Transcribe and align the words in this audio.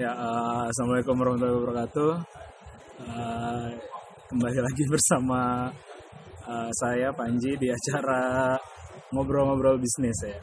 Ya, 0.00 0.16
uh, 0.16 0.64
assalamualaikum 0.64 1.12
warahmatullahi 1.12 1.60
wabarakatuh. 1.60 2.12
Uh, 3.04 3.68
kembali 4.32 4.58
lagi 4.64 4.82
bersama 4.96 5.68
uh, 6.48 6.70
saya 6.72 7.12
Panji 7.12 7.52
di 7.60 7.68
acara 7.68 8.56
ngobrol-ngobrol 9.12 9.76
bisnis 9.76 10.16
ya. 10.24 10.40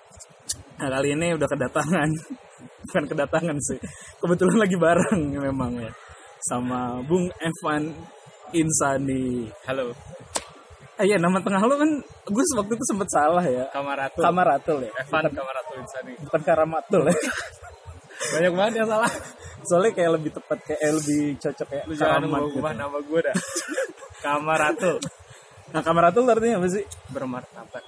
Nah 0.78 0.94
kali 0.94 1.18
ini 1.18 1.34
udah 1.34 1.50
kedatangan, 1.50 2.06
bukan 2.86 3.04
kedatangan 3.10 3.58
sih, 3.58 3.82
kebetulan 4.22 4.62
lagi 4.62 4.78
bareng 4.78 5.26
memang 5.50 5.74
ya, 5.82 5.90
sama 6.46 7.02
Bung 7.02 7.26
Evan 7.42 7.98
Insani. 8.54 9.50
Halo, 9.66 9.90
Ah 11.02 11.06
iya 11.06 11.18
nama 11.18 11.42
tengah 11.42 11.66
lo 11.66 11.82
kan, 11.82 11.90
gue 12.30 12.44
waktu 12.62 12.74
itu 12.78 12.86
sempet 12.94 13.10
salah 13.10 13.42
ya. 13.42 13.66
Kamaratul. 13.74 14.22
Kamaratul 14.22 14.86
ya, 14.86 14.94
Evan 15.02 15.34
Kamaratul 15.34 15.82
Insani. 15.82 16.14
bukan 16.22 16.42
Karamatul 16.46 17.10
ya. 17.10 17.18
Banyak 18.18 18.54
banget 18.54 18.74
yang 18.86 18.90
salah. 18.94 19.10
Soalnya 19.68 19.92
kayak 19.94 20.12
lebih 20.16 20.32
tepat 20.34 20.58
kayak 20.64 20.80
eh, 20.80 20.94
lebih 20.96 21.22
cocok 21.38 21.68
kayak 21.68 21.84
Lu 21.86 21.94
jangan 21.94 22.24
ubah 22.24 22.42
gitu. 22.72 22.80
nama 22.80 22.98
gue 22.98 23.20
dah. 23.22 23.36
Kamaratul. 24.24 24.98
Nah 25.70 25.82
Kamaratul 25.84 26.24
artinya 26.26 26.56
apa 26.58 26.68
sih? 26.72 26.84
Bermartabat. 27.12 27.84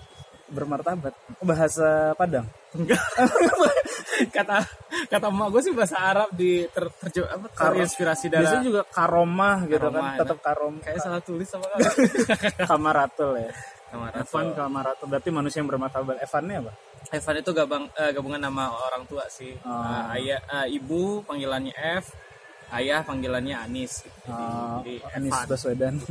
Bermartabat. 0.49 1.13
Bahasa 1.39 2.11
Padang. 2.13 2.45
Enggak. 2.75 2.99
kata 4.35 4.57
kata 5.07 5.25
emak 5.31 5.47
gue 5.49 5.61
sih 5.63 5.71
bahasa 5.71 5.95
Arab 5.95 6.29
di 6.35 6.67
ter, 6.67 6.91
terje, 6.99 7.23
apa, 7.23 7.47
terinspirasi 7.49 8.27
dari 8.27 8.43
Biasanya 8.43 8.65
juga 8.67 8.81
karomah 8.84 9.57
gitu 9.63 9.79
Karomah, 9.79 10.03
kan, 10.03 10.20
tetap 10.20 10.37
karom. 10.43 10.73
kayak 10.84 10.99
salah 10.99 11.21
tulis 11.23 11.48
kan? 11.55 11.61
Kamaratul 12.67 13.39
ya. 13.39 13.49
Kamaratul. 13.89 14.21
Evan 14.21 14.48
Kamaratul 14.53 15.07
berarti 15.09 15.29
manusia 15.34 15.57
yang 15.59 15.70
bermartabat. 15.70 16.16
Evannya 16.21 16.55
apa? 16.66 16.71
Evan 17.09 17.35
itu 17.41 17.52
gabang, 17.57 17.84
eh, 17.98 18.12
gabungan 18.13 18.41
nama 18.41 18.70
orang 18.70 19.03
tua 19.09 19.25
sih. 19.27 19.53
Oh. 19.65 19.70
Eh, 19.70 20.03
ayah, 20.21 20.39
eh, 20.63 20.77
ibu 20.77 21.25
panggilannya 21.25 21.73
F, 21.73 22.13
ayah 22.77 23.01
panggilannya 23.01 23.55
Anis. 23.57 24.05
Gitu. 24.05 24.29
Uh, 24.29 24.85
Jadi 24.85 24.95
Anies 25.17 25.34
Evan. 25.34 25.48
Baswedan. 25.49 25.95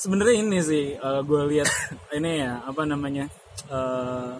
Sebenarnya 0.00 0.36
ini 0.40 0.58
sih 0.62 0.84
gue 1.00 1.42
lihat 1.50 1.66
ini 2.14 2.46
ya 2.46 2.62
apa 2.62 2.86
namanya 2.86 3.26
eh, 3.66 4.32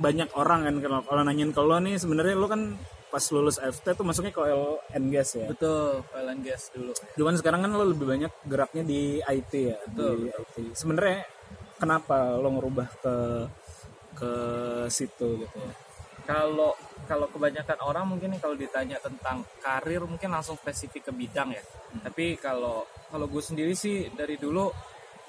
banyak 0.00 0.32
orang 0.34 0.66
kan 0.66 0.76
kalau 0.80 1.00
kalau 1.04 1.22
nanyain 1.22 1.52
ke 1.52 1.60
lo 1.60 1.76
nih 1.78 2.00
sebenarnya 2.00 2.34
lo 2.34 2.48
kan 2.48 2.74
pas 3.10 3.24
lulus 3.34 3.58
FT 3.58 3.98
tuh 3.98 4.06
masuknya 4.06 4.30
ke 4.30 4.40
oil 4.40 4.78
and 4.94 5.10
gas 5.10 5.34
ya. 5.34 5.50
Betul, 5.50 6.06
oil 6.06 6.28
and 6.30 6.42
gas 6.46 6.70
dulu. 6.70 6.94
Cuman 7.18 7.34
sekarang 7.36 7.60
kan 7.66 7.70
lo 7.74 7.84
lebih 7.84 8.06
banyak 8.06 8.32
geraknya 8.46 8.82
di 8.86 9.18
IT 9.18 9.52
ya, 9.52 9.78
di 9.90 10.30
IT. 10.30 10.78
Sebenarnya 10.78 11.26
kenapa 11.76 12.38
lo 12.38 12.48
ngerubah 12.54 12.88
ke 13.02 13.16
ke 14.14 14.32
situ 14.88 15.42
gitu 15.42 15.58
ya? 15.58 15.72
kalau 16.30 16.72
kalau 17.10 17.26
kebanyakan 17.26 17.78
orang 17.82 18.04
mungkin 18.06 18.38
kalau 18.38 18.54
ditanya 18.54 19.02
tentang 19.02 19.42
karir 19.58 20.06
mungkin 20.06 20.30
langsung 20.30 20.54
spesifik 20.54 21.10
ke 21.10 21.12
bidang 21.12 21.50
ya 21.50 21.62
tapi 22.06 22.38
kalau 22.38 22.86
kalau 23.10 23.26
gue 23.26 23.42
sendiri 23.42 23.74
sih 23.74 24.06
dari 24.14 24.38
dulu 24.38 24.70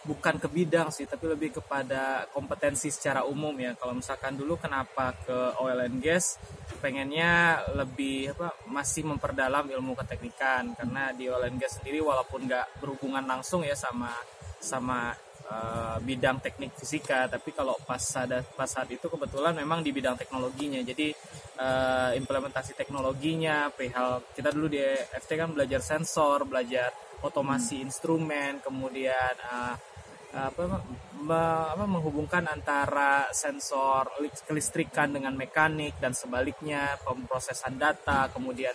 bukan 0.02 0.42
ke 0.42 0.50
bidang 0.50 0.90
sih 0.90 1.06
tapi 1.06 1.30
lebih 1.30 1.62
kepada 1.62 2.26
kompetensi 2.34 2.90
secara 2.90 3.22
umum 3.26 3.54
ya. 3.54 3.78
Kalau 3.78 3.94
misalkan 3.94 4.34
dulu 4.34 4.58
kenapa 4.58 5.14
ke 5.14 5.38
oil 5.62 5.86
and 5.86 6.02
gas? 6.02 6.42
Pengennya 6.82 7.62
lebih 7.78 8.34
apa 8.34 8.58
masih 8.66 9.06
memperdalam 9.06 9.70
ilmu 9.70 9.94
keteknikan. 9.94 10.74
Karena 10.74 11.14
di 11.14 11.30
oil 11.30 11.46
and 11.46 11.62
gas 11.62 11.78
sendiri 11.78 12.02
walaupun 12.02 12.50
nggak 12.50 12.82
berhubungan 12.82 13.22
langsung 13.22 13.62
ya 13.62 13.78
sama 13.78 14.10
sama 14.58 15.14
eh, 15.46 15.98
bidang 16.02 16.42
teknik 16.42 16.74
fisika 16.78 17.26
tapi 17.30 17.54
kalau 17.54 17.78
pas 17.86 18.02
ada 18.18 18.42
pas 18.42 18.70
saat 18.70 18.90
itu 18.90 19.06
kebetulan 19.06 19.54
memang 19.54 19.86
di 19.86 19.94
bidang 19.94 20.18
teknologinya. 20.18 20.82
Jadi 20.82 21.14
eh, 21.62 22.12
implementasi 22.18 22.74
teknologinya 22.74 23.70
perihal 23.70 24.26
kita 24.34 24.50
dulu 24.50 24.66
di 24.66 24.82
FT 25.14 25.30
kan 25.38 25.54
belajar 25.54 25.86
sensor 25.86 26.50
belajar 26.50 26.90
otomasi 27.22 27.86
instrumen 27.86 28.58
kemudian 28.66 29.38
eh, 29.38 29.91
apa 30.32 30.80
me- 31.22 31.68
apa 31.76 31.84
menghubungkan 31.86 32.48
antara 32.48 33.28
sensor 33.36 34.10
kelistrikan 34.48 35.12
dengan 35.12 35.36
mekanik 35.36 36.00
dan 36.00 36.16
sebaliknya 36.16 36.96
pemrosesan 37.04 37.76
data 37.76 38.32
kemudian 38.32 38.74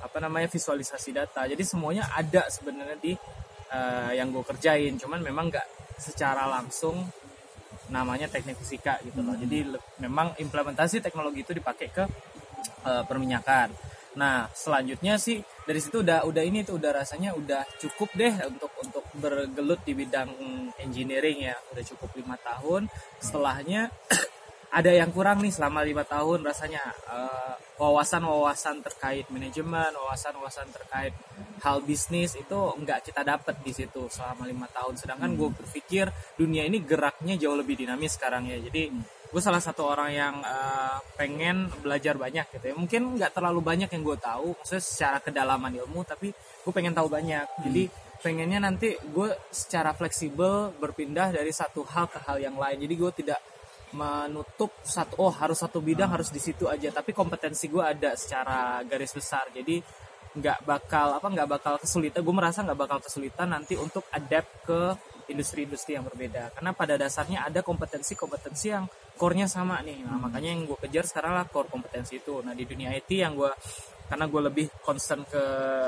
apa 0.00 0.16
namanya 0.20 0.48
visualisasi 0.48 1.10
data. 1.16 1.48
Jadi 1.48 1.60
semuanya 1.64 2.08
ada 2.12 2.46
sebenarnya 2.52 2.98
di 3.00 3.12
eh, 3.72 4.12
yang 4.16 4.28
gue 4.32 4.44
kerjain. 4.44 4.96
Cuman 5.00 5.20
memang 5.24 5.48
nggak 5.48 5.66
secara 6.00 6.44
langsung 6.48 7.00
namanya 7.90 8.30
teknik 8.30 8.60
fisika 8.60 9.00
gitu 9.02 9.20
loh. 9.24 9.34
Jadi 9.36 9.58
le- 9.66 9.82
memang 10.04 10.36
implementasi 10.38 11.02
teknologi 11.02 11.42
itu 11.42 11.52
dipakai 11.56 11.88
ke 11.90 12.04
eh, 12.86 13.02
perminyakan. 13.08 13.72
Nah 14.10 14.50
selanjutnya 14.50 15.16
sih 15.22 15.38
dari 15.66 15.78
situ 15.78 16.02
udah 16.02 16.26
udah 16.26 16.42
ini 16.42 16.66
tuh 16.66 16.82
udah 16.82 17.02
rasanya 17.02 17.30
udah 17.38 17.62
cukup 17.78 18.10
deh 18.18 18.34
untuk 18.42 18.72
untuk 18.82 19.04
bergelut 19.14 19.78
di 19.86 19.92
bidang 19.94 20.34
engineering 20.82 21.44
ya 21.46 21.54
udah 21.72 21.84
cukup 21.84 22.10
lima 22.16 22.36
tahun 22.40 22.88
setelahnya 23.20 23.92
ada 24.70 24.90
yang 24.94 25.10
kurang 25.10 25.42
nih 25.42 25.50
selama 25.50 25.82
lima 25.82 26.06
tahun 26.06 26.46
rasanya 26.46 26.82
eh, 27.10 27.54
wawasan-wawasan 27.80 28.86
terkait 28.86 29.26
manajemen, 29.34 29.90
wawasan-wawasan 29.98 30.70
terkait 30.70 31.10
hal 31.64 31.82
bisnis 31.82 32.38
itu 32.38 32.54
nggak 32.54 33.10
kita 33.10 33.26
dapat 33.26 33.58
di 33.66 33.74
situ 33.74 34.06
selama 34.06 34.46
lima 34.46 34.70
tahun. 34.70 34.94
Sedangkan 34.94 35.34
gue 35.34 35.50
berpikir 35.50 36.06
dunia 36.38 36.62
ini 36.62 36.78
geraknya 36.86 37.34
jauh 37.34 37.58
lebih 37.58 37.82
dinamis 37.82 38.14
sekarang 38.14 38.46
ya. 38.46 38.62
Jadi 38.62 38.94
gue 39.30 39.42
salah 39.42 39.58
satu 39.58 39.90
orang 39.90 40.10
yang 40.14 40.34
eh, 40.38 40.98
pengen 41.18 41.66
belajar 41.82 42.14
banyak 42.14 42.46
gitu 42.54 42.64
ya. 42.70 42.74
Mungkin 42.78 43.18
nggak 43.18 43.34
terlalu 43.34 43.66
banyak 43.66 43.90
yang 43.90 44.02
gue 44.06 44.18
tahu, 44.22 44.54
maksudnya 44.54 44.84
secara 44.86 45.18
kedalaman 45.18 45.74
ilmu, 45.82 46.06
tapi 46.06 46.30
gue 46.36 46.72
pengen 46.76 46.94
tahu 46.94 47.10
banyak. 47.10 47.66
Jadi 47.66 48.09
pengennya 48.20 48.60
nanti 48.60 48.94
gue 49.00 49.32
secara 49.48 49.96
fleksibel 49.96 50.76
berpindah 50.76 51.32
dari 51.32 51.50
satu 51.50 51.84
hal 51.88 52.06
ke 52.12 52.20
hal 52.24 52.36
yang 52.40 52.56
lain. 52.56 52.80
Jadi 52.80 52.94
gue 52.96 53.12
tidak 53.24 53.40
menutup 53.90 54.70
satu 54.86 55.18
oh 55.18 55.34
harus 55.34 55.58
satu 55.58 55.82
bidang 55.82 56.14
harus 56.14 56.30
di 56.30 56.38
situ 56.38 56.68
aja. 56.70 56.92
Tapi 56.94 57.10
kompetensi 57.16 57.66
gue 57.66 57.82
ada 57.82 58.14
secara 58.14 58.84
garis 58.86 59.10
besar. 59.10 59.48
Jadi 59.50 59.80
nggak 60.30 60.62
bakal 60.62 61.18
apa 61.18 61.26
nggak 61.26 61.48
bakal 61.48 61.74
kesulitan. 61.82 62.22
Gue 62.22 62.34
merasa 62.36 62.62
nggak 62.62 62.78
bakal 62.78 62.98
kesulitan 63.02 63.50
nanti 63.50 63.74
untuk 63.74 64.06
adapt 64.14 64.50
ke 64.62 64.80
industri-industri 65.30 65.98
yang 65.98 66.06
berbeda. 66.06 66.54
Karena 66.54 66.70
pada 66.74 66.94
dasarnya 66.98 67.46
ada 67.46 67.62
kompetensi-kompetensi 67.62 68.66
yang 68.70 68.84
core-nya 69.14 69.46
sama 69.46 69.78
nih. 69.82 70.02
Nah, 70.02 70.18
makanya 70.18 70.50
yang 70.54 70.66
gue 70.66 70.78
kejar 70.86 71.06
sekarang 71.06 71.38
lah 71.38 71.46
core 71.46 71.70
kompetensi 71.70 72.18
itu. 72.18 72.42
Nah 72.42 72.54
di 72.54 72.66
dunia 72.66 72.94
IT 72.94 73.10
yang 73.10 73.34
gue 73.38 73.50
karena 74.10 74.26
gue 74.26 74.42
lebih 74.42 74.66
concern 74.82 75.22
ke 75.22 75.42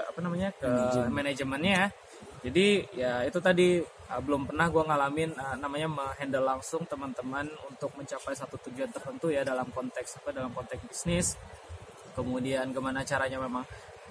apa 0.06 0.18
namanya 0.22 0.54
ke 0.54 0.70
manajemennya 1.10 1.74
ya. 1.74 1.88
Jadi 2.42 2.66
ya 2.90 3.12
itu 3.22 3.38
tadi 3.38 3.78
uh, 3.82 4.20
belum 4.20 4.50
pernah 4.50 4.66
gue 4.66 4.82
ngalamin 4.82 5.30
uh, 5.38 5.56
namanya 5.62 5.86
menghandle 5.86 6.42
langsung 6.42 6.82
teman-teman 6.90 7.46
untuk 7.70 7.94
mencapai 7.94 8.34
satu 8.34 8.58
tujuan 8.66 8.90
tertentu 8.90 9.30
ya 9.30 9.46
dalam 9.46 9.70
konteks 9.70 10.18
apa 10.18 10.34
dalam 10.34 10.50
konteks 10.50 10.82
bisnis. 10.90 11.38
Kemudian 12.12 12.74
gimana 12.74 13.06
caranya 13.06 13.40
memang 13.40 13.64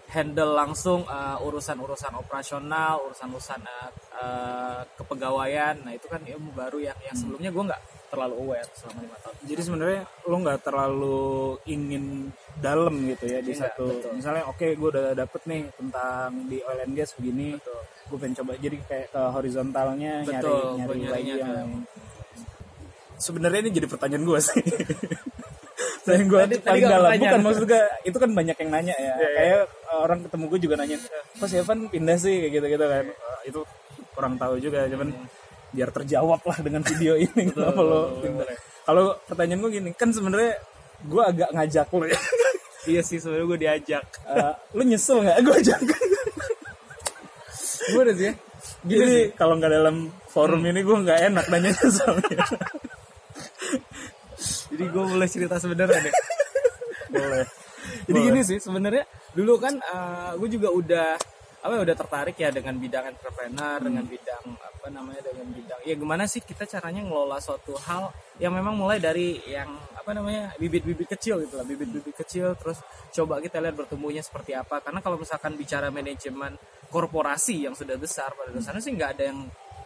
handle 0.10 0.56
langsung 0.56 1.04
uh, 1.06 1.38
urusan-urusan 1.44 2.16
operasional 2.18 3.04
urusan-urusan 3.12 3.62
uh, 3.68 3.90
uh, 4.16 4.82
kepegawaian. 4.96 5.84
Nah 5.84 5.92
itu 5.92 6.08
kan 6.08 6.24
ilmu 6.24 6.56
baru 6.56 6.80
yang 6.80 6.98
yang 7.04 7.16
sebelumnya 7.20 7.52
gue 7.52 7.64
nggak 7.68 7.82
terlalu 8.12 8.36
aware 8.38 8.68
selama 8.76 9.00
lima 9.02 9.18
tahun 9.18 9.34
Jadi 9.42 9.62
sebenarnya 9.64 10.00
lo 10.22 10.36
nggak 10.38 10.60
terlalu 10.62 11.24
ingin 11.66 12.06
dalam 12.60 12.94
gitu 13.08 13.26
ya 13.26 13.40
di 13.40 13.52
Enggak, 13.52 13.72
satu. 13.74 13.86
betul. 13.88 14.12
Misalnya 14.14 14.44
oke 14.46 14.68
gue 14.68 14.90
udah 14.92 15.06
dapet 15.16 15.42
nih 15.48 15.62
tentang 15.72 16.30
di 16.46 16.58
oil 16.62 16.80
and 16.82 16.94
gas 16.94 17.16
begini. 17.16 17.56
Betul. 17.56 17.80
Gue 18.06 18.18
pengen 18.20 18.36
coba 18.44 18.52
jadi 18.60 18.78
kayak 18.84 19.08
ke 19.10 19.22
horizontalnya 19.32 20.14
nyari 20.22 20.44
Betul, 20.44 20.62
nyari 20.78 21.00
gua 21.00 21.10
lagi 21.10 21.32
yang. 21.34 21.70
Sebenarnya 23.16 23.60
ini 23.62 23.72
jadi 23.72 23.88
pertanyaan 23.88 24.24
gue 24.26 24.40
sih. 24.42 24.62
Saya 26.06 26.26
gue 26.26 26.42
Tadi- 26.42 26.62
paling 26.66 26.84
dalam 26.84 27.10
bukan 27.14 27.42
maksud 27.42 27.64
gue 27.64 27.82
itu 28.04 28.18
kan 28.18 28.30
banyak 28.34 28.58
yang 28.58 28.70
nanya 28.74 28.96
ya. 28.98 29.14
Iya, 29.16 29.30
Kayak 29.32 29.62
orang 29.94 30.20
ketemu 30.26 30.44
gue 30.50 30.60
juga 30.60 30.76
nanya, 30.76 30.98
"Kok 31.38 31.46
si 31.46 31.56
Evan 31.56 31.80
pindah 31.88 32.18
sih?" 32.18 32.36
kayak 32.42 32.52
gitu-gitu 32.52 32.86
kan. 32.86 33.06
Eh, 33.06 33.40
itu 33.46 33.62
kurang 34.12 34.34
tahu 34.36 34.58
juga 34.58 34.90
cuman 34.90 35.14
biar 35.72 35.90
terjawab 35.90 36.44
lah 36.44 36.58
dengan 36.60 36.84
video 36.84 37.16
ini 37.16 37.48
kenapa 37.50 37.80
lo. 37.80 38.20
Kalau 38.84 39.16
pertanyaan 39.24 39.60
gue 39.64 39.72
gini, 39.72 39.90
kan 39.96 40.12
sebenarnya 40.12 40.60
gue 41.02 41.24
agak 41.24 41.50
ngajak 41.56 41.88
lo 41.92 42.06
ya. 42.06 42.20
iya 42.92 43.02
sih 43.06 43.22
sebenarnya 43.22 43.46
gue 43.46 43.60
diajak 43.62 44.06
Eh, 44.26 44.54
lu 44.74 44.82
nyesel 44.84 45.22
nggak 45.22 45.38
gue 45.42 45.54
ajak? 45.54 45.80
gue 47.82 48.02
udah 48.02 48.16
sih 48.18 48.28
ya 48.30 48.34
Gini 48.82 49.30
kalau 49.38 49.58
nggak 49.62 49.70
dalam 49.70 50.10
forum 50.26 50.66
ini 50.66 50.82
gue 50.82 50.98
nggak 51.06 51.20
enak 51.30 51.46
nanya 51.54 51.70
soalnya. 51.78 52.42
jadi 54.74 54.86
gue 54.90 55.04
boleh 55.06 55.28
cerita 55.30 55.62
sebenarnya 55.62 56.10
deh 56.10 56.14
Boleh. 57.14 57.46
Jadi 58.08 58.20
gini 58.24 58.42
sih 58.42 58.58
sebenarnya 58.58 59.04
dulu 59.36 59.60
kan 59.62 59.78
gue 60.40 60.50
juga 60.50 60.70
udah 60.74 61.10
apa 61.62 61.74
udah 61.78 61.96
tertarik 61.98 62.36
ya 62.42 62.50
dengan 62.50 62.74
bidang 62.78 63.14
entrepreneur 63.14 63.78
dengan 63.78 64.02
bidang 64.06 64.44
apa 64.58 64.88
namanya 64.90 65.22
dengan 65.30 65.48
bidang 65.54 65.80
ya 65.86 65.94
gimana 65.94 66.26
sih 66.26 66.42
kita 66.42 66.66
caranya 66.66 67.06
ngelola 67.06 67.38
suatu 67.38 67.78
hal 67.78 68.10
yang 68.42 68.58
memang 68.58 68.74
mulai 68.74 68.98
dari 68.98 69.38
yang 69.46 69.70
apa 69.94 70.18
namanya 70.18 70.58
bibit-bibit 70.58 71.06
kecil 71.14 71.38
gitu 71.46 71.62
lah 71.62 71.66
bibit-bibit 71.66 72.18
kecil 72.18 72.58
terus 72.58 72.82
coba 73.14 73.38
kita 73.44 73.60
lihat 73.60 73.76
bertumbuhnya 73.76 74.24
seperti 74.24 74.56
apa. 74.56 74.80
Karena 74.82 75.04
kalau 75.04 75.20
misalkan 75.20 75.54
bicara 75.60 75.92
manajemen 75.92 76.56
korporasi 76.90 77.70
yang 77.70 77.76
sudah 77.76 78.00
besar 78.00 78.34
pada 78.34 78.50
dasarnya 78.56 78.82
sih 78.82 78.94
nggak 78.96 79.10
ada 79.20 79.24
yang 79.30 79.40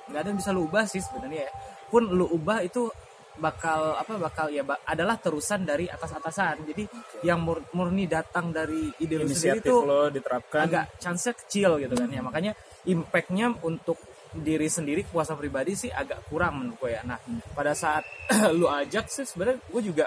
nggak 0.06 0.22
ada 0.22 0.28
yang 0.32 0.40
bisa 0.40 0.50
lu 0.54 0.70
ubah 0.70 0.86
sih 0.86 1.02
sebenarnya 1.02 1.50
ya. 1.50 1.54
Pun 1.90 2.08
lu 2.08 2.26
ubah 2.30 2.64
itu 2.64 2.88
bakal 3.36 4.00
apa 4.00 4.16
bakal 4.16 4.48
ya 4.48 4.64
ba- 4.64 4.80
adalah 4.88 5.20
terusan 5.20 5.68
dari 5.68 5.92
atas 5.92 6.16
atasan 6.16 6.64
jadi 6.72 6.88
yang 7.24 7.44
mur- 7.44 7.68
murni 7.76 8.08
datang 8.08 8.56
dari 8.56 8.88
ide 9.04 9.20
lu 9.20 9.28
sendiri 9.28 9.60
itu 9.60 9.76
lo 9.84 10.08
diterapkan. 10.08 10.66
agak 10.66 10.86
chance 11.04 11.32
kecil 11.36 11.78
gitu 11.84 11.94
kan 12.00 12.08
ya. 12.08 12.24
Makanya 12.24 12.52
impactnya 12.88 13.52
untuk 13.68 14.00
diri 14.36 14.68
sendiri 14.68 15.08
kuasa 15.08 15.36
pribadi 15.36 15.76
sih 15.76 15.92
agak 15.92 16.28
kurang 16.32 16.64
menurut 16.64 16.80
gue 16.80 16.92
ya. 16.96 17.02
Nah 17.04 17.20
pada 17.52 17.76
saat 17.76 18.04
lu 18.60 18.72
ajak 18.72 19.12
sih 19.12 19.28
sebenarnya 19.28 19.60
gue 19.68 19.82
juga 19.84 20.06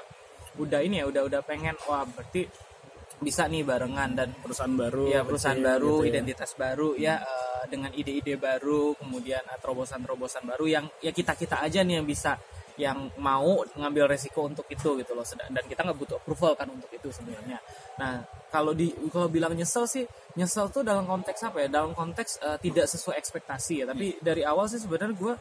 udah 0.58 0.80
ini 0.82 1.00
ya 1.00 1.06
udah 1.06 1.22
udah 1.28 1.40
pengen 1.44 1.76
wah 1.86 2.02
berarti 2.08 2.48
bisa 3.18 3.50
nih 3.50 3.66
barengan 3.66 4.14
dan 4.14 4.28
perusahaan 4.38 4.70
baru 4.70 5.10
ya 5.10 5.26
perusahaan 5.26 5.58
kecil 5.58 5.70
baru 5.74 5.90
gitu 5.90 6.02
ya. 6.06 6.10
identitas 6.14 6.50
baru 6.54 6.88
ya 6.94 7.14
eh, 7.18 7.62
dengan 7.66 7.90
ide-ide 7.90 8.38
baru 8.38 8.94
kemudian 8.94 9.42
eh, 9.42 9.58
terobosan-terobosan 9.58 10.46
baru 10.46 10.66
yang 10.70 10.84
ya 11.02 11.10
kita 11.10 11.34
kita 11.34 11.58
aja 11.58 11.82
nih 11.82 11.98
yang 11.98 12.06
bisa 12.06 12.38
yang 12.78 13.10
mau 13.18 13.66
ngambil 13.74 14.06
resiko 14.06 14.46
untuk 14.46 14.64
itu 14.70 14.94
gitu 15.02 15.12
loh. 15.12 15.26
Dan 15.26 15.64
kita 15.66 15.82
nggak 15.82 15.98
butuh 15.98 16.16
approval 16.22 16.54
kan 16.54 16.70
untuk 16.70 16.88
itu 16.94 17.10
sebenarnya. 17.10 17.58
Nah 17.98 18.22
kalau 18.48 18.72
di 18.72 18.94
kalau 19.10 19.26
bilang 19.26 19.52
nyesel 19.52 19.84
sih 19.90 20.06
nyesel 20.38 20.70
tuh 20.70 20.86
dalam 20.86 21.04
konteks 21.04 21.42
apa 21.50 21.66
ya? 21.66 21.68
Dalam 21.68 21.92
konteks 21.92 22.38
eh, 22.38 22.58
tidak 22.62 22.86
sesuai 22.86 23.18
ekspektasi 23.18 23.82
ya. 23.82 23.84
Tapi 23.90 24.22
dari 24.22 24.46
awal 24.46 24.70
sih 24.70 24.78
sebenarnya 24.78 25.18
gue 25.18 25.34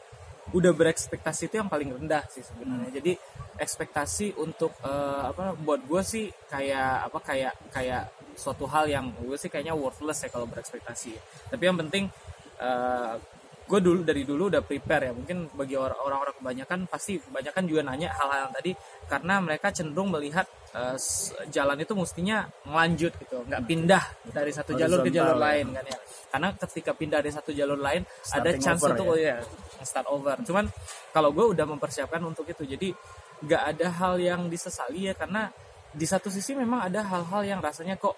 udah 0.57 0.72
berekspektasi 0.74 1.51
itu 1.51 1.56
yang 1.62 1.69
paling 1.69 1.94
rendah 1.94 2.25
sih 2.34 2.42
sebenarnya. 2.42 2.89
Jadi 2.98 3.13
ekspektasi 3.62 4.42
untuk 4.42 4.74
eh, 4.81 5.24
apa 5.30 5.54
buat 5.62 5.86
gue 5.86 6.01
sih 6.01 6.25
kayak 6.50 7.13
apa 7.13 7.19
kayak 7.22 7.54
kayak 7.69 8.04
suatu 8.33 8.66
hal 8.69 8.90
yang 8.90 9.13
gue 9.13 9.38
sih 9.38 9.50
kayaknya 9.50 9.78
worthless 9.78 10.25
ya 10.25 10.30
kalau 10.33 10.50
berekspektasi. 10.50 11.13
Tapi 11.54 11.63
yang 11.63 11.78
penting 11.86 12.10
eh, 12.57 13.37
gue 13.68 13.80
dulu 13.84 14.00
dari 14.02 14.24
dulu 14.24 14.48
udah 14.48 14.64
prepare 14.64 15.12
ya. 15.12 15.14
Mungkin 15.14 15.52
bagi 15.52 15.75
or- 15.75 16.00
orang-orang 16.00 16.40
kebanyakan 16.40 16.80
pasti 16.88 17.19
kebanyakan 17.19 17.64
juga 17.68 17.81
nanya 17.84 18.16
hal-hal 18.16 18.48
yang 18.48 18.54
tadi. 18.56 18.72
Karena 19.06 19.44
mereka 19.44 19.68
cenderung 19.75 20.08
melihat 20.08 20.48
s- 20.96 21.36
jalan 21.52 21.75
itu 21.75 21.92
mestinya 21.92 22.48
melanjut 22.64 23.12
gitu. 23.19 23.44
Nggak 23.44 23.62
pindah 23.68 24.04
dari 24.31 24.52
satu 24.56 24.72
jalur 24.72 25.04
ke 25.04 25.12
jalur 25.12 25.36
Horizontal 25.36 25.44
ya. 25.44 25.46
lain 25.52 25.66
kan 25.75 25.86
ya. 25.86 25.98
Karena 26.28 26.48
ketika 26.56 26.92
pindah 26.96 27.19
dari 27.19 27.34
satu 27.36 27.52
jalur 27.52 27.80
lain 27.80 28.02
ada 28.08 28.24
Starting 28.24 28.62
chance 28.64 28.81
over 28.81 28.92
untuk 28.96 29.08
ya. 29.19 29.36
ya 29.44 29.84
start 29.84 30.08
over. 30.08 30.36
Cuman 30.48 30.66
kalau 31.12 31.30
gue 31.36 31.46
udah 31.52 31.66
mempersiapkan 31.68 32.24
untuk 32.24 32.48
itu. 32.48 32.64
Jadi 32.64 32.96
nggak 33.44 33.64
ada 33.75 33.88
hal 34.00 34.16
yang 34.16 34.48
disesali 34.48 35.12
ya. 35.12 35.14
Karena 35.14 35.52
di 35.92 36.08
satu 36.08 36.31
sisi 36.31 36.56
memang 36.56 36.88
ada 36.88 37.04
hal-hal 37.04 37.44
yang 37.44 37.60
rasanya 37.60 38.00
kok 38.00 38.16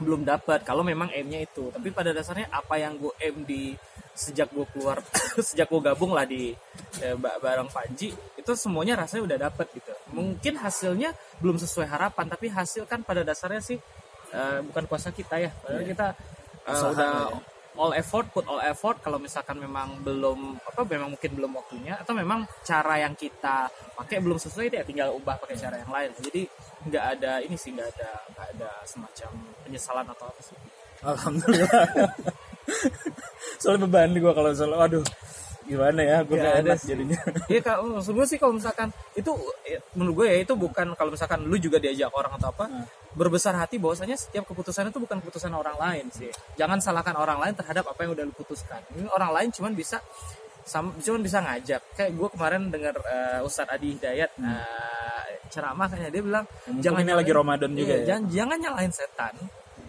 belum 0.00 0.24
dapat 0.24 0.64
kalau 0.64 0.80
memang 0.80 1.12
aimnya 1.12 1.44
itu. 1.44 1.68
Tapi 1.68 1.92
pada 1.92 2.12
dasarnya 2.12 2.48
apa 2.48 2.76
yang 2.76 2.96
gue 2.96 3.12
aim 3.20 3.44
di 3.44 3.76
sejak 4.20 4.52
gue 4.52 4.68
keluar 4.76 5.00
sejak 5.48 5.64
gue 5.64 5.80
gabung 5.80 6.12
lah 6.12 6.28
di 6.28 6.52
eh, 7.00 7.16
ba- 7.16 7.40
bareng 7.40 7.72
Panji 7.72 8.12
itu 8.36 8.52
semuanya 8.52 9.00
rasanya 9.00 9.24
udah 9.24 9.38
dapet 9.48 9.66
gitu. 9.72 9.92
Mungkin 10.12 10.60
hasilnya 10.60 11.16
belum 11.40 11.56
sesuai 11.56 11.88
harapan 11.88 12.28
tapi 12.28 12.52
hasil 12.52 12.84
kan 12.84 13.00
pada 13.00 13.24
dasarnya 13.24 13.64
sih 13.64 13.80
eh, 14.30 14.58
bukan 14.60 14.84
kuasa 14.84 15.08
kita 15.08 15.40
ya. 15.40 15.48
Padahal 15.56 15.84
kita 15.88 16.06
eh, 16.68 16.72
Usaha 16.72 16.92
udah 16.92 17.12
ya. 17.32 17.38
all 17.80 17.92
effort 17.96 18.26
put 18.28 18.44
all 18.44 18.60
effort. 18.60 19.00
Kalau 19.00 19.16
misalkan 19.16 19.56
memang 19.56 20.04
belum 20.04 20.60
apa 20.60 20.84
memang 20.84 21.16
mungkin 21.16 21.30
belum 21.32 21.52
waktunya 21.56 21.96
atau 21.96 22.12
memang 22.12 22.44
cara 22.60 23.00
yang 23.00 23.16
kita 23.16 23.72
pakai 23.96 24.20
belum 24.20 24.36
sesuai 24.36 24.68
ya 24.68 24.84
tinggal 24.84 25.16
ubah 25.16 25.40
pakai 25.40 25.56
cara 25.56 25.80
yang 25.80 25.88
lain. 25.88 26.10
Jadi 26.20 26.42
nggak 26.80 27.04
ada 27.16 27.32
ini 27.40 27.56
sih 27.56 27.72
nggak 27.72 27.88
ada 27.96 28.10
nggak 28.36 28.46
ada 28.56 28.70
semacam 28.84 29.30
penyesalan 29.64 30.04
atau 30.04 30.28
apa 30.28 30.40
sih. 30.44 30.56
Alhamdulillah 31.00 31.88
soalnya 33.60 33.84
beban 33.84 34.10
gue 34.10 34.32
kalau 34.32 34.50
soal 34.50 34.72
waduh 34.72 35.04
gimana 35.62 36.00
ya 36.02 36.16
gue 36.20 36.34
gak 36.34 36.50
ada 36.50 36.60
enak 36.66 36.78
sih. 36.80 36.88
jadinya 36.90 37.14
Iya 37.46 37.60
kak, 37.60 37.76
maksud 37.78 38.10
gue 38.10 38.26
sih 38.26 38.38
kalau 38.38 38.58
misalkan 38.58 38.88
itu 39.14 39.30
ya, 39.62 39.78
menurut 39.94 40.14
gue 40.18 40.26
ya 40.26 40.36
itu 40.42 40.54
bukan 40.56 40.86
kalau 40.94 41.10
misalkan 41.10 41.46
lu 41.46 41.54
juga 41.56 41.78
diajak 41.78 42.10
orang 42.10 42.32
atau 42.34 42.50
apa 42.50 42.64
Hmm. 42.66 42.84
berbesar 43.10 43.54
hati 43.54 43.76
bahwasanya 43.76 44.14
setiap 44.14 44.46
keputusan 44.46 44.86
itu 44.86 44.98
bukan 44.98 45.18
keputusan 45.18 45.50
orang 45.50 45.74
lain 45.76 46.10
sih. 46.10 46.26
Jangan 46.54 46.78
salahkan 46.78 47.14
orang 47.14 47.38
lain 47.38 47.54
terhadap 47.54 47.82
apa 47.84 47.98
yang 48.00 48.14
udah 48.14 48.22
lu 48.22 48.32
putuskan. 48.32 48.82
Ini 48.92 49.06
orang 49.08 49.30
lain 49.30 49.48
cuman 49.50 49.72
bisa 49.72 49.98
sam, 50.62 50.94
cuman 50.96 51.20
bisa 51.20 51.38
ngajak. 51.38 51.82
Kayak 51.92 52.12
gue 52.14 52.28
kemarin 52.30 52.62
dengar 52.66 52.94
eh, 53.02 53.42
Ustadz 53.42 53.70
Adi 53.70 53.94
Hidayat 53.94 54.30
eh, 54.38 55.26
ceramah 55.48 55.86
kayaknya 55.86 56.10
dia 56.10 56.22
bilang 56.24 56.44
Hmm. 56.46 56.66
Mungkin 56.72 56.82
jangan 56.82 57.00
ini 57.00 57.12
lagi 57.14 57.32
Ramadan 57.32 57.70
juga 57.72 57.86
Iya, 57.86 57.94
ya. 57.94 58.06
jangan 58.08 58.22
jangan 58.28 58.58
nyalain 58.60 58.92
setan 58.92 59.34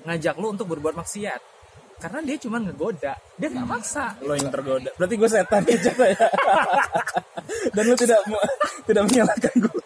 ngajak 0.02 0.36
lu 0.36 0.48
untuk 0.52 0.66
berbuat 0.68 0.94
maksiat. 0.96 1.42
Karena 2.02 2.20
dia 2.26 2.34
cuma 2.36 2.58
ngegoda, 2.58 3.14
dia 3.38 3.48
nggak 3.48 3.68
maksa. 3.70 4.18
lo 4.26 4.34
yang 4.34 4.50
tergoda. 4.50 4.90
Berarti 4.98 5.16
gue 5.16 5.30
setan 5.30 5.62
aja 5.62 5.92
ya? 5.94 6.28
Dan 7.78 7.84
lo 7.86 7.96
tidak 7.96 8.20
tidak 8.84 9.04
menyalahkan 9.06 9.54
gue 9.56 9.82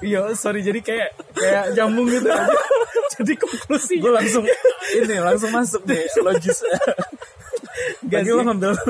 Iya, 0.00 0.32
sorry. 0.32 0.60
Jadi 0.60 0.80
kayak 0.80 1.08
kayak 1.32 1.64
jambung 1.72 2.08
gitu 2.08 2.28
aja. 2.28 2.48
jadi 3.20 3.32
konklusi 3.36 3.94
gue 4.00 4.08
langsung 4.08 4.44
ini 4.94 5.16
langsung 5.18 5.50
masuk 5.52 5.84
nih 5.84 6.08
logis. 6.20 6.58
Gak 8.08 8.24
sih. 8.24 8.32
lo 8.32 8.42
ngambil. 8.42 8.72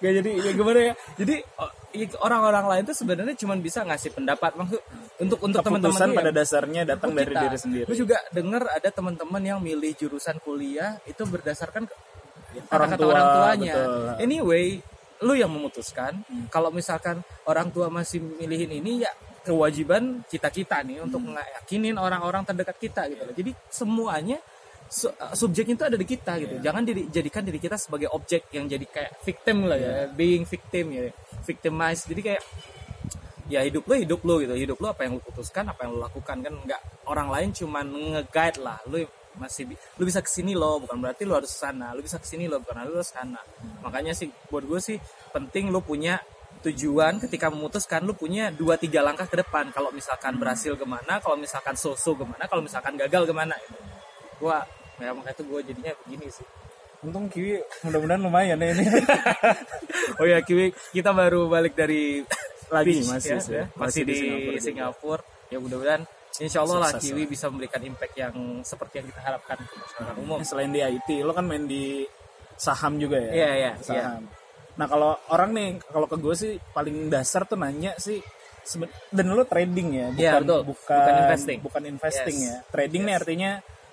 Gak 0.00 0.12
jadi 0.14 0.30
ya 0.38 0.50
gimana 0.54 0.80
ya? 0.80 0.94
Jadi 1.18 1.34
o- 1.58 1.74
i- 1.74 1.85
orang-orang 2.20 2.64
lain 2.66 2.82
tuh 2.88 2.96
sebenarnya 2.96 3.34
cuma 3.38 3.54
bisa 3.56 3.80
ngasih 3.82 4.12
pendapat 4.12 4.52
maksud 4.56 4.80
untuk 5.22 5.38
untuk 5.40 5.60
teman-teman 5.64 6.08
pada 6.12 6.30
ya, 6.30 6.36
dasarnya 6.36 6.82
datang 6.84 7.10
dari 7.16 7.32
kita. 7.32 7.42
diri 7.46 7.58
sendiri 7.58 7.86
Gue 7.88 7.98
juga 7.98 8.18
dengar 8.30 8.68
ada 8.70 8.88
teman-teman 8.92 9.42
yang 9.42 9.58
milih 9.62 9.92
jurusan 9.96 10.36
kuliah 10.44 11.00
itu 11.08 11.22
berdasarkan 11.24 11.88
Orang 12.72 12.88
kata-kata 12.88 13.02
tua, 13.04 13.12
orang 13.12 13.28
tuanya. 13.36 13.74
betul. 13.76 14.08
Anyway, 14.16 14.66
lu 15.20 15.32
yang 15.36 15.52
memutuskan. 15.52 16.12
Kalau 16.48 16.72
misalkan 16.72 17.20
orang 17.44 17.68
tua 17.68 17.92
masih 17.92 18.20
milihin 18.20 18.72
ini 18.80 19.04
ya 19.04 19.12
kewajiban 19.46 20.26
kita 20.26 20.50
kita 20.50 20.82
nih 20.82 20.98
untuk 21.04 21.22
ngeyakinin 21.22 21.94
orang-orang 21.94 22.42
terdekat 22.42 22.76
kita 22.80 23.06
gitu 23.12 23.22
loh. 23.22 23.34
Jadi 23.36 23.50
semuanya 23.70 24.42
subjeknya 25.34 25.74
itu 25.74 25.84
ada 25.86 25.98
di 25.98 26.06
kita 26.06 26.32
gitu. 26.42 26.54
Jangan 26.62 26.82
diri- 26.86 27.08
jadikan 27.10 27.42
diri 27.42 27.58
kita 27.58 27.76
sebagai 27.76 28.10
objek 28.12 28.50
yang 28.54 28.66
jadi 28.70 28.86
kayak 28.86 29.12
victim 29.22 29.66
lah 29.66 29.78
ya, 29.78 29.94
being 30.12 30.46
victim 30.46 30.94
ya, 30.94 31.10
victimized. 31.42 32.06
Jadi 32.10 32.20
kayak 32.22 32.42
ya 33.46 33.62
hidup 33.62 33.86
lo 33.86 33.94
hidup 33.94 34.20
lo 34.22 34.34
gitu. 34.42 34.54
Hidup 34.54 34.78
lo 34.82 34.90
apa 34.90 35.06
yang 35.06 35.18
lo 35.18 35.22
putuskan 35.22 35.68
apa 35.70 35.86
yang 35.86 35.96
lo 35.96 36.06
lakukan. 36.06 36.36
Kan 36.42 36.54
nggak 36.66 36.80
orang 37.10 37.28
lain 37.30 37.48
cuman 37.54 37.86
nge-guide 37.86 38.58
lah. 38.62 38.78
Lo 38.86 38.98
masih 39.36 39.68
lo 40.00 40.02
bisa 40.08 40.24
ke 40.24 40.30
sini 40.32 40.56
lo 40.56 40.80
bukan 40.80 40.96
berarti 40.96 41.28
lo 41.28 41.36
harus 41.36 41.52
ke 41.52 41.60
sana 41.60 41.92
lo 41.92 42.00
bisa 42.00 42.16
ke 42.16 42.24
sini 42.24 42.48
lo 42.48 42.56
bukan 42.56 42.88
harus 42.88 43.12
ke 43.12 43.20
sana 43.20 43.36
makanya 43.84 44.16
sih 44.16 44.32
buat 44.48 44.64
gue 44.64 44.80
sih 44.80 44.96
penting 45.28 45.68
lo 45.68 45.84
punya 45.84 46.16
tujuan 46.64 47.22
ketika 47.22 47.52
memutuskan 47.52 48.02
lo 48.02 48.16
punya 48.16 48.50
dua 48.50 48.74
tiga 48.74 49.04
langkah 49.04 49.28
ke 49.28 49.38
depan. 49.38 49.70
Kalau 49.70 49.94
misalkan 49.94 50.34
berhasil 50.40 50.74
ke 50.74 50.86
mana 50.88 51.22
kalau 51.22 51.38
misalkan 51.38 51.78
so-so 51.78 52.16
ke 52.18 52.24
mana 52.26 52.48
kalau 52.50 52.64
misalkan 52.64 52.98
gagal 52.98 53.28
ke 53.28 53.34
mana 53.34 53.54
gitu. 53.60 53.78
Gua 54.38 54.62
ya 54.96 55.12
makanya 55.12 55.34
itu 55.34 55.44
gue 55.44 55.60
jadinya 55.66 55.92
begini 56.00 56.26
sih 56.30 56.46
untung 56.98 57.28
kiwi 57.28 57.60
mudah-mudahan 57.82 58.20
lumayan 58.20 58.56
ya 58.56 58.68
ini 58.72 58.84
oh 60.20 60.26
ya 60.26 60.40
Kiwi 60.40 60.72
kita 60.90 61.12
baru 61.12 61.46
balik 61.46 61.74
dari 61.74 62.24
Lagi, 62.66 62.98
beach, 62.98 63.06
masih 63.06 63.30
ya, 63.30 63.38
ya. 63.38 63.38
masih, 63.38 63.62
Masih 63.78 64.02
di 64.02 64.10
di, 64.10 64.18
Singapura. 64.18 64.58
Singapura, 64.58 65.22
ya 65.46 65.58
mudah-mudahan 65.60 66.02
Insya 66.36 66.58
Allah 66.60 66.78
lah 66.82 66.92
Kiwi 66.98 67.22
bisa 67.24 67.46
memberikan 67.46 67.78
impact 67.80 68.12
yang 68.12 68.34
seperti 68.60 68.98
yang 68.98 69.06
kita 69.06 69.20
harapkan 69.22 69.54
ke 69.56 69.74
masyarakat 69.76 70.14
umum. 70.18 70.38
selain 70.42 70.68
di 70.68 70.80
IT 70.80 71.08
lo 71.22 71.30
kan 71.30 71.46
main 71.46 71.62
di 71.64 72.02
saham 72.56 72.98
juga 72.98 73.20
ya 73.20 73.30
Iya, 73.32 73.50
iya, 73.54 73.72
saham 73.78 74.26
nah 74.74 74.84
kalau 74.84 75.14
orang 75.30 75.50
nih 75.52 75.68
kalau 75.86 76.04
ke 76.04 76.16
gue 76.16 76.34
sih 76.34 76.52
paling 76.74 77.06
dasar 77.06 77.44
tuh 77.44 77.54
nanya 77.54 77.94
sih 77.96 78.18
dan 79.08 79.26
lo 79.30 79.46
trading 79.46 79.88
ya 79.94 80.06
bukan 80.10 80.18
Iya, 80.18 80.32
betul. 80.42 80.60
bukan 80.66 80.98
Bukan 80.98 81.14
investing. 81.22 81.58
bukan 81.62 81.82
investing 81.86 82.36
Yes. 82.36 82.48
ya 82.50 82.56
trading 82.66 83.02
nih 83.04 83.14
artinya 83.14 83.50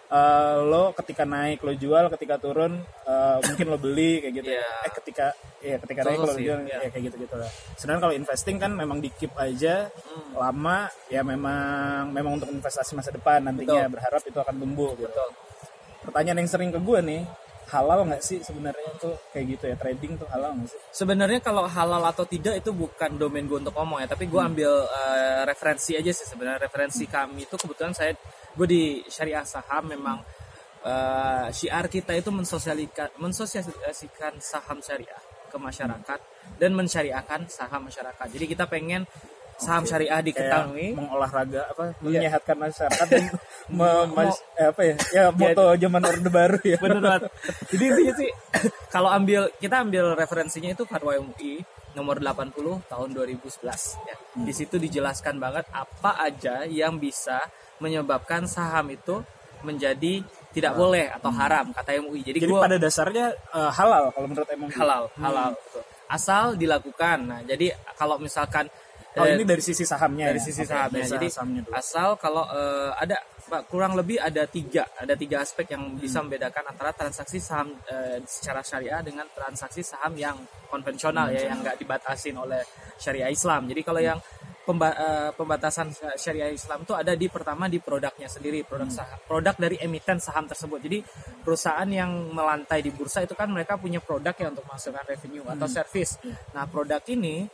eh, 0.07 0.55
lo 0.63 0.91
ketika 0.91 1.23
naik 1.23 1.61
lo 1.61 1.71
jual 1.71 2.07
ketika 2.09 2.35
turun 2.37 2.79
eh, 3.03 3.37
mungkin 3.39 3.65
lo 3.67 3.77
beli 3.77 4.19
kayak 4.19 4.33
gitu. 4.35 4.49
Iya. 4.51 4.67
eh 4.83 4.91
ketika 4.93 5.25
ya 5.59 5.75
ketika 5.79 6.01
Betul 6.03 6.11
naik 6.11 6.19
lo 6.19 6.33
jual 6.35 6.59
iya. 6.65 6.77
ya 6.83 6.89
kayak 6.91 7.03
gitu 7.07 7.15
gitu 7.23 7.35
lah 7.35 7.49
sedangkan 7.75 8.01
kalau 8.01 8.13
investing 8.13 8.57
kan 8.57 8.71
memang 8.71 8.97
di 8.99 9.09
keep 9.11 9.31
aja 9.35 9.87
Hmm. 10.13 10.37
lama 10.37 10.77
ya 11.09 11.25
memang 11.25 12.09
memang 12.09 12.37
untuk 12.37 12.49
investasi 12.49 12.93
masa 12.93 13.09
depan 13.09 13.41
nantinya 13.41 13.85
Betul. 13.85 13.93
berharap 13.97 14.21
itu 14.23 14.37
akan 14.37 14.55
tumbuh 14.57 14.91
gitu 14.93 15.09
Betul. 15.09 15.29
pertanyaan 16.03 16.37
yang 16.45 16.49
sering 16.49 16.69
ke 16.69 16.77
gue 16.77 16.99
nih 17.01 17.21
halal 17.73 18.05
nggak 18.05 18.21
sih 18.21 18.37
sebenarnya? 18.45 18.93
Tuh 19.01 19.17
kayak 19.33 19.45
gitu 19.57 19.63
ya 19.73 19.75
trading 19.75 20.13
tuh 20.21 20.29
halal 20.29 20.53
nggak 20.53 20.69
sih? 20.69 20.79
Sebenarnya 20.93 21.41
kalau 21.41 21.65
halal 21.65 22.05
atau 22.05 22.23
tidak 22.29 22.61
itu 22.61 22.69
bukan 22.69 23.17
domain 23.17 23.43
gue 23.49 23.57
untuk 23.57 23.73
ngomong 23.73 24.05
ya, 24.05 24.07
tapi 24.07 24.29
gue 24.29 24.37
ambil 24.37 24.71
eh, 24.85 25.41
referensi 25.49 25.97
aja 25.97 26.11
sih 26.13 26.29
sebenarnya. 26.29 26.69
Referensi 26.69 27.09
kami 27.09 27.49
itu 27.49 27.55
kebetulan 27.57 27.97
saya 27.97 28.13
gue 28.53 28.67
di 28.69 29.01
syariah 29.09 29.41
saham 29.43 29.89
memang 29.89 30.21
eh, 30.85 31.47
syiar 31.49 31.89
kita 31.89 32.13
itu 32.13 32.29
mensosialisasikan 33.17 34.37
saham 34.37 34.77
syariah 34.77 35.21
ke 35.49 35.57
masyarakat 35.57 36.19
dan 36.57 36.71
mensyariahkan 36.73 37.49
saham 37.49 37.89
masyarakat. 37.89 38.25
Jadi 38.29 38.45
kita 38.45 38.65
pengen 38.65 39.05
saham 39.55 39.83
syariah 39.83 40.19
diketahui 40.19 40.93
mengolahraga 40.93 41.67
apa 41.67 41.83
Iya. 41.93 42.01
menyehatkan 42.01 42.57
masyarakat 42.57 43.07
dan 43.07 43.23
me- 43.77 44.07
mas- 44.11 44.43
eh, 44.55 44.67
apa 44.67 44.81
ya 44.83 44.95
ya 45.11 45.23
moto 45.29 45.65
zaman 45.73 46.01
orde 46.01 46.29
baru 46.29 46.59
ya 46.61 46.77
Bener 46.77 46.99
banget. 46.99 47.21
Jadi 47.71 47.83
intinya 47.85 48.13
sih 48.15 48.29
kalau 48.87 49.09
ambil 49.09 49.51
kita 49.57 49.75
ambil 49.79 50.13
referensinya 50.13 50.69
itu 50.69 50.83
Fatwa 50.83 51.13
MUI 51.13 51.63
nomor 51.93 52.17
80 52.17 52.57
tahun 52.83 53.09
2011 53.13 53.63
ya. 54.03 54.15
Hmm. 54.33 54.43
Di 54.43 54.53
situ 54.53 54.75
dijelaskan 54.77 55.37
banget 55.37 55.69
apa 55.69 56.17
aja 56.19 56.65
yang 56.65 56.97
bisa 56.97 57.37
menyebabkan 57.77 58.45
saham 58.45 58.89
itu 58.89 59.21
menjadi 59.61 60.25
tidak 60.51 60.73
boleh 60.73 61.09
atau 61.09 61.31
haram 61.31 61.71
kata 61.71 61.97
MUI. 61.97 62.21
Jadi, 62.21 62.37
jadi 62.39 62.51
gua 62.51 62.65
pada 62.65 62.77
dasarnya 62.77 63.31
eh, 63.31 63.71
halal 63.71 64.11
kalau 64.11 64.27
menurut 64.27 64.49
emang 64.49 64.69
halal, 64.69 65.09
halal. 65.15 65.53
betul. 65.55 65.81
Asal 66.05 66.53
dilakukan. 66.53 67.17
Nah, 67.25 67.41
jadi 67.41 67.73
kalau 67.95 68.17
misalkan 68.17 68.69
oh 69.15 69.23
eh, 69.23 69.33
ini 69.33 69.43
dari 69.43 69.61
sisi 69.61 69.83
sahamnya 69.83 70.25
dari 70.29 70.41
ya? 70.41 70.45
sisi 70.45 70.63
sahamnya. 70.63 70.99
dari 70.99 71.11
Jadi 71.11 71.27
sahamnya 71.29 71.61
dulu. 71.61 71.73
asal 71.73 72.09
kalau 72.17 72.43
eh, 72.47 72.91
ada 72.95 73.17
Pak, 73.43 73.67
kurang 73.67 73.93
lebih 73.93 74.17
ada 74.17 74.47
tiga, 74.47 74.87
ada 74.95 75.13
tiga 75.13 75.43
aspek 75.43 75.67
yang 75.69 75.99
bisa 75.99 76.17
Hmm. 76.17 76.31
membedakan 76.31 76.63
antara 76.63 76.95
transaksi 76.95 77.37
saham 77.37 77.75
eh, 77.85 78.23
secara 78.23 78.63
syariah 78.63 79.03
dengan 79.03 79.27
transaksi 79.29 79.83
saham 79.83 80.15
yang 80.15 80.39
konvensional 80.67 81.27
ya, 81.27 81.51
yang 81.51 81.59
nggak 81.59 81.75
dibatasin 81.75 82.33
oleh 82.33 82.63
syariah 82.95 83.27
Islam. 83.27 83.67
Jadi 83.67 83.83
kalau 83.83 83.99
yang 83.99 84.15
pemba- 84.63 84.95
eh, 84.95 85.29
pembatasan 85.35 85.91
syariah 86.15 86.49
Islam 86.49 86.81
itu 86.81 86.95
ada 86.95 87.11
di 87.13 87.27
pertama 87.27 87.67
di 87.67 87.83
produknya 87.83 88.31
sendiri, 88.31 88.63
produk 88.63 88.87
Hmm. 88.87 88.95
saham, 88.95 89.19
produk 89.27 89.55
dari 89.59 89.75
emiten 89.77 90.23
saham 90.23 90.47
tersebut. 90.47 90.79
Jadi 90.79 91.03
perusahaan 91.43 91.85
yang 91.85 92.09
melantai 92.31 92.79
di 92.79 92.89
bursa 92.89 93.21
itu 93.21 93.35
kan 93.35 93.51
mereka 93.51 93.75
punya 93.75 93.99
produk 93.99 94.31
ya 94.33 94.47
untuk 94.49 94.63
menghasilkan 94.63 95.03
revenue 95.03 95.43
atau 95.45 95.67
Hmm. 95.67 95.75
service. 95.75 96.15
Iya. 96.17 96.35
Nah 96.55 96.63
produk 96.65 97.03
ini 97.07 97.51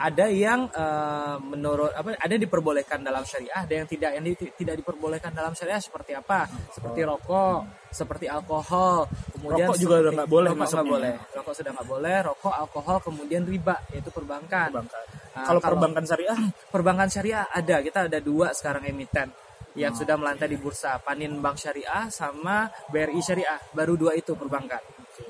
ada 0.00 0.26
yang 0.32 0.64
eh, 0.72 1.36
menurut 1.44 1.92
apa 1.92 2.16
ada 2.16 2.32
yang 2.32 2.40
diperbolehkan 2.40 3.04
dalam 3.04 3.20
syariah 3.20 3.52
ada 3.68 3.74
yang 3.76 3.84
tidak 3.84 4.10
yang 4.16 4.24
di- 4.24 4.52
tidak 4.56 4.80
diperbolehkan 4.80 5.28
dalam 5.30 5.52
syariah 5.52 5.76
seperti 5.76 6.16
apa? 6.16 6.48
Seperti 6.72 7.04
rokok 7.04 7.60
seperti 7.92 8.26
alkohol 8.30 9.04
kemudian 9.36 9.68
Rokok 9.68 9.76
juga 9.76 9.94
udah 9.94 10.00
seperti- 10.00 10.16
nggak 10.16 10.30
boleh 10.32 10.48
rokok 10.50 10.68
nggak 10.72 10.88
boleh. 10.88 11.14
rokok 11.36 11.54
sudah 11.54 11.70
nggak 11.76 11.88
boleh 11.88 12.16
rokok 12.24 12.54
alkohol 12.56 12.96
kemudian 13.04 13.42
riba 13.44 13.76
yaitu 13.92 14.08
perbankan. 14.08 14.68
Perbankan. 14.72 15.04
Nah, 15.30 15.44
kalau 15.46 15.60
perbankan 15.60 16.04
syariah? 16.08 16.38
Perbankan 16.74 17.08
syariah 17.12 17.44
ada 17.46 17.76
kita 17.84 17.98
ada 18.08 18.18
dua 18.24 18.56
sekarang 18.56 18.88
emiten 18.88 19.28
yang 19.76 19.94
Oh, 19.94 19.98
sudah 20.02 20.16
melantai 20.18 20.50
di 20.50 20.58
bursa 20.58 20.98
Panin 20.98 21.38
Bank 21.38 21.54
Syariah 21.54 22.10
sama 22.10 22.66
BRI 22.90 23.20
Syariah 23.22 23.60
baru 23.70 23.94
dua 23.94 24.18
itu 24.18 24.34
perbankan. 24.34 24.82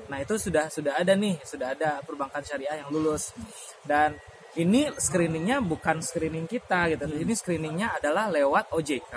Nah 0.09 0.17
itu 0.17 0.39
sudah 0.39 0.71
sudah 0.71 0.97
ada 0.97 1.13
nih 1.13 1.37
sudah 1.43 1.75
ada 1.75 1.99
perbankan 2.01 2.41
syariah 2.41 2.81
yang 2.81 2.89
lulus. 2.89 3.35
Dan 3.85 4.15
ini 4.59 4.91
screeningnya 4.91 5.63
bukan 5.63 6.03
screening 6.03 6.47
kita 6.49 6.91
gitu. 6.91 7.07
Hmm. 7.07 7.23
ini 7.23 7.33
screeningnya 7.35 8.01
adalah 8.01 8.27
lewat 8.27 8.75
OJK 8.75 9.13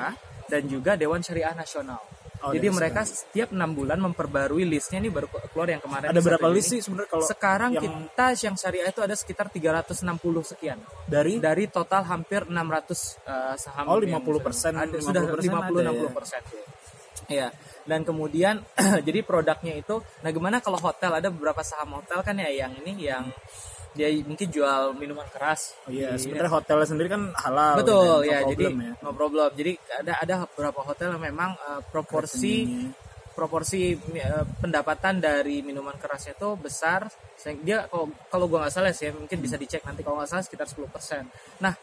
dan 0.46 0.62
juga 0.70 0.94
Dewan 0.94 1.24
Syariah 1.24 1.56
Nasional. 1.56 1.98
Oh, 2.44 2.52
jadi 2.52 2.68
mereka 2.68 3.08
setiap 3.08 3.56
enam 3.56 3.72
bulan 3.72 3.96
memperbarui 4.04 4.68
listnya. 4.68 5.00
Ini 5.00 5.08
baru 5.08 5.32
keluar 5.48 5.64
yang 5.64 5.80
kemarin 5.80 6.12
ada 6.12 6.20
berapa 6.20 6.44
ini. 6.52 6.54
list 6.60 6.76
sih 6.76 6.80
sebenarnya 6.84 7.08
kalau 7.08 7.24
sekarang 7.24 7.70
yang- 7.72 7.84
kita 8.12 8.26
yang 8.36 8.56
syariah 8.60 8.88
itu 8.92 9.00
ada 9.00 9.16
sekitar 9.16 9.48
360 9.48 10.44
sekian. 10.44 10.76
Dari? 11.08 11.40
Dari 11.40 11.64
total 11.72 12.04
hampir 12.04 12.44
600 12.44 13.16
eh, 13.24 13.56
saham 13.56 13.88
Oh, 13.88 13.96
yang 13.96 14.20
50%, 14.20 14.76
ada, 14.76 14.96
sudah 15.00 15.22
50% 15.24 15.40
50 15.40 15.80
ada 15.80 15.88
ya? 15.88 15.92
60 16.04 16.12
persen. 16.12 16.40
Ya 17.32 17.48
dan 17.84 18.00
kemudian 18.02 18.64
jadi 19.08 19.20
produknya 19.24 19.76
itu 19.76 20.00
nah 20.24 20.30
gimana 20.32 20.60
kalau 20.60 20.80
hotel? 20.80 21.12
Ada 21.16 21.28
beberapa 21.28 21.60
saham 21.60 22.00
hotel 22.00 22.20
kan 22.24 22.36
ya 22.36 22.48
yang 22.66 22.72
ini 22.80 22.96
yang 23.08 23.28
dia 23.94 24.10
mungkin 24.26 24.50
jual 24.50 24.92
minuman 24.98 25.26
keras. 25.30 25.78
Oh 25.86 25.94
iya, 25.94 26.18
sebenarnya 26.18 26.50
hotel 26.50 26.82
sendiri 26.82 27.08
kan 27.08 27.30
halal. 27.38 27.78
betul 27.78 28.26
dan 28.26 28.26
no 28.26 28.26
ya 28.26 28.38
jadi 28.50 28.64
problem 28.66 28.82
ya. 28.82 28.92
no 28.98 29.10
problem. 29.14 29.50
Jadi 29.54 29.72
ada 30.02 30.12
ada 30.18 30.34
beberapa 30.50 30.80
hotel 30.82 31.08
yang 31.14 31.22
memang 31.22 31.50
eh, 31.54 31.80
proporsi 31.88 32.54
proporsi 33.34 33.94
eh, 33.94 34.46
pendapatan 34.62 35.18
dari 35.22 35.62
minuman 35.62 35.94
kerasnya 35.94 36.34
itu 36.34 36.58
besar. 36.58 37.06
Dia 37.62 37.86
kalau 37.86 38.10
kalau 38.26 38.46
gua 38.50 38.66
nggak 38.66 38.74
salah 38.74 38.90
sih 38.90 39.14
mungkin 39.14 39.38
bisa 39.38 39.54
dicek 39.54 39.86
nanti 39.86 40.02
kalau 40.02 40.18
nggak 40.18 40.30
salah 40.30 40.44
sekitar 40.44 40.66
10% 40.66 41.60
nah 41.62 41.74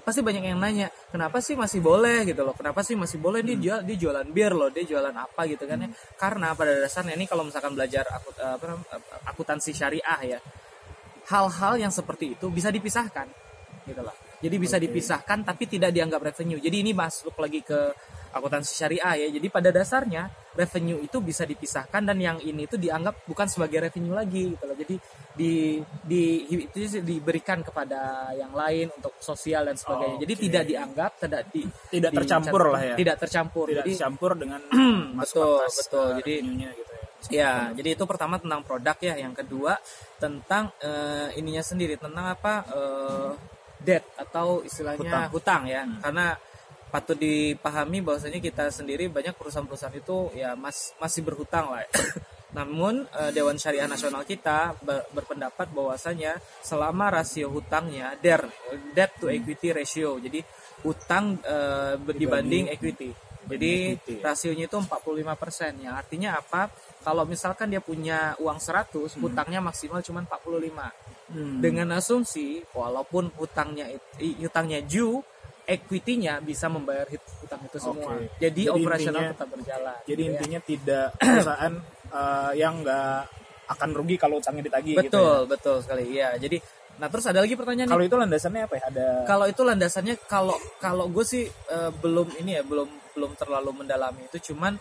pasti 0.00 0.24
banyak 0.24 0.48
yang 0.48 0.58
nanya 0.58 0.88
kenapa 1.12 1.38
sih 1.38 1.54
masih 1.54 1.78
boleh? 1.84 2.24
Gitu 2.24 2.40
loh. 2.40 2.56
Kenapa 2.56 2.80
sih 2.80 2.96
masih 2.96 3.20
boleh? 3.20 3.44
Dia 3.44 3.56
jual 3.60 3.80
dia 3.84 3.96
jualan 4.00 4.26
bir 4.32 4.56
loh 4.56 4.72
dia 4.72 4.82
jualan 4.82 5.12
apa 5.12 5.44
gitu 5.46 5.68
kan 5.70 5.86
ya. 5.86 5.88
Karena 6.18 6.56
pada 6.56 6.72
dasarnya 6.82 7.14
ini 7.14 7.28
kalau 7.28 7.46
misalkan 7.46 7.76
belajar 7.76 8.08
akut, 8.10 8.34
eh, 8.40 8.56
apa, 8.58 8.80
akuntansi 9.28 9.70
syariah 9.70 10.20
ya 10.24 10.40
hal-hal 11.30 11.78
yang 11.78 11.92
seperti 11.94 12.34
itu 12.34 12.50
bisa 12.50 12.68
dipisahkan 12.68 13.26
gitu 13.86 14.02
loh 14.02 14.14
jadi 14.40 14.56
bisa 14.56 14.76
Oke. 14.76 14.84
dipisahkan 14.88 15.38
tapi 15.44 15.64
tidak 15.64 15.90
dianggap 15.92 16.20
revenue 16.20 16.58
jadi 16.58 16.76
ini 16.80 16.92
masuk 16.92 17.32
lagi 17.36 17.60
ke 17.60 17.92
akuntansi 18.30 18.72
syariah 18.72 19.26
ya 19.26 19.28
jadi 19.36 19.46
pada 19.50 19.74
dasarnya 19.74 20.30
revenue 20.54 21.02
itu 21.02 21.18
bisa 21.18 21.42
dipisahkan 21.42 21.98
dan 21.98 22.14
yang 22.14 22.38
ini 22.38 22.62
itu 22.62 22.78
dianggap 22.78 23.26
bukan 23.26 23.50
sebagai 23.50 23.82
revenue 23.82 24.14
lagi 24.14 24.54
gitu 24.54 24.64
loh 24.64 24.76
jadi 24.78 24.94
di 25.34 25.52
di 26.06 26.22
itu 26.46 27.02
diberikan 27.02 27.58
kepada 27.60 28.30
yang 28.32 28.54
lain 28.54 28.86
untuk 28.94 29.18
sosial 29.18 29.66
dan 29.66 29.74
sebagainya 29.74 30.22
jadi 30.22 30.34
Oke. 30.38 30.42
tidak 30.46 30.64
dianggap 30.66 31.10
tidak 31.18 31.42
di 31.50 31.62
Tidak 31.90 32.10
tercampur 32.14 32.62
lah 32.70 32.82
ya. 32.82 32.94
tidak 32.94 33.16
tercampur 33.18 33.66
Tidak 33.66 33.82
jadi 33.82 33.90
dicampur 33.98 34.30
dengan 34.38 34.60
betul, 35.18 35.66
betul. 35.66 36.06
eh, 36.06 36.16
Jadi- 36.22 36.38
gitu 36.78 36.89
ya. 37.28 37.68
Ya, 37.70 37.76
jadi 37.76 37.98
itu 37.98 38.04
pertama 38.08 38.40
tentang 38.40 38.64
produk 38.64 38.96
ya. 39.02 39.14
Yang 39.20 39.44
kedua 39.44 39.76
tentang 40.16 40.72
eh, 40.80 41.36
ininya 41.36 41.60
sendiri 41.60 42.00
tentang 42.00 42.32
apa 42.32 42.64
eh, 42.72 43.30
debt 43.80 44.04
atau 44.16 44.64
istilahnya 44.64 45.28
hutang, 45.28 45.68
ya. 45.68 45.84
Karena 46.00 46.36
patut 46.90 47.14
dipahami 47.14 48.02
bahwasanya 48.02 48.42
kita 48.42 48.66
sendiri 48.74 49.06
banyak 49.06 49.38
perusahaan-perusahaan 49.38 49.94
itu 49.94 50.34
ya 50.34 50.58
mas, 50.58 50.92
masih 50.98 51.22
berhutang 51.22 51.70
lah. 51.70 51.86
Namun 52.56 53.06
eh, 53.14 53.30
Dewan 53.30 53.56
Syariah 53.56 53.86
Nasional 53.86 54.26
kita 54.26 54.74
ber- 54.82 55.06
berpendapat 55.14 55.70
bahwasanya 55.70 56.42
selama 56.66 57.08
rasio 57.14 57.46
hutangnya 57.46 58.18
DER 58.18 58.42
debt 58.90 59.14
to 59.22 59.30
equity 59.30 59.70
ratio. 59.70 60.18
Jadi 60.18 60.42
hutang 60.82 61.38
eh, 61.46 61.94
dibanding 62.18 62.74
equity. 62.74 63.14
Jadi 63.46 63.96
equity, 63.96 64.14
ya. 64.18 64.34
rasionya 64.34 64.64
itu 64.66 64.76
45% 64.82 65.86
yang 65.86 65.94
artinya 65.94 66.36
apa? 66.36 66.68
Kalau 67.00 67.24
misalkan 67.24 67.72
dia 67.72 67.80
punya 67.80 68.36
uang 68.38 68.60
100, 68.60 69.16
hutangnya 69.16 69.60
maksimal 69.64 70.04
cuma 70.04 70.20
45. 70.20 70.92
Hmm. 71.30 71.62
Dengan 71.62 71.94
asumsi 71.96 72.60
walaupun 72.74 73.30
hutangnya 73.38 73.86
hutangnya 74.18 74.82
due, 74.82 75.22
equity-nya 75.64 76.42
bisa 76.42 76.66
membayar 76.66 77.06
hutang 77.40 77.62
itu 77.62 77.78
semua. 77.78 78.18
Oke. 78.18 78.26
Jadi, 78.42 78.66
Jadi 78.66 78.74
operasional 78.74 79.20
intinya- 79.22 79.34
tetap 79.38 79.48
berjalan. 79.54 79.96
Jadi 80.02 80.10
gitu 80.10 80.20
ya. 80.20 80.30
intinya 80.34 80.60
tidak 80.60 81.06
perusahaan 81.22 81.74
eh, 82.10 82.52
yang 82.58 82.74
nggak 82.82 83.18
akan 83.70 83.90
rugi 83.94 84.16
kalau 84.18 84.42
utangnya 84.42 84.66
ditagih 84.66 84.98
gitu 84.98 85.06
betul, 85.06 85.36
ya. 85.38 85.46
betul 85.46 85.76
sekali. 85.78 86.02
Iya, 86.10 86.28
jadi 86.36 86.58
nah 87.00 87.08
terus 87.08 87.24
ada 87.30 87.40
lagi 87.40 87.54
pertanyaan 87.56 87.88
nih. 87.88 87.94
Kalau 87.96 88.04
itu 88.04 88.16
landasannya 88.18 88.62
apa 88.66 88.74
ya? 88.76 88.82
Ada 88.92 89.06
kalau 89.24 89.46
itu 89.48 89.62
landasannya 89.64 90.14
kalau 90.26 90.56
kalau 90.82 91.06
gue 91.08 91.24
sih 91.24 91.46
eh, 91.46 91.90
belum 92.02 92.28
ini 92.42 92.58
ya 92.58 92.62
belum 92.66 92.90
belum 93.14 93.32
terlalu 93.38 93.70
mendalami 93.86 94.26
itu 94.26 94.52
cuman 94.52 94.74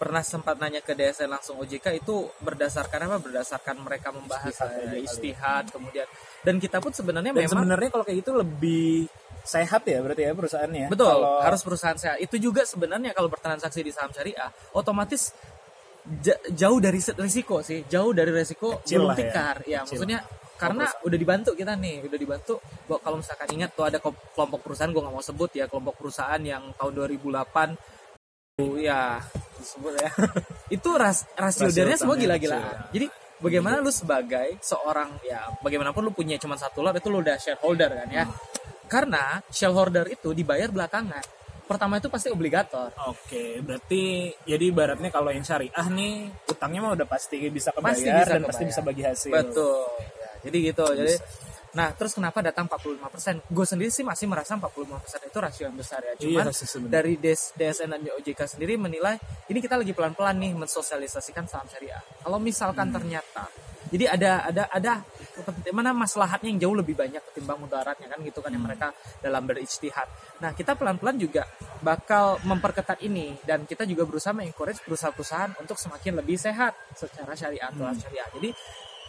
pernah 0.00 0.24
sempat 0.24 0.56
nanya 0.56 0.80
ke 0.80 0.96
DSN 0.96 1.28
langsung 1.28 1.60
OJK 1.60 1.92
itu 1.94 2.24
berdasarkan 2.40 3.04
apa 3.04 3.20
berdasarkan 3.20 3.76
mereka 3.78 4.08
membahas 4.10 4.48
Istihad 4.48 4.64
aja 4.66 4.80
kali 4.80 4.96
ya. 4.96 5.04
istihad 5.04 5.64
kemudian 5.68 6.06
dan 6.40 6.54
kita 6.56 6.80
pun 6.80 6.88
sebenarnya 6.90 7.30
dan 7.30 7.38
memang 7.38 7.52
sebenarnya 7.54 7.88
kalau 7.90 8.04
kayak 8.04 8.18
gitu 8.18 8.32
lebih 8.32 9.04
sehat 9.42 9.84
ya 9.84 10.00
berarti 10.00 10.22
ya 10.22 10.32
perusahaannya. 10.32 10.86
betul 10.88 11.04
Kalau- 11.06 11.40
harus 11.40 11.60
perusahaan 11.60 11.94
sehat 11.94 12.16
itu 12.18 12.36
juga 12.38 12.64
sebenarnya 12.64 13.12
kalau 13.12 13.28
bertransaksi 13.28 13.80
di 13.80 13.92
saham 13.92 14.08
syariah 14.08 14.48
otomatis 14.72 15.36
ja- 16.18 16.40
jauh 16.50 16.80
dari 16.80 16.96
risiko 16.96 17.60
sih 17.60 17.84
jauh 17.84 18.16
dari 18.16 18.32
risiko 18.32 18.80
ya. 18.82 19.04
tikar 19.12 19.56
ya, 19.64 19.84
Kecil. 19.84 20.00
maksudnya 20.00 20.20
karena 20.56 20.84
udah 20.98 21.18
dibantu 21.18 21.50
kita 21.52 21.72
nih 21.74 22.04
udah 22.04 22.18
dibantu 22.18 22.54
Gua- 22.84 23.00
kalau 23.00 23.20
misalkan 23.20 23.48
ingat 23.50 23.72
tuh 23.72 23.84
ada 23.84 23.96
ke- 23.96 24.32
kelompok 24.32 24.60
perusahaan 24.60 24.88
gue 24.88 25.00
nggak 25.00 25.14
mau 25.14 25.20
sebut 25.22 25.50
ya 25.52 25.64
kelompok 25.66 25.96
perusahaan 25.96 26.40
yang 26.40 26.72
tahun 26.74 26.92
2008 26.96 27.76
tuh 28.56 28.76
ya 28.76 29.20
sebut 29.62 29.94
ya. 29.96 30.10
Itu 30.76 30.90
ras 30.94 31.24
rasio 31.34 31.66
Rasio 31.66 31.76
darnya 31.76 31.98
semua 31.98 32.16
gila-gilaan 32.16 32.60
ya. 32.60 32.78
jadi 32.90 33.06
bagaimana 33.40 33.80
lu 33.80 33.88
sebagai 33.88 34.60
seorang 34.60 35.16
ya 35.24 35.48
bagaimanapun 35.60 36.04
lu 36.04 36.12
punya 36.12 36.36
cuma 36.36 36.54
satu 36.54 36.84
lot 36.84 36.92
itu 36.92 37.08
lu 37.08 37.20
udah 37.20 37.36
shareholder 37.36 37.88
kan 37.88 38.08
ya? 38.08 38.24
Karena 38.84 39.38
shareholder 39.48 40.04
itu 40.08 40.34
dibayar 40.34 40.68
belakangan. 40.68 41.22
Pertama 41.64 42.02
itu 42.02 42.10
pasti 42.10 42.26
obligator. 42.28 42.90
Oke, 43.06 43.62
berarti 43.62 44.28
jadi 44.42 44.64
ibaratnya 44.68 45.06
kalau 45.08 45.30
yang 45.30 45.46
syariah 45.46 45.86
nih 45.86 46.26
utangnya 46.44 46.82
mah 46.82 46.92
udah 46.98 47.06
pasti 47.06 47.38
bisa 47.46 47.70
kebayar 47.70 47.94
Pasti 47.94 48.08
bisa 48.10 48.18
dan 48.18 48.26
kebayar. 48.26 48.48
pasti 48.50 48.62
bisa 48.66 48.80
bagi 48.82 49.02
hasil. 49.06 49.30
betul. 49.30 49.78
Ya, 50.18 50.30
jadi 50.42 50.56
gitu. 50.66 50.84
Jadi 50.90 51.14
Nah, 51.70 51.94
terus 51.94 52.18
kenapa 52.18 52.42
datang 52.42 52.66
45%? 52.66 53.46
Gue 53.46 53.62
sendiri 53.62 53.90
sih 53.90 54.02
masih 54.02 54.26
merasa 54.26 54.58
45% 54.58 55.30
itu 55.30 55.38
rasio 55.38 55.64
yang 55.70 55.76
besar 55.78 56.02
ya. 56.02 56.12
Iya 56.18 56.42
Cuman 56.42 56.44
sebenarnya. 56.50 56.90
dari 56.90 57.12
DS, 57.14 57.42
DSN 57.54 57.88
dan 57.94 58.00
OJK 58.10 58.40
sendiri 58.48 58.74
menilai 58.74 59.14
ini 59.46 59.58
kita 59.58 59.78
lagi 59.78 59.94
pelan-pelan 59.94 60.34
nih 60.34 60.52
mensosialisasikan 60.58 61.46
saham 61.46 61.70
syariah. 61.70 62.02
Kalau 62.20 62.42
misalkan 62.42 62.90
Hmm. 62.90 62.96
ternyata 62.98 63.46
jadi 63.90 64.06
ada 64.06 64.46
ada 64.46 64.62
ada 64.70 64.92
mana 65.70 65.90
maslahatnya 65.90 66.46
yang 66.46 66.60
jauh 66.60 66.76
lebih 66.78 66.94
banyak 66.94 67.18
ketimbang 67.30 67.58
mudaratnya 67.58 68.06
kan 68.06 68.18
gitu 68.22 68.38
kan 68.38 68.50
yang 68.50 68.62
Hmm. 68.62 68.70
mereka 68.70 68.90
dalam 69.18 69.42
berijtihad. 69.42 70.06
Nah, 70.38 70.50
kita 70.52 70.74
pelan-pelan 70.74 71.16
juga 71.16 71.46
bakal 71.80 72.38
memperketat 72.44 72.98
ini 73.00 73.34
dan 73.42 73.62
kita 73.62 73.86
juga 73.86 74.06
berusaha 74.06 74.30
mengencourage 74.30 74.82
perusahaan-perusahaan 74.82 75.54
untuk 75.58 75.74
semakin 75.74 76.18
lebih 76.18 76.34
sehat 76.34 76.74
secara 76.94 77.34
syariah 77.34 77.66
atau 77.66 77.86
Hmm. 77.86 77.94
syariah. 77.94 78.26
Jadi 78.34 78.50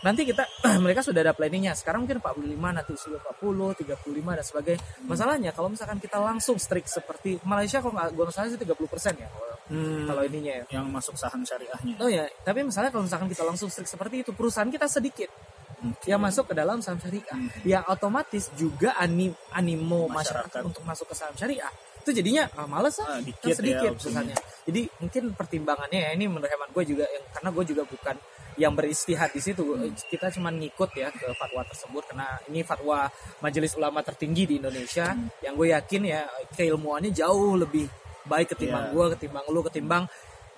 nanti 0.01 0.21
kita 0.23 0.43
mereka 0.83 1.01
sudah 1.01 1.21
ada 1.21 1.31
planningnya 1.31 1.73
sekarang 1.73 2.03
mungkin 2.03 2.17
45 2.17 2.57
nanti 2.57 2.91
usia 2.91 3.15
40 3.15 3.81
35 3.81 4.01
dan 4.33 4.45
sebagainya 4.45 4.81
masalahnya 5.03 5.51
kalau 5.51 5.69
misalkan 5.69 5.97
kita 5.97 6.17
langsung 6.17 6.57
strict 6.57 6.89
seperti 6.89 7.37
Malaysia 7.43 7.79
kalau 7.79 7.93
nggak 7.93 8.09
gue 8.11 8.23
salah 8.27 8.49
sih 8.49 8.57
30 8.57 8.75
persen 8.87 9.13
ya 9.15 9.27
kalau- 9.27 9.49
Hmm, 9.71 10.03
kalau 10.03 10.27
ininya 10.27 10.51
ya 10.51 10.63
yang 10.75 10.91
masuk 10.91 11.15
saham 11.15 11.41
syariahnya. 11.41 11.95
oh 11.97 12.11
ya 12.11 12.27
tapi 12.43 12.59
misalnya 12.59 12.91
kalau 12.91 13.07
misalkan 13.07 13.31
kita 13.31 13.39
langsung 13.41 13.71
strict 13.71 13.87
seperti 13.87 14.19
itu 14.19 14.35
perusahaan 14.35 14.67
kita 14.67 14.83
sedikit 14.85 15.31
Oke. 15.79 16.11
yang 16.11 16.19
masuk 16.19 16.51
ke 16.51 16.53
dalam 16.53 16.83
saham 16.83 16.99
syariah 16.99 17.23
ya 17.63 17.79
otomatis 17.87 18.51
juga 18.53 18.91
ani- 18.93 19.31
animo 19.49 20.05
masyarakat, 20.05 20.51
Masyarakat. 20.51 20.61
untuk 20.67 20.83
masuk 20.83 21.07
ke 21.07 21.15
saham 21.15 21.31
syariah 21.33 21.71
itu 22.01 22.09
jadinya 22.11 22.49
ah, 22.53 22.65
males 22.65 22.97
Ah, 22.97 23.15
ah 23.15 23.19
dikit 23.21 23.45
kan 23.45 23.55
sedikit 23.55 23.93
ya 23.93 24.37
jadi 24.61 24.81
mungkin 24.97 25.23
pertimbangannya 25.33 25.99
ya 26.01 26.09
ini 26.13 26.25
menurut 26.25 26.49
hemat 26.49 26.69
gue 26.69 26.83
juga 26.87 27.05
yang 27.05 27.25
karena 27.31 27.49
gue 27.49 27.63
juga 27.65 27.83
bukan 27.85 28.15
yang 28.59 28.75
beristihad 28.75 29.31
di 29.31 29.39
situ. 29.39 29.63
Kita 30.11 30.27
cuma 30.27 30.51
ngikut 30.51 30.91
ya 30.93 31.07
ke 31.07 31.23
fatwa 31.33 31.63
tersebut 31.63 32.03
karena 32.03 32.35
ini 32.45 32.61
fatwa 32.61 33.07
majelis 33.39 33.79
ulama 33.79 34.03
tertinggi 34.03 34.43
di 34.43 34.55
Indonesia. 34.59 35.15
Yang 35.39 35.53
gue 35.55 35.67
yakin 35.71 36.01
ya 36.03 36.21
keilmuannya 36.51 37.15
jauh 37.15 37.55
lebih 37.55 37.87
baik 38.27 38.51
ketimbang 38.53 38.91
Iya. 38.91 38.93
gue 38.93 39.05
ketimbang 39.17 39.45
lu 39.47 39.61
ketimbang 39.63 40.03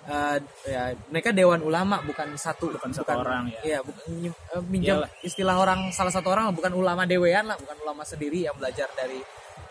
eh, 0.04 0.36
ya 0.68 0.92
mereka 1.08 1.32
dewan 1.32 1.62
ulama 1.62 2.02
bukan 2.02 2.34
satu 2.36 2.74
Bukan 2.76 2.92
satu 2.92 3.14
orang, 3.14 3.48
ya. 3.48 3.60
Iya, 3.64 3.78
bukan 3.80 4.04
nyim- 4.10 4.40
eh, 4.52 4.62
minjam 4.68 4.96
Iyalah. 5.00 5.10
istilah 5.24 5.56
orang 5.56 5.80
salah 5.94 6.12
satu 6.12 6.28
orang 6.28 6.52
bukan 6.52 6.74
ulama 6.76 7.08
dewean 7.08 7.46
lah, 7.46 7.56
bukan 7.56 7.78
ulama 7.80 8.02
sendiri 8.04 8.44
yang 8.44 8.52
belajar 8.52 8.90
dari 8.92 9.22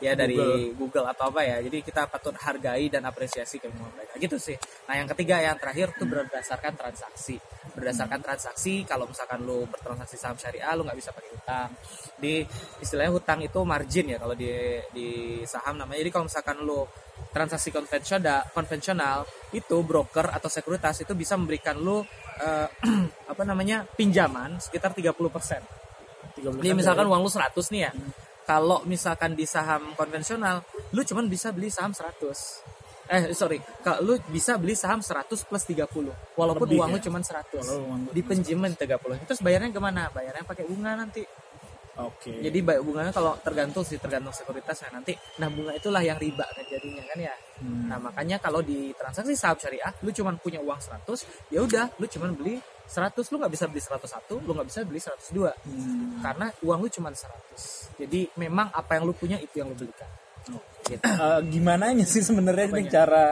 ya 0.01 0.13
dari 0.17 0.37
Google. 0.73 1.05
atau 1.09 1.29
apa 1.29 1.41
ya. 1.43 1.57
Jadi 1.61 1.83
kita 1.83 2.07
patut 2.07 2.33
hargai 2.39 2.87
dan 2.87 3.03
apresiasi 3.05 3.59
keilmuan 3.59 3.91
mereka. 3.93 4.15
Gitu 4.17 4.37
sih. 4.39 4.57
Nah, 4.87 4.97
yang 4.97 5.07
ketiga 5.11 5.41
yang 5.43 5.57
terakhir 5.59 5.93
tuh 5.97 6.07
berdasarkan 6.07 6.73
transaksi. 6.73 7.37
Berdasarkan 7.73 8.21
transaksi 8.21 8.85
kalau 8.87 9.09
misalkan 9.09 9.41
lu 9.43 9.65
bertransaksi 9.67 10.15
saham 10.15 10.37
syariah 10.39 10.73
lu 10.77 10.85
nggak 10.87 10.97
bisa 10.97 11.11
pakai 11.11 11.29
hutang. 11.33 11.69
Di 12.17 12.45
istilahnya 12.79 13.11
hutang 13.13 13.39
itu 13.43 13.59
margin 13.65 14.05
ya 14.13 14.17
kalau 14.21 14.33
di 14.33 14.49
di 14.93 15.07
saham 15.43 15.75
namanya. 15.77 15.99
Jadi 16.01 16.11
kalau 16.13 16.25
misalkan 16.29 16.57
lu 16.63 16.85
transaksi 17.33 17.73
konvensional 17.73 18.45
konvensional 18.53 19.25
itu 19.53 19.77
broker 19.81 20.29
atau 20.29 20.49
sekuritas 20.49 21.01
itu 21.01 21.13
bisa 21.17 21.33
memberikan 21.33 21.77
lu 21.81 22.01
eh, 22.41 22.67
apa 23.31 23.43
namanya 23.43 23.85
pinjaman 23.85 24.61
sekitar 24.61 24.93
30%. 24.93 25.13
30% 26.33 26.61
Jadi 26.61 26.73
misalkan 26.73 27.05
dari- 27.05 27.11
uang 27.13 27.21
lu 27.25 27.29
100 27.29 27.73
nih 27.73 27.81
ya. 27.89 27.91
Kalau 28.43 28.83
misalkan 28.83 29.33
di 29.33 29.47
saham 29.47 29.95
konvensional, 29.95 30.61
lu 30.91 31.01
cuman 31.01 31.31
bisa 31.31 31.55
beli 31.55 31.71
saham 31.71 31.95
100. 31.95 32.63
Eh 33.03 33.35
sorry, 33.35 33.59
kalau 33.83 33.99
lu 34.03 34.13
bisa 34.31 34.55
beli 34.55 34.75
saham 34.75 34.99
100 34.99 35.27
plus 35.47 35.63
30. 35.63 36.11
Walaupun 36.35 36.67
Lebih 36.67 36.79
uang 36.79 36.89
lu 36.91 36.99
ya? 36.99 37.03
cuman 37.07 37.21
100. 37.23 37.59
Walau 37.63 37.83
uang 37.87 37.99
lu 38.07 38.09
Di 38.11 38.21
penjemen 38.23 38.71
30. 38.75 39.27
Terus 39.27 39.39
bayarnya 39.43 39.71
ke 39.71 39.79
mana? 39.79 40.07
Bayarnya 40.11 40.43
pakai 40.43 40.63
bunga 40.67 40.95
nanti. 40.95 41.23
Oke. 41.93 42.41
Jadi 42.41 42.59
bay- 42.65 42.81
bunganya 42.81 43.13
kalau 43.13 43.37
tergantung 43.37 43.85
sih 43.85 44.01
tergantung 44.01 44.33
sekuritasnya 44.33 44.97
nanti. 44.97 45.13
Nah 45.37 45.45
bunga 45.45 45.77
itulah 45.77 46.01
yang 46.01 46.17
riba 46.17 46.41
kan 46.41 46.65
jadinya 46.65 47.05
kan 47.05 47.17
ya. 47.21 47.35
Hmm. 47.61 47.85
Nah 47.85 47.97
makanya 48.01 48.41
kalau 48.41 48.65
di 48.65 48.89
transaksi 48.97 49.37
saham 49.37 49.61
syariah, 49.61 49.93
lu 50.01 50.09
cuman 50.09 50.41
punya 50.41 50.57
uang 50.57 50.81
100, 50.81 51.05
ya 51.53 51.61
udah, 51.61 51.93
lu 52.01 52.09
cuman 52.09 52.33
beli 52.33 52.57
100, 52.87 53.31
lu 53.31 53.35
nggak 53.39 53.53
bisa 53.53 53.65
beli 53.71 53.81
101, 53.81 54.43
lu 54.43 54.51
nggak 54.53 54.67
bisa 54.67 54.79
beli 54.83 54.99
102 54.99 55.51
Hmm. 55.63 56.19
karena 56.21 56.47
uang 56.61 56.79
lu 56.83 56.89
cuma 56.91 57.09
100 57.09 57.93
jadi 57.99 58.27
memang 58.35 58.69
apa 58.71 58.99
yang 58.99 59.03
lu 59.07 59.13
punya 59.15 59.37
itu 59.39 59.59
yang 59.61 59.71
lu 59.71 59.75
belikan 59.77 60.09
gitu. 60.83 60.99
Eh, 61.03 61.39
gimana 61.47 61.89
sih 62.03 62.19
sebenarnya 62.19 62.67
Apanya? 62.67 62.89
cara 62.91 63.25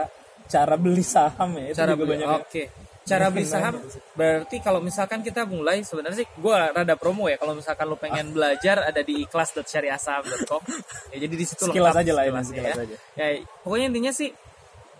cara 0.48 0.74
beli 0.80 1.04
saham 1.04 1.56
ya? 1.60 1.64
Itu 1.72 1.76
cara 1.80 1.92
beli 1.92 2.08
banyak 2.16 2.28
ya. 2.28 2.36
oke 2.40 2.64
cara 3.02 3.26
beli 3.34 3.46
saham 3.46 3.74
berarti 4.14 4.56
kalau 4.62 4.78
misalkan 4.78 5.26
kita 5.26 5.42
mulai 5.42 5.82
sebenarnya 5.82 6.22
sih 6.22 6.28
gue 6.38 6.54
rada 6.54 6.94
promo 6.94 7.26
ya 7.26 7.34
kalau 7.34 7.58
misalkan 7.58 7.90
lu 7.90 7.98
pengen 7.98 8.30
belajar 8.30 8.86
ada 8.86 9.02
di 9.02 9.26
ikhlas.syariahsaham.com 9.26 10.62
ya 11.12 11.16
jadi 11.18 11.34
di 11.34 11.44
situ 11.44 11.66
lengkap 11.66 11.98
aja 11.98 12.12
lah 12.14 12.24
ini, 12.30 12.62
ya. 12.62 12.72
aja. 12.78 12.96
ya 13.18 13.26
pokoknya 13.66 13.86
intinya 13.90 14.12
sih 14.14 14.30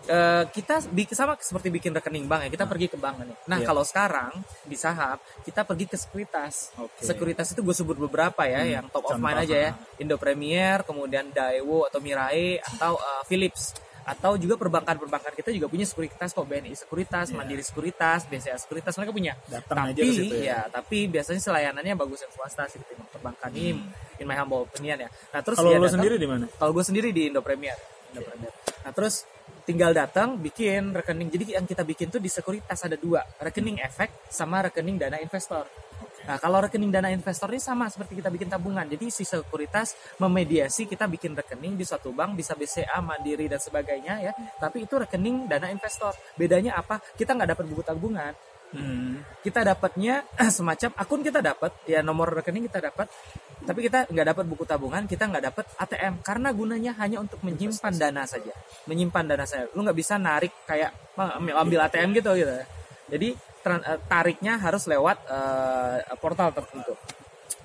eh, 0.05 0.43
kita 0.47 0.83
sama 1.09 1.33
seperti 1.37 1.67
bikin 1.69 1.91
rekening 1.91 2.25
bank 2.25 2.45
ya 2.45 2.49
kita 2.51 2.65
pergi 2.65 2.87
ke 2.87 2.97
bank 2.97 3.15
nih 3.19 3.37
nah 3.45 3.57
Iya. 3.57 3.65
kalau 3.65 3.83
sekarang 3.83 4.31
di 4.63 4.75
saham 4.75 5.15
kita 5.41 5.63
pergi 5.63 5.85
ke 5.85 5.95
sekuritas 5.95 6.75
Oke. 6.75 7.01
sekuritas 7.01 7.47
itu 7.49 7.59
gue 7.59 7.71
sebut 7.73 7.97
beberapa 7.97 8.43
ya 8.43 8.61
yang 8.61 8.85
top 8.87 9.05
of 9.05 9.15
mind 9.15 9.39
Contoh, 9.39 9.47
aja 9.47 9.57
ya 9.57 9.71
Indo 9.97 10.15
Premier 10.17 10.81
kemudian 10.81 11.29
Daewoo 11.29 11.85
atau 11.85 11.99
Mirai 11.99 12.59
atau 12.59 12.95
eh, 12.95 13.23
Philips 13.25 13.71
atau 14.03 14.35
juga 14.35 14.59
perbankan-perbankan 14.59 15.31
kita 15.31 15.47
juga 15.49 15.71
punya 15.71 15.87
sekuritas 15.87 16.35
kok 16.35 16.43
BNI 16.43 16.75
sekuritas, 16.75 17.31
Iya. 17.31 17.39
Mandiri 17.39 17.63
sekuritas, 17.63 18.27
BCA 18.27 18.59
sekuritas 18.59 18.99
mereka 18.99 19.15
punya. 19.15 19.31
Datang 19.47 19.79
aja 19.87 19.95
tapi 19.95 20.11
situ 20.11 20.35
ya. 20.35 20.43
ya, 20.43 20.59
tapi 20.67 21.07
biasanya 21.07 21.39
sih 21.39 21.47
layanannya 21.49 21.95
bagus 21.95 22.19
yang 22.19 22.27
swasta 22.29 22.67
sih 22.67 22.83
ketimbang 22.83 23.07
perbankan 23.09 23.47
ini 23.55 23.79
in 24.19 24.27
my 24.27 24.35
humble 24.35 24.67
opinion 24.67 24.99
ya. 24.99 25.09
Nah, 25.31 25.39
terus 25.39 25.55
Hmm. 25.55 25.63
Kalau 25.63 25.71
lo 25.73 25.87
datang- 25.87 25.95
sendiri 25.95 26.15
di 26.17 26.27
mana? 26.27 26.45
kalau 26.51 26.71
gue 26.73 26.83
sendiri 26.83 27.15
di 27.15 27.31
Indo 27.31 27.39
Premier. 27.39 27.79
Indo 28.11 28.21
Premier. 28.21 28.51
Nah 28.83 28.91
terus 28.91 29.23
tinggal 29.63 29.91
datang 29.95 30.39
bikin 30.39 30.91
rekening. 30.91 31.31
Jadi 31.31 31.55
yang 31.55 31.65
kita 31.67 31.83
bikin 31.87 32.11
tuh 32.11 32.19
di 32.19 32.27
sekuritas 32.31 32.83
ada 32.83 32.99
dua, 32.99 33.23
rekening 33.39 33.79
efek 33.79 34.27
sama 34.31 34.63
rekening 34.67 34.99
dana 34.99 35.19
investor. 35.19 35.67
Nah 36.23 36.39
kalau 36.39 36.63
rekening 36.63 36.87
dana 36.87 37.11
investor 37.11 37.51
ini 37.51 37.59
sama 37.59 37.91
seperti 37.91 38.23
kita 38.23 38.31
bikin 38.31 38.47
tabungan. 38.47 38.87
Jadi 38.87 39.11
si 39.11 39.27
sekuritas 39.27 39.95
memediasi 40.23 40.87
kita 40.87 41.03
bikin 41.07 41.35
rekening 41.35 41.75
di 41.75 41.83
suatu 41.83 42.15
bank 42.15 42.39
bisa 42.39 42.55
BCA, 42.55 43.03
Mandiri 43.03 43.51
dan 43.51 43.59
sebagainya 43.59 44.23
ya. 44.23 44.31
Tapi 44.59 44.87
itu 44.87 44.95
rekening 44.95 45.51
dana 45.51 45.67
investor. 45.67 46.15
Bedanya 46.39 46.79
apa? 46.79 47.03
Kita 47.15 47.35
nggak 47.35 47.49
dapat 47.55 47.65
buku 47.67 47.83
tabungan 47.83 48.52
Hmm. 48.73 49.21
kita 49.45 49.61
dapatnya 49.61 50.25
semacam 50.57 50.89
akun 50.97 51.21
kita 51.21 51.45
dapat 51.45 51.71
ya 51.85 52.01
nomor 52.01 52.33
rekening 52.33 52.65
kita 52.65 52.81
dapat 52.89 53.05
tapi 53.63 53.85
kita 53.85 54.09
nggak 54.09 54.27
dapat 54.33 54.45
buku 54.49 54.65
tabungan 54.65 55.05
kita 55.05 55.29
nggak 55.29 55.53
dapat 55.53 55.65
ATM 55.77 56.25
karena 56.25 56.49
gunanya 56.51 56.91
hanya 56.97 57.21
untuk 57.21 57.37
menyimpan 57.45 57.93
dana 57.95 58.25
saja 58.25 58.49
menyimpan 58.89 59.23
dana 59.29 59.45
saya 59.45 59.69
lu 59.77 59.85
nggak 59.85 59.97
bisa 59.97 60.17
narik 60.17 60.51
kayak 60.65 60.89
ambil, 61.53 61.85
ATM 61.85 62.17
gitu 62.17 62.33
gitu 62.33 62.49
jadi 63.13 63.29
eh, 63.37 63.99
tariknya 64.09 64.57
harus 64.57 64.89
lewat 64.89 65.17
eh, 65.29 66.17
portal 66.17 66.49
tertentu 66.49 66.97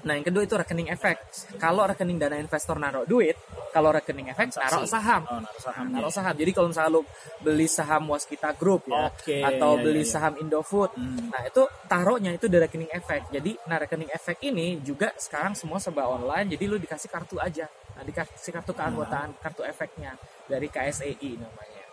Nah, 0.07 0.15
yang 0.15 0.23
kedua 0.23 0.47
itu 0.47 0.55
rekening 0.55 0.95
efek. 0.95 1.19
Kalau 1.59 1.83
rekening 1.83 2.23
dana 2.23 2.39
investor 2.39 2.79
naruh 2.79 3.03
duit, 3.03 3.35
kalau 3.75 3.91
rekening 3.91 4.31
efek 4.31 4.55
naruh 4.55 4.87
saham. 4.87 5.23
Oh, 5.27 5.43
naruh 5.43 5.63
saham. 5.63 5.85
Nah, 5.91 5.99
naruh 5.99 6.15
saham. 6.15 6.35
Jadi 6.39 6.51
kalau 6.55 6.69
misalnya 6.71 6.91
lu 6.95 7.03
beli 7.43 7.67
saham 7.67 8.03
Waskita 8.07 8.55
Group 8.55 8.87
ya, 8.87 9.11
Oke, 9.11 9.43
atau 9.43 9.75
iya, 9.75 9.83
beli 9.83 10.03
iya, 10.03 10.07
iya. 10.07 10.13
saham 10.15 10.35
Indofood, 10.39 10.91
Hmm. 10.99 11.31
nah 11.31 11.43
itu 11.47 11.63
taruhnya 11.91 12.31
itu 12.35 12.47
di 12.47 12.59
rekening 12.59 12.91
efek. 12.95 13.31
Jadi, 13.35 13.59
nah 13.67 13.77
rekening 13.83 14.11
efek 14.15 14.39
ini 14.47 14.79
juga 14.87 15.11
sekarang 15.19 15.59
semua 15.59 15.83
serba 15.83 16.07
online. 16.07 16.55
Jadi 16.55 16.65
lu 16.71 16.79
dikasih 16.79 17.11
kartu 17.11 17.37
aja. 17.43 17.67
Nah, 17.99 18.03
dikasih 18.07 18.55
kartu 18.55 18.73
keanggotaan, 18.79 19.35
kartu 19.43 19.67
efeknya 19.67 20.15
dari 20.47 20.71
KSEI 20.71 21.31
namanya. 21.43 21.85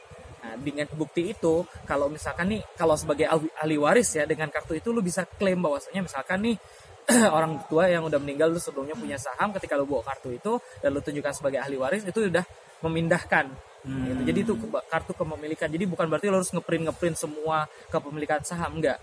Nah, 0.45 0.53
dengan 0.61 0.85
bukti 0.93 1.33
itu, 1.33 1.65
kalau 1.89 2.05
misalkan 2.05 2.53
nih, 2.53 2.61
kalau 2.77 2.93
sebagai 2.93 3.25
ahli 3.33 3.81
waris 3.81 4.13
ya, 4.13 4.29
dengan 4.29 4.53
kartu 4.53 4.77
itu 4.77 4.93
lu 4.93 5.01
bisa 5.01 5.25
klaim 5.25 5.57
bahwasanya 5.57 6.05
misalkan 6.05 6.37
nih 6.45 6.57
orang 7.37 7.61
tua 7.69 7.85
yang 7.85 8.03
udah 8.05 8.17
meninggal 8.17 8.49
lu 8.49 8.57
sebelumnya 8.57 8.97
punya 8.97 9.17
saham, 9.21 9.53
ketika 9.53 9.77
lu 9.77 9.85
bawa 9.85 10.01
kartu 10.01 10.33
itu 10.33 10.57
dan 10.81 10.89
lu 10.89 10.99
tunjukkan 10.99 11.33
sebagai 11.37 11.61
ahli 11.61 11.77
waris 11.77 12.01
itu 12.01 12.19
udah 12.25 12.45
memindahkan. 12.81 13.45
Hmm. 13.85 14.05
Gitu. 14.09 14.21
Jadi 14.33 14.39
itu 14.41 14.53
ke- 14.57 14.85
kartu 14.89 15.11
kepemilikan. 15.13 15.69
Jadi 15.69 15.85
bukan 15.85 16.05
berarti 16.09 16.27
lu 16.29 16.41
harus 16.41 16.49
ngeprint 16.49 16.89
ngeprint 16.89 17.15
semua 17.17 17.69
kepemilikan 17.89 18.41
saham 18.41 18.81
enggak. 18.81 18.97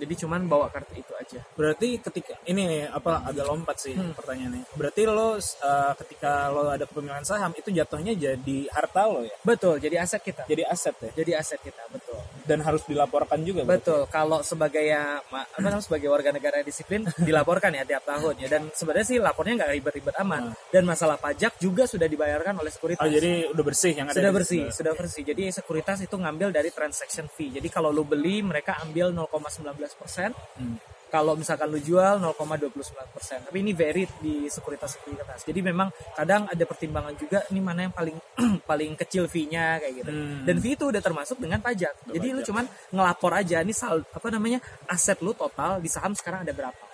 Jadi 0.00 0.16
cuman 0.24 0.48
bawa 0.48 0.72
kartu 0.72 0.96
itu 0.96 1.12
aja. 1.12 1.44
Berarti 1.52 2.00
ketika 2.00 2.32
ini 2.48 2.88
apa 2.88 3.20
agak 3.20 3.44
lompat 3.44 3.76
sih 3.76 3.92
Hmm. 3.92 4.16
pertanyaannya. 4.16 4.64
Berarti 4.72 5.02
lo 5.04 5.36
uh, 5.36 5.92
ketika 6.00 6.48
lo 6.48 6.72
ada 6.72 6.88
kepemilikan 6.88 7.20
saham 7.20 7.52
itu 7.52 7.68
jatuhnya 7.68 8.16
jadi 8.16 8.58
harta 8.72 9.04
lo 9.04 9.20
ya. 9.28 9.36
Betul, 9.44 9.76
jadi 9.76 10.00
aset 10.00 10.24
kita. 10.24 10.48
Jadi 10.48 10.64
aset 10.64 10.96
ya. 11.04 11.10
Jadi 11.20 11.30
aset 11.36 11.60
kita, 11.60 11.84
betul. 11.92 12.16
Dan 12.50 12.66
harus 12.66 12.82
dilaporkan 12.82 13.38
juga. 13.46 13.62
berarti. 13.62 13.86
Betul. 13.86 14.00
Kalau 14.10 14.42
sebagai 14.42 14.82
ya 14.82 15.22
apa 15.22 15.46
namanya 15.62 15.84
sebagai 15.86 16.10
warga 16.10 16.34
negara 16.34 16.58
yang 16.58 16.66
disiplin 16.66 17.06
dilaporkan 17.28 17.70
ya 17.78 17.86
tiap 17.86 18.02
tahun 18.02 18.34
ya 18.42 18.48
dan 18.50 18.62
sebenarnya 18.74 19.06
sih 19.06 19.18
lapornya 19.22 19.54
nggak 19.62 19.70
ribet-ribet 19.78 20.14
amat. 20.26 20.42
Dan 20.74 20.82
masalah 20.82 21.14
pajak 21.14 21.62
juga 21.62 21.86
sudah 21.86 22.10
dibayarkan 22.10 22.58
oleh 22.58 22.72
sekuritas. 22.74 23.02
Oh 23.02 23.10
jadi 23.10 23.46
udah 23.54 23.64
bersih 23.64 23.94
yang 23.94 24.10
ada. 24.10 24.18
sudah 24.18 24.32
bersih, 24.34 24.62
situ. 24.66 24.76
sudah 24.82 24.92
bersih. 24.98 25.22
Jadi 25.22 25.42
sekuritas 25.54 25.98
itu 26.02 26.16
ngambil 26.18 26.48
dari 26.50 26.74
transaction 26.74 27.30
fee. 27.30 27.54
Jadi 27.54 27.68
kalau 27.70 27.94
lu 27.94 28.02
beli 28.02 28.42
mereka 28.42 28.82
ambil 28.82 29.14
0,19 29.14 29.70
persen. 29.94 30.34
Hmm. 30.58 30.89
Kalau 31.10 31.34
misalkan 31.34 31.66
lu 31.66 31.76
jual 31.76 32.22
0,29%. 32.22 33.50
Tapi 33.50 33.56
ini 33.58 33.74
vary 33.74 34.06
di 34.22 34.46
sekuritas 34.46 34.94
sekuritas. 34.94 35.42
Jadi 35.42 35.60
memang 35.60 35.90
kadang 36.14 36.46
ada 36.46 36.64
pertimbangan 36.64 37.12
juga 37.18 37.42
ini 37.50 37.58
mana 37.58 37.90
yang 37.90 37.94
paling 37.94 38.16
paling 38.70 38.94
kecil 38.96 39.26
fee-nya 39.26 39.82
kayak 39.82 39.94
gitu. 40.00 40.10
Hmm. 40.10 40.46
Dan 40.46 40.56
fee 40.58 40.78
itu 40.78 40.86
udah 40.86 41.02
termasuk 41.02 41.42
dengan 41.42 41.58
pajak. 41.58 41.92
Jadi 42.06 42.26
lu 42.30 42.40
pajak. 42.40 42.48
cuman 42.48 42.64
ngelapor 42.94 43.32
aja 43.34 43.58
ini 43.60 43.74
sal 43.74 44.06
apa 44.06 44.28
namanya 44.30 44.62
aset 44.86 45.18
lu 45.18 45.34
total 45.34 45.82
di 45.82 45.90
saham 45.90 46.14
sekarang 46.14 46.46
ada 46.46 46.54
berapa. 46.54 46.84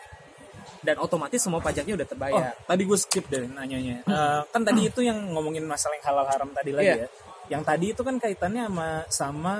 Dan 0.80 0.96
otomatis 1.02 1.42
semua 1.42 1.58
pajaknya 1.58 1.98
udah 1.98 2.06
Oh, 2.06 2.12
terbayar. 2.14 2.52
tadi 2.62 2.82
gue 2.86 2.98
skip 2.98 3.26
deh 3.26 3.44
nanyanya. 3.44 4.06
Eh, 4.06 4.40
kan 4.48 4.62
tadi 4.62 4.86
itu 4.86 5.02
yang 5.02 5.18
ngomongin 5.34 5.66
masalah 5.66 5.98
yang 5.98 6.06
halal 6.08 6.26
haram 6.30 6.50
tadi 6.54 6.70
lagi 6.70 6.88
Iya. 6.88 6.96
ya. 7.04 7.08
Yang 7.46 7.62
tadi 7.66 7.86
itu 7.90 8.02
kan 8.02 8.16
kaitannya 8.18 8.64
sama 8.66 8.88
sama 9.10 9.54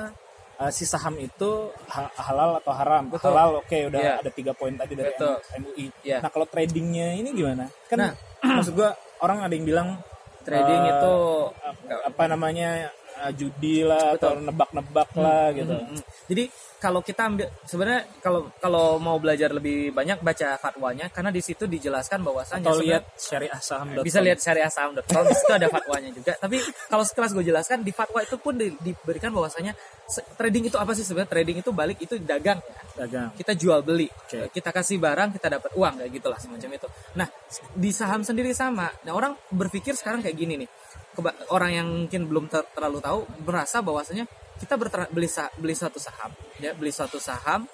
eh, 0.56 0.70
si 0.70 0.84
saham 0.84 1.16
itu 1.16 1.50
ha- 1.86 2.12
halal 2.18 2.58
atau 2.58 2.72
haram. 2.72 3.08
Betul. 3.08 3.30
Halal 3.30 3.60
oke 3.60 3.78
udah 3.88 4.00
Iya. 4.00 4.12
ada 4.20 4.30
tiga 4.30 4.52
poin 4.52 4.72
tadi 4.72 4.92
dari 4.92 5.12
Betul. 5.12 5.36
MUI. 5.58 5.86
Iya. 6.02 6.18
Nah 6.20 6.30
kalau 6.30 6.46
tradingnya 6.46 7.12
ini 7.14 7.30
gimana? 7.30 7.68
Kan 7.86 7.98
Nah. 7.98 8.12
maksud 8.56 8.74
gue 8.74 8.90
orang 9.20 9.42
ada 9.42 9.52
yang 9.52 9.64
bilang 9.64 9.88
Trading 10.42 10.82
eh, 10.86 10.92
itu 10.94 11.14
apa 12.06 12.24
namanya 12.26 12.94
eh, 13.18 13.32
judi 13.32 13.80
lah 13.80 14.14
atau 14.14 14.36
nebak-nebak 14.36 15.10
lah 15.14 15.50
gitu. 15.50 15.72
Mm, 15.72 15.88
mm. 15.92 16.02
Jadi 16.26 16.44
kalau 16.76 17.00
kita 17.00 17.22
ambil 17.24 17.48
sebenarnya 17.64 18.04
kalau 18.20 18.52
kalau 18.54 19.00
mau 19.00 19.16
belajar 19.16 19.48
lebih 19.48 19.90
banyak 19.90 20.20
baca 20.20 20.60
fatwanya 20.60 21.08
karena 21.08 21.32
di 21.32 21.40
situ 21.40 21.64
dijelaskan 21.64 22.20
bahwasanya 22.20 22.62
Atau 22.62 22.84
lihat 22.84 23.02
syariah 23.16 23.56
saham. 23.58 23.96
bisa 24.04 24.20
lihat 24.20 24.38
syariah 24.38 24.68
saham.com 24.68 25.24
di 25.24 25.34
situ 25.34 25.52
ada 25.56 25.72
fatwanya 25.72 26.12
juga 26.12 26.36
tapi 26.36 26.60
kalau 26.86 27.00
sekelas 27.00 27.32
gue 27.32 27.48
jelaskan 27.48 27.80
di 27.80 27.96
fatwa 27.96 28.20
itu 28.20 28.36
pun 28.36 28.60
di- 28.60 28.76
diberikan 28.76 29.32
bahwasanya 29.32 29.72
se- 30.04 30.22
trading 30.36 30.68
itu 30.68 30.76
apa 30.76 30.92
sih 30.92 31.00
sebenarnya 31.00 31.32
trading 31.32 31.56
itu 31.64 31.70
balik 31.72 31.96
itu 31.96 32.20
dagang 32.20 32.60
ya 32.60 32.82
dagang. 33.02 33.28
kita 33.32 33.56
jual 33.56 33.80
beli 33.80 34.12
Oke. 34.12 34.52
kita 34.52 34.68
kasih 34.68 35.00
barang 35.00 35.32
kita 35.32 35.48
dapat 35.48 35.72
uang 35.74 35.94
kayak 35.96 36.12
gitulah 36.12 36.36
semacam 36.36 36.70
itu 36.76 36.88
nah 37.16 37.28
di 37.72 37.88
saham 37.90 38.20
sendiri 38.20 38.52
sama 38.52 38.92
nah 39.00 39.16
orang 39.16 39.32
berpikir 39.48 39.96
sekarang 39.96 40.20
kayak 40.20 40.36
gini 40.36 40.60
nih 40.60 40.68
orang 41.52 41.70
yang 41.72 41.86
mungkin 41.86 42.28
belum 42.28 42.44
ter- 42.50 42.66
terlalu 42.72 42.98
tahu 43.00 43.18
merasa 43.44 43.80
bahwasanya 43.80 44.24
kita 44.56 44.76
beli 45.12 45.28
sa- 45.28 45.52
beli 45.60 45.76
satu 45.76 46.00
saham 46.00 46.32
ya 46.60 46.72
beli 46.72 46.92
satu 46.92 47.20
saham 47.20 47.68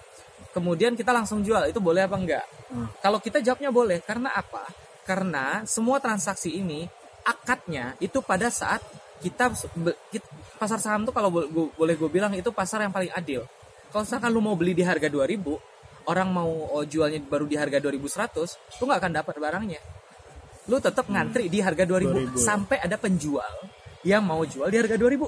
kemudian 0.50 0.98
kita 0.98 1.14
langsung 1.14 1.40
jual 1.46 1.62
itu 1.70 1.78
boleh 1.78 2.04
apa 2.04 2.16
enggak? 2.18 2.46
Hmm. 2.72 2.88
kalau 3.04 3.18
kita 3.22 3.38
jawabnya 3.44 3.70
boleh 3.70 3.98
karena 4.02 4.32
apa? 4.32 4.64
Karena 5.02 5.66
semua 5.66 5.98
transaksi 5.98 6.54
ini 6.62 6.86
akadnya 7.26 7.94
itu 7.98 8.22
pada 8.22 8.50
saat 8.50 8.82
kita, 9.22 9.54
pasar 10.58 10.82
saham 10.82 11.06
tuh 11.06 11.14
kalau 11.14 11.30
gua- 11.30 11.70
boleh 11.78 11.94
gue 11.94 12.10
bilang 12.10 12.34
itu 12.34 12.50
pasar 12.50 12.82
yang 12.82 12.90
paling 12.90 13.14
adil. 13.14 13.46
Kalau 13.94 14.02
misalkan 14.02 14.30
lu 14.34 14.42
mau 14.42 14.58
beli 14.58 14.74
di 14.74 14.82
harga 14.82 15.06
2000 15.06 15.58
orang 16.06 16.28
mau 16.30 16.50
oh, 16.50 16.84
jualnya 16.86 17.22
baru 17.22 17.46
di 17.46 17.54
harga 17.58 17.78
2100 17.78 18.80
lu 18.80 18.82
nggak 18.88 19.00
akan 19.02 19.12
dapat 19.12 19.34
barangnya 19.38 19.80
lu 20.64 20.76
tetap 20.78 21.06
ngantri 21.06 21.46
di 21.46 21.58
harga 21.58 21.82
2000, 21.82 22.34
2000. 22.34 22.38
sampai 22.38 22.78
ada 22.78 22.94
penjual 22.94 23.50
yang 24.02 24.22
mau 24.22 24.42
jual 24.42 24.66
di 24.66 24.78
harga 24.78 24.94
2000 24.94 25.26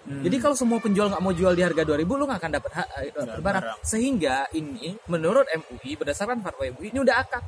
Hmm. 0.00 0.24
jadi 0.24 0.40
kalau 0.40 0.56
semua 0.56 0.80
penjual 0.80 1.12
nggak 1.12 1.20
mau 1.20 1.28
jual 1.30 1.52
di 1.52 1.60
harga 1.60 1.84
2000 1.84 2.08
lu 2.08 2.24
nggak 2.24 2.40
akan 2.40 2.52
dapat 2.56 2.72
ha- 2.72 2.90
eh, 2.98 3.12
barang. 3.12 3.44
barang. 3.44 3.64
Sehingga 3.84 4.48
ini 4.50 4.96
menurut 5.06 5.44
MUI 5.44 5.92
berdasarkan 5.94 6.40
fatwa 6.40 6.64
MUI 6.72 6.88
ini 6.88 7.04
udah 7.04 7.20
akad. 7.20 7.44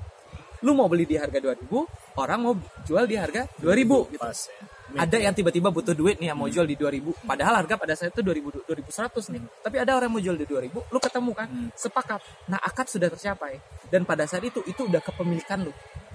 Lu 0.61 0.77
mau 0.77 0.85
beli 0.85 1.09
di 1.09 1.17
harga 1.17 1.41
2000, 1.41 1.89
orang 2.21 2.39
mau 2.39 2.53
jual 2.85 3.09
di 3.09 3.17
harga 3.17 3.49
2000 3.57 4.05
gitu. 4.13 4.21
Pas 4.21 4.37
ya. 4.37 5.01
Ada 5.01 5.17
yang 5.19 5.33
tiba-tiba 5.33 5.73
butuh 5.73 5.97
duit 5.97 6.21
nih 6.21 6.29
yang 6.29 6.37
mau 6.37 6.47
jual 6.47 6.69
di 6.69 6.77
2000, 6.77 7.17
padahal 7.25 7.65
harga 7.65 7.75
pada 7.81 7.97
saat 7.97 8.13
itu 8.13 8.21
2000 8.21 8.61
2100 8.69 9.33
nih. 9.33 9.43
Tapi 9.65 9.77
ada 9.81 9.97
orang 9.97 10.13
yang 10.13 10.15
mau 10.15 10.23
jual 10.23 10.37
di 10.37 10.45
2000, 10.45 10.85
lu 10.85 10.99
ketemu 11.01 11.31
kan? 11.33 11.49
Sepakat. 11.73 12.21
Nah, 12.47 12.61
akad 12.61 12.85
sudah 12.87 13.09
tercapai. 13.09 13.59
Dan 13.89 14.05
pada 14.05 14.29
saat 14.29 14.45
itu 14.45 14.61
itu 14.63 14.85
udah 14.85 15.01
kepemilikan 15.01 15.65
lu. 15.65 15.73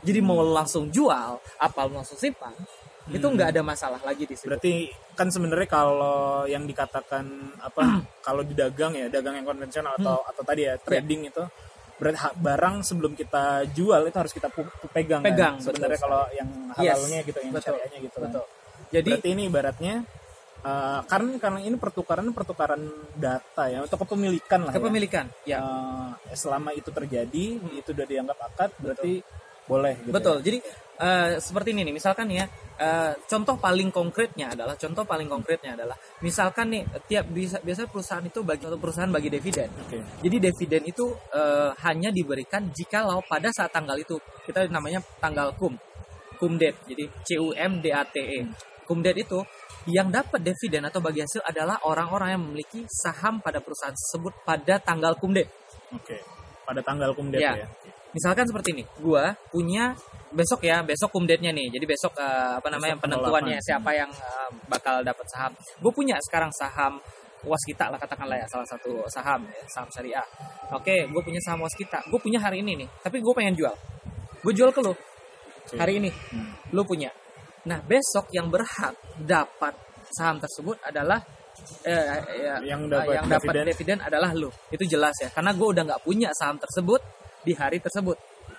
Jadi 0.07 0.19
mau 0.19 0.39
lu 0.39 0.55
langsung 0.55 0.87
jual, 0.87 1.35
apa 1.59 1.79
langsung 1.85 2.15
simpan, 2.15 2.55
itu 3.07 3.23
nggak 3.23 3.49
ada 3.51 3.61
masalah 3.61 3.99
lagi 3.99 4.23
di 4.23 4.33
situ. 4.33 4.47
Berarti 4.47 4.87
kan 5.13 5.27
sebenarnya 5.27 5.67
kalau 5.67 6.17
yang 6.45 6.63
dikatakan 6.63 7.23
apa 7.59 7.81
kalau 8.19 8.41
di 8.41 8.53
dagang 8.53 8.93
ya 8.93 9.07
dagang 9.07 9.35
yang 9.35 9.43
konvensional 9.43 9.95
atau 9.95 10.15
Hmm. 10.17 10.29
atau 10.31 10.43
tadi 10.43 10.61
ya 10.63 10.75
trading 10.77 11.27
itu 11.27 11.43
berarti 11.97 12.19
barang 12.37 12.75
sebelum 12.83 13.11
kita 13.13 13.65
jual 13.67 14.05
itu 14.05 14.15
harus 14.15 14.29
kita 14.29 14.47
pu- 14.47 14.69
pegang. 14.91 15.19
kan? 15.19 15.27
Pegang, 15.27 15.55
Sebenarnya 15.57 15.97
kalau 15.97 16.23
yang 16.31 16.49
Yes, 16.77 16.93
halalnya 16.93 17.19
gitu, 17.25 17.39
yang 17.41 17.51
betul, 17.51 17.65
syariahnya 17.73 17.99
gitu. 17.99 18.17
kan. 18.17 18.25
Betul. 18.29 18.45
Jadi 18.87 19.09
Berarti 19.11 19.29
ini 19.29 19.41
ibaratnya 19.43 19.95
eh, 20.59 20.99
karena 21.05 21.31
karena 21.37 21.59
ini 21.59 21.75
pertukaran 21.75 22.27
pertukaran 22.29 22.81
data 23.15 23.63
ya 23.65 23.81
atau 23.81 23.97
kepemilikan 23.97 24.59
lah. 24.61 24.71
ya. 24.71 24.75
kepemilikan, 24.75 25.25
ya. 25.43 25.57
Eh, 25.57 26.35
selama 26.35 26.69
itu 26.71 26.89
terjadi 26.89 27.45
itu 27.71 27.89
udah 27.89 28.05
dianggap 28.05 28.37
akad 28.43 28.69
berarti 28.77 29.21
boleh. 29.67 29.93
Gitu 30.01 30.15
Betul. 30.15 30.37
ya. 30.39 30.43
Jadi 30.47 30.57
eh, 30.97 31.31
seperti 31.37 31.69
ini 31.75 31.81
nih, 31.85 31.95
misalkan 31.95 32.27
ya, 32.31 32.47
eh, 32.79 33.13
contoh 33.27 33.59
paling 33.59 33.91
konkretnya 33.93 34.55
adalah 34.55 34.73
contoh 34.79 35.03
paling 35.03 35.29
konkretnya 35.29 35.77
adalah 35.77 35.93
misalkan 36.25 36.73
nih 36.73 36.83
tiap 37.05 37.29
bisa 37.29 37.61
biasa 37.61 37.85
perusahaan 37.91 38.25
itu 38.25 38.41
bagi 38.41 38.65
atau 38.65 38.79
perusahaan 38.79 39.11
bagi 39.11 39.29
dividen. 39.29 39.69
Oke. 39.85 39.99
Jadi 40.23 40.35
dividen 40.39 40.83
itu 40.87 41.05
eh, 41.35 41.69
hanya 41.85 42.09
diberikan 42.09 42.71
jikalau 42.71 43.21
pada 43.27 43.51
saat 43.53 43.69
tanggal 43.69 43.99
itu 43.99 44.17
kita 44.47 44.65
namanya 44.71 45.03
tanggal 45.21 45.53
kum, 45.53 45.75
cum 46.39 46.55
date. 46.55 46.79
Jadi 46.87 47.03
C 47.27 47.29
U 47.37 47.51
M 47.53 47.83
D 47.83 47.93
A 47.93 48.07
T 48.07 48.17
E. 48.23 48.39
Cum 48.87 49.03
date 49.03 49.27
itu 49.27 49.43
yang 49.87 50.11
dapat 50.11 50.43
dividen 50.43 50.83
atau 50.87 50.99
bagi 50.99 51.23
hasil 51.23 51.43
adalah 51.47 51.79
orang-orang 51.87 52.35
yang 52.35 52.43
memiliki 52.43 52.83
saham 52.87 53.39
pada 53.39 53.59
perusahaan 53.63 53.95
tersebut 53.95 54.43
pada 54.43 54.79
tanggal 54.79 55.15
cum 55.19 55.31
date. 55.35 55.51
Oke. 55.95 56.36
Pada 56.67 56.83
tanggal 56.83 57.15
kumdet 57.15 57.39
Ya. 57.39 57.55
ya. 57.55 57.67
Misalkan 58.11 58.43
seperti 58.43 58.75
ini, 58.75 58.83
gua 58.99 59.31
punya 59.51 59.95
besok 60.31 60.67
ya, 60.67 60.83
besok 60.83 61.13
cum 61.15 61.23
date-nya 61.23 61.55
nih. 61.55 61.71
Jadi 61.71 61.85
besok 61.87 62.13
eh, 62.19 62.59
apa 62.59 62.67
namanya 62.67 62.99
Besok 62.99 63.03
penentuannya 63.07 63.59
siapa 63.63 63.91
yang 63.95 64.11
eh, 64.11 64.49
bakal 64.67 64.99
dapat 65.03 65.25
saham. 65.31 65.51
Gue 65.79 65.91
punya 65.93 66.19
sekarang 66.19 66.51
saham 66.51 66.99
waskita 67.45 67.87
lah 67.93 68.01
katakanlah 68.01 68.35
ya 68.35 68.47
salah 68.49 68.67
satu 68.67 69.05
saham 69.07 69.45
ya, 69.47 69.63
saham 69.71 69.87
syariah. 69.93 70.25
Oke, 70.73 71.07
gue 71.07 71.21
punya 71.23 71.39
saham 71.39 71.63
waskita. 71.63 72.03
Gue 72.11 72.19
punya 72.19 72.41
hari 72.41 72.59
ini 72.59 72.83
nih, 72.83 72.89
tapi 72.99 73.23
gue 73.23 73.33
pengen 73.37 73.55
jual. 73.55 73.75
Gue 74.43 74.53
jual 74.53 74.71
ke 74.75 74.81
lo 74.83 74.93
hari 75.79 75.99
ini. 76.03 76.11
Hmm. 76.11 76.51
Lo 76.75 76.83
punya. 76.83 77.11
Nah 77.67 77.79
besok 77.83 78.31
yang 78.31 78.51
berhak 78.51 78.95
dapat 79.19 79.75
saham 80.11 80.39
tersebut 80.39 80.79
adalah 80.83 81.19
eh, 81.83 82.03
ya, 82.37 82.55
Yang 82.65 82.81
eh, 82.81 82.89
dapat 82.89 83.13
yang 83.13 83.25
dapat 83.27 83.45
dividen. 83.47 83.65
dividen 83.67 83.99
adalah 83.99 84.29
lo. 84.31 84.49
Itu 84.67 84.83
jelas 84.83 85.15
ya, 85.17 85.29
karena 85.29 85.51
gue 85.51 85.67
udah 85.67 85.83
nggak 85.85 86.01
punya 86.01 86.29
saham 86.31 86.57
tersebut 86.57 87.01
di 87.41 87.53
hari 87.53 87.79
tersebut 87.79 88.17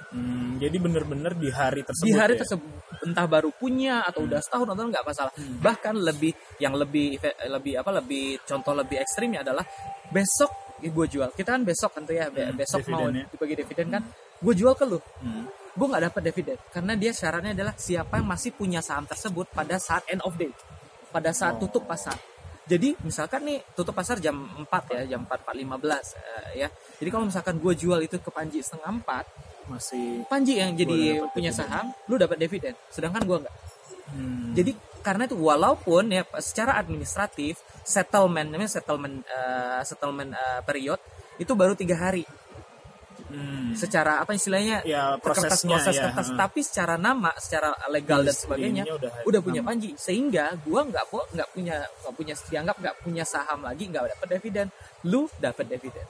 Hmm, 0.09 0.57
jadi 0.57 0.73
bener-bener 0.81 1.37
di 1.37 1.53
hari 1.53 1.85
tersebut 1.85 2.09
di 2.09 2.17
hari 2.17 2.33
ya? 2.33 2.41
tersebut 2.41 2.65
entah 3.05 3.29
baru 3.29 3.53
punya 3.53 4.01
atau 4.01 4.25
udah 4.25 4.41
setahun 4.41 4.65
atau 4.67 4.89
nggak 4.89 5.05
masalah 5.05 5.33
Hmm. 5.37 5.61
bahkan 5.61 5.93
lebih 5.93 6.33
yang 6.57 6.73
lebih 6.73 7.21
lebih 7.45 7.77
apa 7.77 7.93
lebih 7.93 8.41
contoh 8.41 8.73
lebih 8.73 8.97
ekstrimnya 8.97 9.45
adalah 9.45 9.69
besok 10.09 10.49
gue 10.81 11.07
jual 11.07 11.29
kita 11.31 11.53
kan 11.53 11.63
besok 11.63 11.93
tentu 11.93 12.17
ya 12.17 12.33
be- 12.33 12.41
Hmm, 12.41 12.57
besok 12.57 12.89
mau 12.89 13.05
ya. 13.07 13.29
dibagi 13.29 13.53
dividen 13.55 13.87
kan 13.91 14.03
gue 14.41 14.55
jual 14.57 14.73
ke 14.73 14.89
lu 14.89 14.97
Hmm. 15.21 15.45
gue 15.77 15.87
nggak 15.87 16.05
dapat 16.09 16.23
dividen 16.25 16.57
karena 16.73 16.93
dia 16.97 17.13
syaratnya 17.13 17.53
adalah 17.53 17.75
siapa 17.77 18.17
yang 18.17 18.27
masih 18.27 18.57
punya 18.57 18.81
saham 18.81 19.05
tersebut 19.05 19.45
pada 19.53 19.77
saat 19.77 20.09
end 20.09 20.25
of 20.25 20.33
day 20.41 20.49
pada 21.13 21.37
saat 21.37 21.61
Oh. 21.61 21.69
tutup 21.69 21.85
pasar 21.85 22.17
jadi 22.68 22.94
misalkan 23.00 23.48
nih 23.48 23.59
tutup 23.72 23.96
pasar 23.96 24.20
jam 24.20 24.37
4 24.37 24.94
ya 24.94 25.16
jam 25.16 25.24
4 25.24 25.33
4.15 25.33 25.64
eh, 25.64 26.64
ya 26.64 26.68
jadi 27.00 27.09
kalau 27.09 27.24
misalkan 27.26 27.57
gue 27.57 27.72
jual 27.72 27.98
itu 28.04 28.20
ke 28.20 28.31
Panji 28.31 28.61
setengah 28.61 29.02
4 29.02 29.48
masih 29.68 30.24
Panji 30.26 30.59
yang 30.59 30.72
jadi 30.74 31.22
punya 31.31 31.52
dividen. 31.52 31.68
saham, 31.68 31.87
lu 32.09 32.16
dapat 32.16 32.40
dividen, 32.40 32.74
sedangkan 32.88 33.22
gua 33.28 33.38
nggak. 33.44 33.57
hmm, 34.16 34.48
Jadi 34.57 34.72
karena 35.04 35.22
itu 35.31 35.37
walaupun 35.38 36.11
ya 36.11 36.26
secara 36.42 36.74
administratif 36.81 37.61
settlement 37.87 38.48
namanya 38.50 38.72
settlement 38.72 39.22
eh, 39.22 39.81
settlement 39.87 40.33
eh, 40.35 40.61
period 40.64 40.98
itu 41.38 41.52
baru 41.54 41.76
tiga 41.76 41.94
hari. 42.00 42.24
Hmm, 43.29 43.77
Secara 43.77 44.25
apa 44.25 44.33
istilahnya? 44.35 44.83
Ya 44.83 45.17
kertas 45.21 45.62
prosesnya 45.62 45.77
proses 45.79 45.95
ya. 45.97 46.03
kertas, 46.11 46.27
hmm. 46.33 46.38
tapi 46.38 46.61
secara 46.64 46.95
nama, 46.97 47.31
secara 47.38 47.73
legal 47.93 48.25
dan 48.25 48.37
sebagainya 48.37 48.83
udah, 48.88 49.11
udah 49.29 49.41
punya 49.41 49.61
nama. 49.62 49.71
Panji. 49.73 49.91
Sehingga 49.95 50.57
gua 50.64 50.85
nggak 50.88 51.07
po 51.09 51.25
nggak 51.33 51.49
punya 51.55 51.77
nggak 51.85 52.14
punya 52.17 52.35
dianggap 52.49 52.77
nggak 52.81 52.97
punya 53.05 53.25
saham 53.25 53.61
lagi 53.62 53.85
nggak 53.88 54.03
dapat 54.19 54.29
dividen. 54.38 54.67
Lu 55.07 55.29
dapat 55.38 55.64
dividen. 55.69 56.07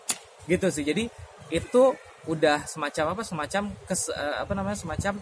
Gitu 0.46 0.66
sih. 0.72 0.85
Jadi 0.87 1.04
itu 1.52 1.83
udah 2.28 2.64
semacam 2.68 3.04
apa 3.16 3.22
semacam 3.24 3.62
kes, 3.88 4.12
eh, 4.12 4.37
apa 4.42 4.52
namanya 4.52 4.76
semacam 4.76 5.20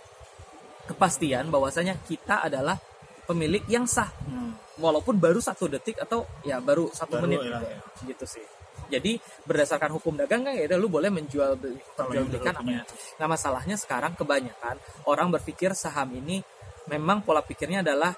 kepastian 0.87 1.51
bahwasanya 1.51 1.99
kita 2.07 2.43
adalah 2.47 2.79
pemilik 3.27 3.63
yang 3.67 3.87
sah. 3.91 4.11
Hmm. 4.27 4.55
walaupun 4.77 5.17
baru 5.17 5.41
satu 5.41 5.73
detik 5.73 5.97
atau 5.97 6.29
ya 6.45 6.61
baru 6.61 6.93
satu 6.93 7.17
Baru 7.17 7.25
menit. 7.25 7.41
ya, 7.49 7.49
gitu, 7.49 7.65
ya. 7.65 7.81
gitu 8.13 8.25
sih 8.29 8.45
jadi 8.87 9.19
berdasarkan 9.45 9.91
hukum 9.99 10.15
dagang 10.15 10.47
kan 10.47 10.55
ya 10.55 10.67
lu 10.79 10.87
boleh 10.87 11.11
menjual 11.11 11.59
beli 11.59 11.79
Kalau 11.95 12.13
jual 12.13 12.23
yang 12.23 12.27
belikan 12.31 12.55
apa. 12.57 12.87
Nah 13.19 13.27
masalahnya 13.27 13.77
sekarang 13.79 14.15
kebanyakan 14.15 14.77
orang 15.11 15.29
berpikir 15.35 15.75
saham 15.75 16.15
ini 16.15 16.41
memang 16.87 17.23
pola 17.23 17.43
pikirnya 17.43 17.83
adalah 17.83 18.15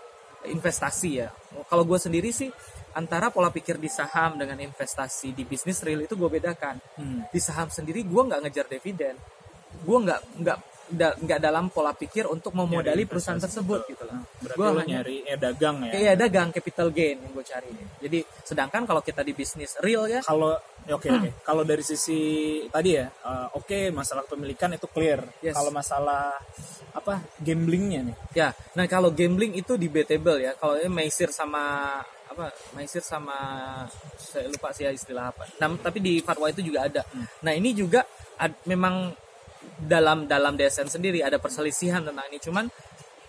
investasi 0.46 1.10
ya. 1.18 1.28
Kalau 1.66 1.82
gue 1.82 1.98
sendiri 1.98 2.30
sih 2.30 2.52
antara 2.94 3.28
pola 3.28 3.50
pikir 3.50 3.76
di 3.76 3.90
saham 3.90 4.38
dengan 4.38 4.58
investasi 4.58 5.34
di 5.34 5.42
bisnis 5.42 5.82
real 5.82 6.04
itu 6.04 6.14
gue 6.14 6.30
bedakan. 6.30 6.78
Hmm. 6.96 7.26
Di 7.28 7.40
saham 7.42 7.68
sendiri 7.68 8.06
gue 8.06 8.22
nggak 8.22 8.40
ngejar 8.46 8.66
dividen, 8.70 9.14
gue 9.82 9.98
nggak 9.98 10.20
nggak 10.44 10.58
da- 10.88 11.14
nggak 11.14 11.38
dalam 11.38 11.68
pola 11.68 11.92
pikir 11.92 12.24
untuk 12.24 12.52
memodali 12.52 13.04
Nyari 13.04 13.10
perusahaan 13.10 13.38
tersebut 13.38 13.86
gitu 13.86 14.04
lah. 14.04 14.18
Berarti 14.40 14.58
Gua 14.58 14.68
lo 14.72 14.80
hanya- 14.80 15.00
nyari 15.00 15.16
eh 15.22 15.36
dagang 15.36 15.76
ya. 15.86 15.92
Iya 15.94 16.12
dagang 16.14 16.48
capital 16.50 16.88
gain 16.90 17.16
yang 17.18 17.32
gue 17.32 17.44
cari. 17.44 17.70
Jadi 18.00 18.18
sedangkan 18.42 18.82
kalau 18.84 19.00
kita 19.00 19.20
di 19.20 19.32
bisnis 19.32 19.76
real 19.78 20.04
ya, 20.04 20.20
Kalau 20.20 20.56
ya 20.84 20.94
oke 20.94 21.08
oke. 21.08 21.30
Kalau 21.42 21.62
dari 21.62 21.82
sisi 21.82 22.20
tadi 22.66 22.96
ya, 22.96 23.06
eh, 23.06 23.46
oke 23.52 23.90
masalah 23.90 24.24
kepemilikan 24.24 24.72
itu 24.72 24.86
clear. 24.86 25.20
Yes. 25.40 25.52
Kalau 25.52 25.70
masalah 25.70 26.32
apa 26.90 27.20
gamblingnya 27.38 28.00
nih, 28.02 28.16
ya. 28.34 28.48
Nah 28.74 28.84
kalau 28.84 29.10
gambling 29.10 29.54
itu 29.54 29.76
debatable 29.76 30.38
ya. 30.38 30.52
Kalau 30.54 30.74
ini 30.74 30.88
Maisir 30.88 31.28
sama 31.28 31.96
apa 32.28 32.52
Maisir 32.72 33.00
sama 33.00 33.34
saya 34.16 34.46
lupa 34.46 34.70
sih 34.70 34.84
ya 34.84 34.90
istilah 34.90 35.30
apa. 35.30 35.48
Nah, 35.58 35.72
tapi 35.76 35.98
di 35.98 36.20
fatwa 36.20 36.46
itu 36.46 36.60
juga 36.60 36.84
ada. 36.84 37.02
Nah 37.40 37.52
ini 37.52 37.72
juga 37.72 38.04
ad- 38.36 38.60
memang 38.64 39.10
dalam 39.76 40.24
dalam 40.24 40.56
DSN 40.56 40.88
sendiri 40.88 41.20
ada 41.20 41.36
perselisihan 41.36 42.00
tentang 42.02 42.26
ini. 42.32 42.38
Cuman 42.40 42.64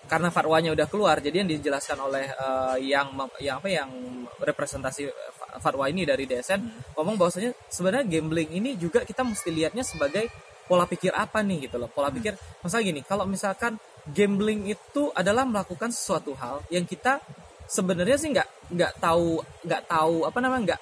karena 0.10 0.34
fatwanya 0.34 0.74
udah 0.74 0.88
keluar, 0.90 1.22
jadi 1.22 1.46
yang 1.46 1.50
dijelaskan 1.50 1.98
oleh 2.02 2.26
eh, 2.26 2.76
yang 2.90 3.14
yang 3.38 3.62
apa 3.62 3.70
yang 3.70 3.90
representasi 4.42 5.06
fa- 5.38 5.62
fatwa 5.62 5.86
ini 5.86 6.08
dari 6.08 6.26
DSN 6.26 6.94
ngomong 6.98 7.20
bahwasanya 7.20 7.54
sebenarnya 7.70 8.06
gambling 8.18 8.50
ini 8.50 8.74
juga 8.80 9.06
kita 9.06 9.22
mesti 9.22 9.54
lihatnya 9.54 9.86
sebagai 9.86 10.26
pola 10.66 10.90
pikir 10.90 11.14
apa 11.14 11.46
nih 11.46 11.70
gitu 11.70 11.78
loh. 11.78 11.90
Pola 11.90 12.10
pikir 12.10 12.34
masalah 12.66 12.82
gini, 12.82 13.06
kalau 13.06 13.30
misalkan 13.30 13.78
gambling 14.10 14.66
itu 14.66 15.14
adalah 15.14 15.46
melakukan 15.46 15.94
sesuatu 15.94 16.34
hal 16.38 16.66
yang 16.74 16.90
kita 16.90 17.22
sebenarnya 17.70 18.18
sih 18.18 18.30
nggak 18.34 18.50
nggak 18.74 18.92
tahu 18.98 19.46
nggak 19.62 19.84
tahu 19.86 20.26
apa 20.26 20.38
namanya 20.42 20.62
nggak 20.74 20.82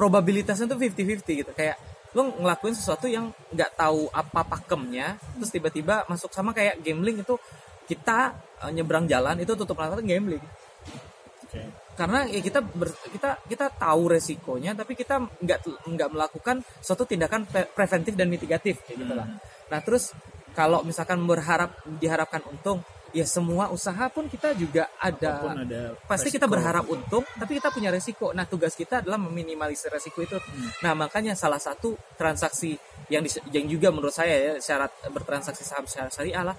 probabilitasnya 0.00 0.64
tuh 0.68 0.80
50-50 0.80 1.40
gitu 1.44 1.52
kayak 1.52 1.76
lo 2.16 2.32
ngelakuin 2.40 2.72
sesuatu 2.72 3.04
yang 3.04 3.28
nggak 3.52 3.76
tahu 3.76 4.08
apa 4.08 4.40
pakemnya 4.40 5.20
terus 5.36 5.52
tiba-tiba 5.52 6.08
masuk 6.08 6.32
sama 6.32 6.56
kayak 6.56 6.80
gambling 6.80 7.20
itu 7.20 7.36
kita 7.84 8.32
eh, 8.64 8.72
nyebrang 8.72 9.04
jalan 9.04 9.36
itu 9.36 9.52
tutup 9.52 9.76
mata 9.76 10.00
gambling 10.00 10.40
oke. 10.40 11.60
karena 11.92 12.24
ya 12.24 12.40
kita 12.40 12.64
ber- 12.64 12.96
kita 13.12 13.44
kita 13.44 13.66
tahu 13.76 14.16
resikonya 14.16 14.72
tapi 14.72 14.96
kita 14.96 15.20
nggak 15.20 15.60
nggak 15.84 16.08
melakukan 16.08 16.64
suatu 16.80 17.04
tindakan 17.04 17.44
pre- 17.44 17.68
preventif 17.68 18.16
dan 18.16 18.32
mitigatif 18.32 18.80
kayak 18.88 18.96
gitu 19.04 19.14
lah. 19.16 19.28
Nah 19.68 19.80
terus 19.84 20.16
kalau 20.56 20.80
misalkan 20.88 21.20
berharap 21.28 21.76
diharapkan 22.00 22.40
untung 22.48 22.80
ya 23.16 23.24
semua 23.24 23.72
usaha 23.72 24.12
pun 24.12 24.28
kita 24.28 24.52
juga 24.52 24.92
ada. 25.00 25.40
Apa 25.40 25.42
pun 25.48 25.56
ada 25.64 25.80
pasti 26.04 26.28
resiko. 26.28 26.36
kita 26.36 26.46
berharap 26.52 26.84
untung 26.84 27.24
tapi 27.40 27.56
kita 27.56 27.72
punya 27.72 27.88
resiko. 27.88 28.36
Nah 28.36 28.44
tugas 28.44 28.76
kita 28.76 29.00
adalah 29.00 29.16
meminimalisir 29.16 29.88
resiko 29.88 30.20
itu. 30.20 30.36
Nah 30.84 30.92
makanya 30.92 31.32
salah 31.32 31.56
satu 31.56 31.96
transaksi 32.20 32.76
yang 33.08 33.24
dis- 33.24 33.40
yang 33.48 33.64
juga 33.64 33.88
menurut 33.88 34.12
saya 34.12 34.36
ya 34.36 34.52
syarat 34.60 34.92
bertransaksi 35.08 35.64
saham 35.64 35.88
secara 35.88 36.12
syariah 36.12 36.44
lah 36.44 36.56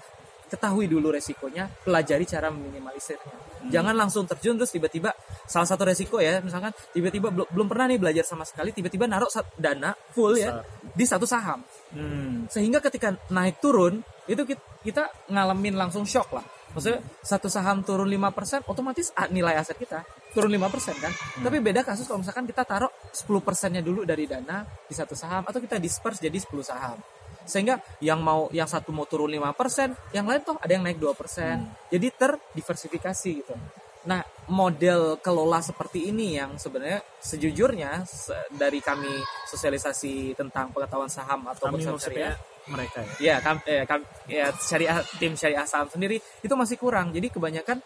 ketahui 0.48 0.88
dulu 0.88 1.12
resikonya 1.12 1.68
pelajari 1.84 2.24
cara 2.24 2.48
meminimalisirnya. 2.48 3.36
Jangan 3.68 3.92
langsung 3.92 4.24
terjun 4.24 4.56
terus 4.56 4.72
tiba-tiba 4.72 5.12
salah 5.44 5.68
satu 5.68 5.84
resiko 5.84 6.18
ya 6.24 6.40
misalkan 6.40 6.72
tiba-tiba 6.96 7.28
belum 7.28 7.46
belum 7.52 7.66
pernah 7.68 7.86
nih 7.92 8.00
belajar 8.00 8.24
sama 8.24 8.48
sekali 8.48 8.72
tiba-tiba 8.72 9.04
naruh 9.04 9.28
dana 9.60 9.92
full 10.16 10.34
ya 10.40 10.64
di 10.96 11.04
satu 11.04 11.28
saham. 11.28 11.62
Hmm. 11.92 12.48
sehingga 12.48 12.80
ketika 12.80 13.12
naik 13.30 13.60
turun 13.60 14.00
itu 14.28 14.44
kit- 14.44 14.64
kita 14.84 15.08
ngalamin 15.32 15.74
langsung 15.74 16.04
shock 16.04 16.36
lah. 16.36 16.44
Maksudnya 16.76 17.00
satu 17.24 17.48
saham 17.48 17.80
turun 17.80 18.04
5% 18.04 18.68
otomatis 18.68 19.08
a- 19.16 19.26
nilai 19.26 19.56
aset 19.56 19.74
kita 19.74 20.04
turun 20.36 20.52
5% 20.52 21.00
kan. 21.00 21.12
Tapi 21.40 21.58
beda 21.64 21.80
kasus 21.80 22.04
kalau 22.04 22.20
misalkan 22.20 22.44
kita 22.44 22.62
taruh 22.62 22.92
10 23.10 23.40
persennya 23.40 23.80
dulu 23.80 24.04
dari 24.04 24.28
dana 24.28 24.62
di 24.84 24.92
satu 24.92 25.16
saham 25.16 25.48
atau 25.48 25.58
kita 25.58 25.80
disperse 25.80 26.20
jadi 26.20 26.36
10 26.36 26.60
saham. 26.60 27.00
Sehingga 27.48 27.80
yang 28.04 28.20
mau 28.20 28.52
yang 28.52 28.68
satu 28.68 28.92
mau 28.92 29.08
turun 29.08 29.32
5% 29.32 29.96
yang 30.12 30.28
lain 30.28 30.44
toh 30.44 30.60
ada 30.60 30.68
yang 30.68 30.84
naik 30.84 31.00
2% 31.00 31.64
jadi 31.88 32.12
terdiversifikasi 32.12 33.30
gitu 33.40 33.56
Nah, 34.04 34.22
model 34.46 35.18
kelola 35.18 35.58
seperti 35.58 36.08
ini 36.08 36.34
yang 36.34 36.54
sebenarnya 36.54 37.02
sejujurnya 37.18 38.04
se- 38.04 38.46
dari 38.50 38.78
kami 38.78 39.10
sosialisasi 39.44 40.32
tentang 40.34 40.70
pengetahuan 40.70 41.10
saham 41.10 41.44
atau 41.44 41.68
Kami 41.68 41.82
bursa 41.82 42.06
syariah, 42.06 42.36
mereka 42.66 42.98
ya. 43.02 43.12
ya, 43.18 43.36
kam, 43.40 43.56
eh, 43.64 43.84
kam- 43.84 44.06
ya 44.24 44.46
syariah 44.54 44.98
tim 45.18 45.34
syariah 45.34 45.66
saham 45.66 45.88
sendiri 45.88 46.16
itu 46.40 46.54
masih 46.54 46.76
kurang. 46.76 47.10
Jadi 47.10 47.28
kebanyakan 47.28 47.82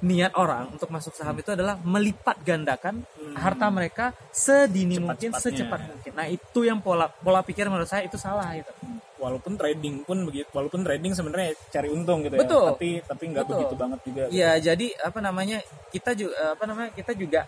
niat 0.00 0.32
orang 0.32 0.72
untuk 0.72 0.88
masuk 0.88 1.12
saham 1.12 1.36
itu 1.36 1.52
adalah 1.52 1.76
melipat 1.76 2.40
gandakan 2.40 3.04
harta 3.36 3.68
mereka 3.68 4.16
sedini 4.32 4.96
mungkin, 4.96 5.28
Cepat-cepatnya. 5.28 5.44
secepat 5.44 5.80
mungkin. 5.84 6.12
Nah, 6.16 6.26
itu 6.26 6.60
yang 6.64 6.80
pola 6.80 7.04
pola 7.06 7.44
pikir 7.44 7.68
menurut 7.68 7.84
saya 7.84 8.08
itu 8.08 8.16
salah 8.16 8.48
gitu. 8.56 8.72
Walaupun 9.20 9.54
trading 9.60 10.02
pun 10.08 10.24
begitu, 10.24 10.48
walaupun 10.56 10.80
trading 10.80 11.12
sebenarnya 11.12 11.52
cari 11.68 11.88
untung 11.92 12.24
gitu 12.24 12.34
ya. 12.34 12.42
Betul. 12.42 12.66
Tapi 12.74 12.90
tapi 13.04 13.24
nggak 13.30 13.46
begitu 13.46 13.74
banget 13.76 14.00
juga. 14.02 14.22
Ya, 14.32 14.50
jadi 14.56 14.86
apa 15.04 15.20
namanya? 15.20 15.60
Kita 15.92 16.16
juga 16.16 16.56
apa 16.56 16.64
namanya? 16.64 16.90
Kita 16.96 17.12
juga 17.12 17.44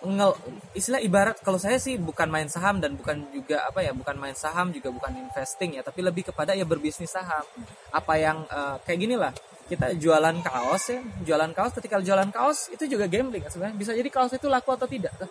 ngel 0.00 0.32
istilah 0.72 0.96
ibarat 1.04 1.36
kalau 1.44 1.60
saya 1.60 1.76
sih 1.76 2.00
bukan 2.00 2.24
main 2.32 2.48
saham 2.48 2.80
dan 2.80 2.96
bukan 2.96 3.20
juga 3.36 3.68
apa 3.68 3.84
ya 3.84 3.92
bukan 3.92 4.16
main 4.16 4.32
saham 4.32 4.72
juga 4.72 4.88
bukan 4.88 5.12
investing 5.12 5.76
ya 5.76 5.84
tapi 5.84 6.00
lebih 6.00 6.32
kepada 6.32 6.56
ya 6.56 6.64
berbisnis 6.64 7.12
saham 7.12 7.44
apa 7.92 8.14
yang 8.16 8.40
eh, 8.48 8.76
kayak 8.88 8.96
gini 8.96 9.20
lah 9.20 9.32
kita 9.68 9.92
jualan 10.00 10.40
kaos 10.40 10.84
ya 10.88 11.00
jualan 11.20 11.52
kaos 11.52 11.76
ketika 11.76 12.00
jualan 12.00 12.32
kaos 12.32 12.72
itu 12.72 12.88
juga 12.88 13.04
gambling 13.12 13.44
sebenarnya 13.52 13.76
bisa 13.76 13.92
jadi 13.92 14.08
kaos 14.08 14.32
itu 14.32 14.48
laku 14.48 14.72
atau 14.72 14.88
tidak 14.88 15.12
tuh. 15.20 15.30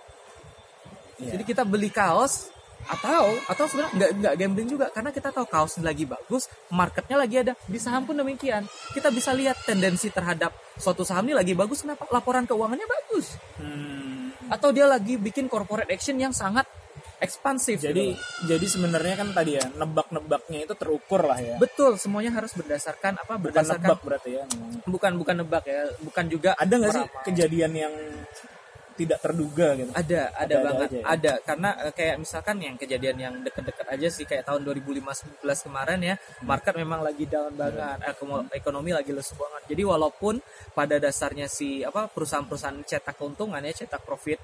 Iya. 1.19 1.35
jadi 1.35 1.43
kita 1.49 1.63
beli 1.65 1.89
kaos 1.89 2.53
atau 2.89 3.37
atau 3.45 3.65
sebenarnya 3.69 3.93
nggak 3.93 4.11
nggak 4.17 4.33
gambling 4.35 4.67
juga 4.67 4.85
karena 4.89 5.13
kita 5.13 5.29
tahu 5.29 5.45
kaos 5.45 5.77
lagi 5.79 6.03
bagus 6.03 6.49
marketnya 6.69 7.17
lagi 7.17 7.35
ada 7.39 7.53
di 7.63 7.77
saham 7.77 8.01
pun 8.03 8.17
demikian 8.17 8.65
kita 8.91 9.13
bisa 9.13 9.29
lihat 9.31 9.61
tendensi 9.61 10.09
terhadap 10.09 10.49
suatu 10.75 11.05
saham 11.05 11.29
ini 11.29 11.37
lagi 11.37 11.53
bagus 11.53 11.85
kenapa 11.85 12.09
laporan 12.09 12.43
keuangannya 12.43 12.85
bagus 12.85 13.37
Hmm. 13.59 14.33
atau 14.49 14.71
dia 14.71 14.87
lagi 14.87 15.15
bikin 15.15 15.45
corporate 15.45 15.91
action 15.91 16.15
yang 16.15 16.31
sangat 16.31 16.65
ekspansif 17.19 17.83
Jadi 17.83 18.15
gitu. 18.15 18.47
jadi 18.47 18.65
sebenarnya 18.65 19.15
kan 19.19 19.29
tadi 19.35 19.59
ya 19.59 19.67
nebak-nebaknya 19.75 20.63
itu 20.63 20.73
terukur 20.73 21.27
lah 21.27 21.35
ya. 21.35 21.59
betul 21.59 21.99
semuanya 21.99 22.31
harus 22.31 22.55
berdasarkan 22.55 23.19
apa 23.19 23.35
Bukan 23.35 23.43
berdasarkan 23.51 23.83
nebak 23.85 23.99
berarti 24.01 24.29
ya. 24.39 24.45
bukan 24.87 25.11
bukan 25.19 25.35
nebak 25.43 25.63
ya 25.67 25.83
bukan 25.99 26.25
juga 26.31 26.55
Ada 26.55 26.73
nggak 26.79 26.91
sih 26.95 27.05
kejadian 27.27 27.71
yang 27.75 27.93
tidak 28.99 29.19
terduga 29.23 29.67
gitu? 29.79 29.91
ada 29.95 30.21
ada, 30.35 30.43
Ada-ada 30.43 30.55
banget 30.67 30.89
aja 30.91 30.97
ya? 30.99 31.03
ada 31.07 31.33
karena 31.47 31.69
eh, 31.87 31.93
kayak 31.95 32.15
misalkan 32.19 32.55
yang 32.59 32.75
kejadian 32.75 33.17
yang 33.17 33.33
deket-deket 33.39 33.87
aja 33.87 34.07
sih 34.11 34.25
kayak 34.27 34.43
tahun 34.43 34.61
2015 34.67 35.39
kemarin 35.39 35.99
ya 36.03 36.15
market 36.43 36.75
memang 36.75 36.99
lagi 36.99 37.23
down 37.23 37.55
banget 37.55 37.97
Ekomo- 38.11 38.51
ekonomi 38.51 38.91
lagi 38.91 39.15
lesu 39.15 39.39
banget 39.39 39.61
jadi 39.71 39.87
walaupun 39.87 40.43
pada 40.75 40.99
dasarnya 40.99 41.47
si 41.47 41.79
apa 41.87 42.11
perusahaan-perusahaan 42.11 42.83
cetak 42.83 43.15
keuntungan 43.15 43.63
ya 43.63 43.71
cetak 43.71 44.03
profit 44.03 44.39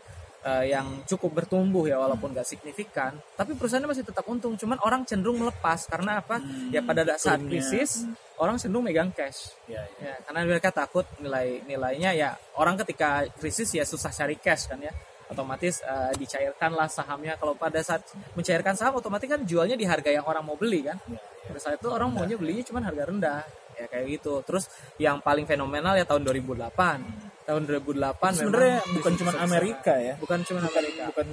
eh, 0.45 0.65
yang 0.71 1.01
cukup 1.09 1.43
bertumbuh 1.43 1.89
ya 1.89 1.97
walaupun 1.97 2.31
nggak 2.31 2.45
signifikan 2.45 3.17
tapi 3.33 3.57
perusahaannya 3.57 3.89
masih 3.89 4.05
tetap 4.05 4.23
untung. 4.29 4.53
Cuman 4.53 4.77
orang 4.85 5.03
cenderung 5.03 5.41
melepas 5.41 5.89
karena 5.89 6.21
apa? 6.21 6.37
Ya 6.69 6.85
pada 6.85 7.01
saat 7.17 7.41
klaimnya. 7.41 7.49
krisis 7.59 8.05
orang 8.37 8.61
cenderung 8.61 8.85
megang 8.85 9.09
cash. 9.09 9.57
Ya, 9.65 9.81
ya. 9.97 10.13
ya 10.13 10.15
karena 10.23 10.39
mereka 10.45 10.69
takut 10.69 11.03
nilai 11.17 11.65
nilainya 11.65 12.13
ya 12.13 12.29
orang 12.61 12.77
ketika 12.85 13.25
krisis 13.41 13.73
ya 13.73 13.83
susah 13.83 14.13
cari 14.13 14.37
cash 14.37 14.69
kan 14.69 14.77
ya. 14.79 14.93
Otomatis 15.25 15.81
eh, 15.81 16.13
dicairkanlah 16.21 16.85
sahamnya. 16.85 17.33
Kalau 17.41 17.57
pada 17.57 17.81
saat 17.81 18.05
mencairkan 18.37 18.77
saham 18.77 19.01
otomatis 19.01 19.25
kan 19.25 19.41
jualnya 19.41 19.73
di 19.73 19.89
harga 19.89 20.13
yang 20.13 20.23
orang 20.29 20.45
mau 20.45 20.53
beli 20.53 20.85
kan. 20.85 21.01
Ya, 21.09 21.17
pada 21.49 21.59
saat 21.59 21.81
itu 21.81 21.89
orang 21.89 22.13
maunya 22.13 22.37
belinya 22.37 22.61
cuma 22.61 22.85
harga 22.85 23.09
rendah. 23.09 23.41
Ya 23.75 23.89
kayak 23.89 24.21
gitu. 24.21 24.45
Terus 24.45 24.69
yang 25.01 25.19
paling 25.25 25.49
fenomenal 25.49 25.97
ya 25.97 26.05
tahun 26.05 26.21
2008 26.23 27.24
tahun 27.45 27.63
2008 27.69 28.41
Sebenarnya 28.41 28.79
bukan 28.97 29.13
cuma. 29.21 29.31
Amerika 29.37 29.93
ya. 29.95 30.13
bukan 30.17 30.39
cuma 30.43 30.59
Amerika. 30.65 31.01
Bukan 31.13 31.27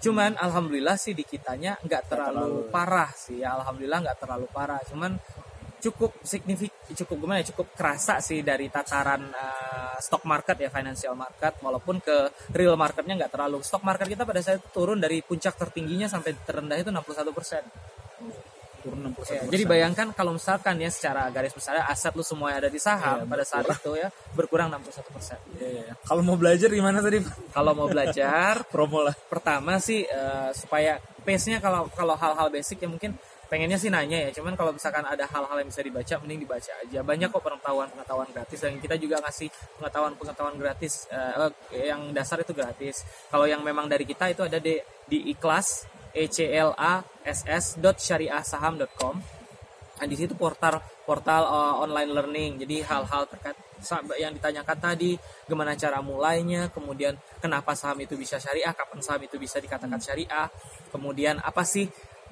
cuman 0.00 0.32
alhamdulillah 0.40 0.96
sih 0.96 1.12
di 1.12 1.28
kitanya 1.28 1.76
nggak 1.84 2.08
terlalu. 2.08 2.66
terlalu, 2.66 2.72
parah 2.72 3.10
sih. 3.12 3.44
Ya 3.44 3.52
alhamdulillah 3.60 4.00
nggak 4.08 4.18
terlalu 4.18 4.46
parah. 4.48 4.80
Cuman 4.88 5.20
cukup 5.80 6.12
signifik 6.24 6.72
cukup 6.96 7.16
gimana 7.20 7.44
ya? 7.44 7.52
Cukup 7.52 7.76
kerasa 7.76 8.24
sih 8.24 8.40
dari 8.40 8.72
tataran 8.72 9.28
eh, 9.28 9.96
stock 10.00 10.24
market 10.24 10.56
ya 10.56 10.72
financial 10.72 11.12
market. 11.12 11.60
Walaupun 11.60 12.00
ke 12.00 12.32
real 12.56 12.80
marketnya 12.80 13.20
nggak 13.20 13.32
terlalu. 13.36 13.60
Stock 13.60 13.84
market 13.84 14.08
kita 14.08 14.24
pada 14.24 14.40
saat 14.40 14.64
itu 14.64 14.68
turun 14.72 14.96
dari 14.96 15.20
puncak 15.20 15.60
tertingginya 15.60 16.08
sampai 16.08 16.32
terendah 16.40 16.80
itu 16.80 16.88
61 16.88 17.36
persen 17.36 17.64
turun 18.80 19.12
61%. 19.12 19.30
Ya, 19.30 19.42
jadi 19.48 19.64
bayangkan 19.68 20.06
kalau 20.16 20.34
misalkan 20.34 20.80
ya 20.80 20.90
secara 20.90 21.28
garis 21.28 21.52
besar 21.52 21.80
aset 21.86 22.12
lu 22.16 22.24
semua 22.24 22.56
ada 22.56 22.68
di 22.72 22.80
saham 22.80 23.22
Iya, 23.22 23.28
pada 23.28 23.44
saat 23.44 23.64
itu 23.68 23.92
ya 23.96 24.08
berkurang 24.34 24.72
61 24.72 25.14
persen. 25.14 25.38
Ya, 25.60 25.68
ya, 25.68 25.82
ya. 25.92 25.94
Kalau 26.02 26.22
mau 26.24 26.36
belajar 26.40 26.68
gimana 26.72 26.98
tadi? 27.04 27.20
Kalau 27.52 27.72
mau 27.76 27.88
belajar 27.88 28.64
Promo 28.72 29.04
lah. 29.04 29.14
pertama 29.28 29.76
sih 29.78 30.04
eh, 30.04 30.50
supaya 30.56 30.96
pace-nya 31.22 31.60
kalau 31.60 31.86
kalau 31.92 32.16
hal-hal 32.16 32.48
basic 32.48 32.80
ya 32.80 32.88
mungkin 32.88 33.12
pengennya 33.50 33.82
sih 33.82 33.90
nanya 33.90 34.30
ya 34.30 34.30
cuman 34.30 34.54
kalau 34.54 34.70
misalkan 34.70 35.02
ada 35.02 35.26
hal-hal 35.26 35.58
yang 35.58 35.68
bisa 35.68 35.82
dibaca 35.82 36.14
mending 36.22 36.46
dibaca 36.46 36.70
aja 36.70 37.02
banyak 37.02 37.28
kok 37.34 37.42
pengetahuan 37.42 37.90
pengetahuan 37.90 38.28
gratis 38.30 38.58
dan 38.62 38.78
kita 38.78 38.94
juga 38.94 39.18
ngasih 39.26 39.50
pengetahuan 39.74 40.14
pengetahuan 40.14 40.54
gratis 40.54 41.10
eh, 41.10 41.50
yang 41.90 42.14
dasar 42.14 42.38
itu 42.38 42.54
gratis 42.54 43.02
kalau 43.26 43.50
yang 43.50 43.58
memang 43.66 43.90
dari 43.90 44.06
kita 44.06 44.30
itu 44.30 44.46
ada 44.46 44.62
di 44.62 44.78
di 45.10 45.34
ikhlas 45.34 45.82
e 46.14 46.24
c 46.28 46.50
l 46.50 46.70
a 46.76 47.02
s 47.24 47.44
s 47.46 47.64
syariahsaham.com 47.78 49.40
Nah, 50.00 50.08
di 50.08 50.16
situ 50.16 50.32
portal 50.32 50.80
portal 51.04 51.44
uh, 51.44 51.76
online 51.84 52.08
learning. 52.08 52.50
Jadi 52.64 52.80
hal-hal 52.80 53.28
terkait 53.28 53.52
yang 54.16 54.32
ditanyakan 54.32 54.76
tadi, 54.80 55.12
gimana 55.44 55.76
cara 55.76 56.00
mulainya, 56.00 56.72
kemudian 56.72 57.20
kenapa 57.36 57.76
saham 57.76 58.00
itu 58.00 58.16
bisa 58.16 58.40
syariah, 58.40 58.72
kapan 58.72 59.00
saham 59.04 59.20
itu 59.24 59.36
bisa 59.36 59.60
dikatakan 59.60 60.00
syariah, 60.00 60.48
kemudian 60.88 61.36
apa 61.44 61.64
sih 61.68 61.84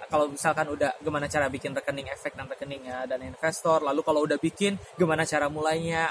kalau 0.06 0.30
misalkan 0.30 0.70
udah 0.70 0.94
gimana 1.02 1.26
cara 1.26 1.50
bikin 1.50 1.74
rekening 1.74 2.06
efek 2.14 2.38
dan 2.38 2.46
rekening 2.46 2.86
ya, 2.86 3.02
dan 3.10 3.18
investor, 3.26 3.82
lalu 3.82 4.06
kalau 4.06 4.22
udah 4.22 4.38
bikin 4.38 4.78
gimana 4.94 5.26
cara 5.26 5.50
mulainya, 5.50 6.06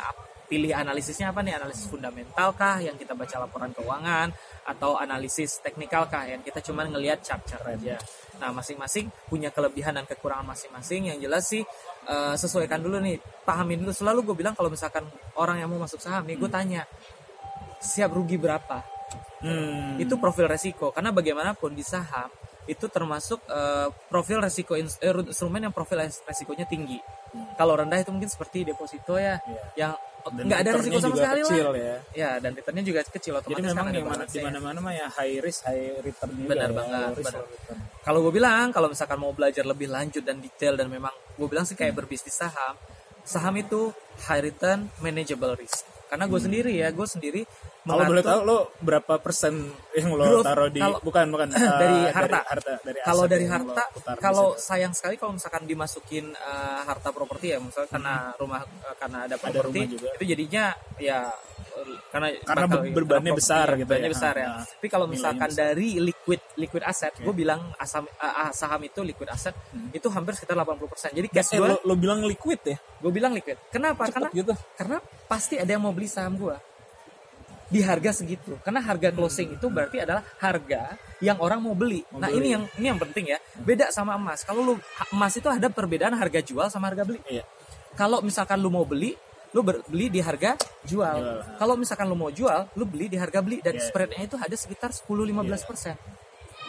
pilih 0.47 0.71
analisisnya 0.71 1.35
apa 1.35 1.43
nih, 1.43 1.59
analisis 1.59 1.85
fundamental 1.91 2.55
kah 2.55 2.79
yang 2.79 2.95
kita 2.95 3.11
baca 3.11 3.35
laporan 3.43 3.75
keuangan 3.75 4.31
atau 4.63 4.95
analisis 4.95 5.59
teknikal 5.59 6.07
kah 6.07 6.23
yang 6.23 6.39
kita 6.39 6.63
cuma 6.63 6.87
ngelihat 6.87 7.19
chart-chart 7.19 7.67
aja. 7.67 7.99
Nah, 8.39 8.55
masing-masing 8.55 9.11
punya 9.27 9.51
kelebihan 9.51 9.97
dan 9.99 10.07
kekurangan 10.07 10.47
masing-masing. 10.47 11.11
Yang 11.11 11.19
jelas 11.27 11.43
sih 11.51 11.63
eh, 12.07 12.35
sesuaikan 12.39 12.79
dulu 12.79 13.03
nih, 13.03 13.19
pahamin 13.43 13.83
dulu. 13.83 13.91
Selalu 13.91 14.19
gue 14.23 14.35
bilang 14.39 14.55
kalau 14.55 14.71
misalkan 14.71 15.03
orang 15.35 15.59
yang 15.59 15.67
mau 15.67 15.83
masuk 15.83 15.99
saham 15.99 16.23
nih, 16.23 16.39
gue 16.39 16.49
tanya 16.49 16.87
siap 17.83 18.15
rugi 18.15 18.39
berapa. 18.39 18.81
Hmm. 19.43 19.99
Itu 19.99 20.15
profil 20.17 20.47
resiko. 20.47 20.95
Karena 20.95 21.11
bagaimanapun 21.11 21.75
di 21.75 21.83
saham 21.83 22.31
itu 22.67 22.85
termasuk 22.87 23.39
eh, 23.43 23.87
profil 24.05 24.39
resiko 24.39 24.75
ins- 24.75 24.99
eh, 24.99 25.11
instrumen 25.25 25.59
yang 25.61 25.71
profil 25.71 25.97
res- 25.99 26.21
resikonya 26.21 26.63
tinggi. 26.63 26.99
Kalau 27.55 27.73
rendah 27.73 27.97
itu 27.97 28.09
mungkin 28.09 28.27
seperti 28.27 28.63
deposito 28.63 29.15
ya, 29.15 29.39
Iya. 29.39 29.63
yang 29.77 29.91
nggak 30.27 30.59
ada 30.59 30.71
resiko 30.75 30.99
sama 30.99 31.15
sekali 31.15 31.39
kecil 31.41 31.65
lah. 31.65 31.79
ya. 31.79 31.95
Ya, 32.13 32.29
dan 32.37 32.51
returnnya 32.51 32.83
juga 32.83 32.99
kecil 33.01 33.31
otomatis 33.33 33.47
Jadi 33.53 33.63
kan 33.63 33.87
memang 33.87 33.87
balance-nya. 34.05 34.27
di 34.33 34.39
mana-mana 34.43 34.79
mah 34.81 34.93
ya 34.93 35.07
high 35.09 35.39
risk 35.39 35.63
high 35.63 35.99
return 36.01 36.29
juga 36.33 36.49
Benar 36.51 36.67
ya. 36.67 36.75
banget, 36.75 37.09
benar. 37.17 37.33
kalau 38.03 38.19
gue 38.21 38.33
bilang 38.33 38.67
kalau 38.69 38.87
misalkan 38.87 39.17
mau 39.17 39.31
belajar 39.31 39.63
lebih 39.63 39.87
lanjut 39.87 40.19
dan 40.21 40.37
detail 40.37 40.75
dan 40.75 40.87
memang 40.87 41.11
gue 41.33 41.47
bilang 41.47 41.63
sih 41.63 41.73
kayak 41.73 41.91
berbisnis 41.93 42.35
saham 42.35 42.75
saham 43.23 43.55
itu 43.55 43.91
high 44.25 44.39
return 44.41 44.91
manageable 44.97 45.51
risk 45.53 45.83
karena 46.05 46.23
gue 46.25 46.39
sendiri 46.41 46.71
ya 46.73 46.87
gue 46.89 47.03
sendiri 47.05 47.41
Kalau 47.87 48.03
boleh 48.05 48.21
tahu 48.21 48.39
lo 48.43 48.57
berapa 48.77 49.13
persen 49.17 49.53
yang 49.93 50.11
lo 50.11 50.23
Growth, 50.23 50.43
taruh 50.43 50.67
di 50.67 50.77
kalau- 50.77 51.01
bukan 51.01 51.25
bukan 51.29 51.47
dari 51.81 51.99
eh, 52.01 52.11
harta. 52.11 52.39
dari 52.83 52.99
kalau 52.99 53.23
aset 53.23 53.31
dari 53.31 53.43
yang 53.43 53.51
lo 53.57 53.73
harta 53.73 53.83
kalau 54.17 54.47
sayang 54.55 54.91
sekali 54.91 55.15
kalau 55.15 55.33
misalkan 55.33 55.63
dimasukin 55.63 56.25
eh, 56.29 56.79
harta 56.83 57.09
properti 57.09 57.45
ya 57.49 57.57
misalnya 57.57 57.89
karena 57.89 58.13
rumah 58.35 58.61
eh, 58.61 58.95
karena 58.95 59.17
ada 59.23 59.35
Hmm. 59.37 59.53
Properti 59.53 59.79
itu 59.95 60.23
jadinya 60.27 60.75
ya 60.97 61.31
karena 62.09 62.27
Karena 62.41 62.65
bakal- 62.65 62.89
bebannya 62.89 63.05
karena 63.23 63.37
besar 63.37 63.57
properti, 63.63 63.77
gitu 63.77 63.87
bebannya 63.87 64.03
ya. 64.03 64.11
besar 64.11 64.33
ya. 64.35 64.47
Ah, 64.49 64.63
tapi 64.65 64.87
kalau 64.87 65.05
misalkan 65.05 65.45
besar. 65.47 65.61
dari 65.69 65.87
liquid 65.99 66.41
liquid 66.55 66.83
aset 66.83 67.13
gue 67.15 67.33
bilang 67.33 67.61
asam 67.77 68.03
ah, 68.17 68.49
saham 68.51 68.81
itu 68.81 68.99
liquid 69.01 69.29
aset 69.29 69.53
itu 69.91 70.07
hampir 70.07 70.33
sekitar 70.33 70.57
80% 70.57 71.13
jadi 71.13 71.27
cash 71.29 71.47
Hmm. 71.47 71.55
Eh, 71.55 71.59
gue 71.59 71.69
lo, 71.69 71.77
lo 71.83 71.95
bilang 71.95 72.19
liquid 72.21 72.59
ya? 72.61 72.77
Gue 72.97 73.11
bilang 73.11 73.31
liquid. 73.31 73.55
Kenapa? 73.69 74.03
Karena 74.05 74.27
Cepet 74.27 74.35
gitu. 74.35 74.53
karena 74.73 74.97
pasti 75.23 75.55
ada 75.55 75.69
yang 75.69 75.79
mau 75.79 75.91
beli 75.91 76.07
saham 76.07 76.33
gua 76.35 76.57
di 77.67 77.79
harga 77.83 78.15
segitu. 78.15 78.55
Karena 78.63 78.79
harga 78.79 79.11
closing 79.11 79.59
itu 79.59 79.67
berarti 79.67 80.03
adalah 80.03 80.23
harga 80.39 80.95
yang 81.19 81.37
orang 81.43 81.59
mau 81.59 81.75
beli. 81.75 82.03
Mau 82.11 82.23
nah 82.23 82.31
beli. 82.31 82.39
ini 82.39 82.47
yang 82.55 82.63
ini 82.79 82.85
yang 82.95 82.99
penting 82.99 83.25
ya. 83.35 83.39
Beda 83.59 83.91
sama 83.91 84.15
emas. 84.15 84.43
Kalau 84.47 84.63
lu 84.63 84.73
emas 85.11 85.33
itu 85.35 85.47
ada 85.51 85.67
perbedaan 85.67 86.15
harga 86.15 86.39
jual 86.39 86.67
sama 86.71 86.89
harga 86.91 87.03
beli. 87.03 87.19
Iya. 87.27 87.43
Kalau 87.99 88.23
misalkan 88.23 88.59
lu 88.59 88.71
mau 88.71 88.87
beli 88.87 89.15
lu 89.55 89.63
beli 89.63 90.11
di 90.11 90.19
harga 90.19 90.59
jual. 90.83 91.17
Jual. 91.17 91.39
kalau 91.55 91.79
misalkan 91.79 92.05
lu 92.11 92.19
mau 92.19 92.27
jual 92.29 92.67
lu 92.75 92.83
beli 92.87 93.11
di 93.11 93.17
harga 93.19 93.43
beli. 93.43 93.59
Dan 93.59 93.79
Iya. 93.79 93.83
spreadnya 93.83 94.23
itu 94.23 94.35
ada 94.39 94.55
sekitar 94.55 94.91
10-15 94.95 95.63
persen. 95.67 95.95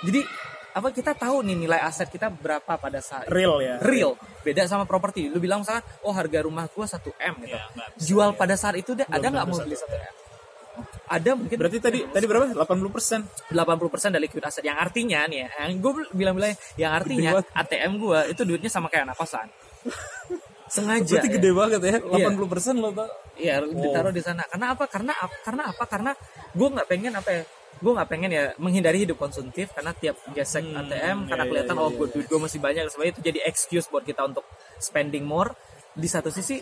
Jadi 0.03 0.23
apa 0.69 0.95
kita 0.95 1.11
tahu 1.11 1.43
nih 1.43 1.59
nilai 1.59 1.81
aset 1.83 2.07
kita 2.07 2.31
berapa 2.31 2.79
pada 2.79 3.03
saat 3.03 3.27
real 3.27 3.59
ya. 3.59 3.83
Real. 3.83 4.15
Beda 4.47 4.63
sama 4.71 4.87
properti. 4.87 5.27
Lu 5.27 5.43
bilang 5.43 5.67
misalkan 5.67 5.83
oh 6.07 6.15
harga 6.15 6.39
rumah 6.47 6.71
gua 6.71 6.87
1 6.87 7.03
m 7.19 7.35
gitu. 7.43 7.57
Iya, 7.59 7.63
bisa, 7.99 8.07
jual 8.07 8.31
iya. 8.31 8.39
pada 8.39 8.55
saat 8.55 8.77
itu 8.79 8.95
deh 8.95 9.07
ada 9.11 9.27
nggak 9.27 9.47
mau 9.47 9.59
beli 9.59 9.75
1 9.75 9.85
1 9.85 9.91
m 9.91 10.28
ada 11.07 11.31
mungkin 11.35 11.57
berarti 11.57 11.79
tadi 11.79 11.99
tadi 12.05 12.25
berapa 12.25 12.53
80 12.53 12.95
persen 12.95 13.21
80% 13.51 14.15
dari 14.15 14.23
liquid 14.27 14.43
aset 14.43 14.63
yang 14.63 14.77
artinya 14.77 15.25
nih 15.27 15.39
ya 15.45 15.49
yang 15.65 15.79
gue 15.79 15.93
bilang-bilang 16.13 16.53
yang 16.77 16.93
artinya. 16.93 17.41
ATM 17.55 17.93
gua 17.97 18.25
itu 18.25 18.43
duitnya 18.45 18.69
sama 18.69 18.87
kayak 18.89 19.09
anak 19.11 19.17
kosan 19.17 19.49
sengaja 20.69 21.17
berarti 21.17 21.29
ya. 21.29 21.35
gede 21.41 21.51
banget 21.57 21.81
ya 21.81 21.93
Iya. 22.13 22.29
80 22.29 22.53
persen 22.53 22.75
lo 22.77 22.93
tau 22.93 23.09
Iya, 23.39 23.63
ditaruh 23.63 24.11
di 24.11 24.19
sana. 24.19 24.43
Karena 24.51 24.75
apa? 24.75 24.85
Karena 24.91 25.15
karena 25.47 25.63
apa? 25.71 25.85
Karena 25.87 26.11
gue 26.51 26.69
nggak 26.75 26.89
pengen 26.91 27.15
apa 27.15 27.31
ya? 27.31 27.43
Gue 27.79 27.93
nggak 27.95 28.09
pengen 28.11 28.31
ya 28.35 28.45
menghindari 28.59 29.07
hidup 29.07 29.15
konsumtif 29.15 29.71
karena 29.71 29.95
tiap 29.95 30.19
gesek 30.35 30.67
Hmm, 30.67 30.75
ATM 30.83 31.19
karena 31.31 31.45
iya, 31.47 31.51
kelihatan 31.55 31.77
iya, 31.79 31.83
oh 31.83 31.89
iya, 31.89 31.97
gue 31.97 32.07
duit 32.19 32.27
gue 32.27 32.41
masih 32.43 32.59
banyak 32.59 32.83
sebenarnya 32.91 33.13
itu 33.15 33.23
jadi 33.23 33.39
excuse 33.47 33.87
buat 33.87 34.03
kita 34.03 34.27
untuk 34.27 34.43
spending 34.77 35.23
more 35.23 35.55
di 35.95 36.11
satu 36.11 36.29
sisi 36.29 36.59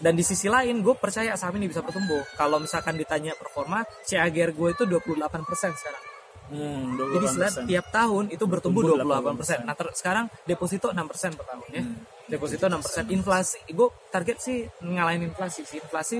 dan 0.00 0.16
di 0.16 0.24
sisi 0.24 0.48
lain 0.48 0.80
gue 0.80 0.94
percaya 0.96 1.36
saham 1.36 1.60
ini 1.60 1.68
bisa 1.68 1.84
bertumbuh. 1.84 2.24
Kalau 2.38 2.56
misalkan 2.56 2.96
ditanya 2.96 3.36
performa, 3.36 3.84
CAGR 4.08 4.56
gue 4.56 4.68
itu 4.72 4.84
28% 4.88 5.76
sekarang. 5.76 6.04
hmm, 6.52 6.84
Jadi 6.96 7.26
28%. 7.28 7.32
setiap 7.36 7.54
tiap 7.68 7.86
tahun 7.92 8.24
itu 8.32 8.44
bertumbuh 8.48 8.82
Bertumbuh 8.84 9.20
28%. 9.36 9.68
Nah, 9.68 9.74
ter- 9.76 9.92
sekarang 9.92 10.24
deposito 10.48 10.88
6% 10.88 11.36
per 11.36 11.44
tahun 11.44 11.68
ya. 11.72 11.82
Hmm. 11.84 11.96
Deposito 12.28 12.64
6%. 12.70 13.12
Inflasi, 13.12 13.58
gue 13.68 13.88
target 14.08 14.36
sih 14.40 14.64
ngalahin 14.80 15.28
inflasi 15.28 15.60
sih. 15.68 15.78
Inflasi 15.80 16.16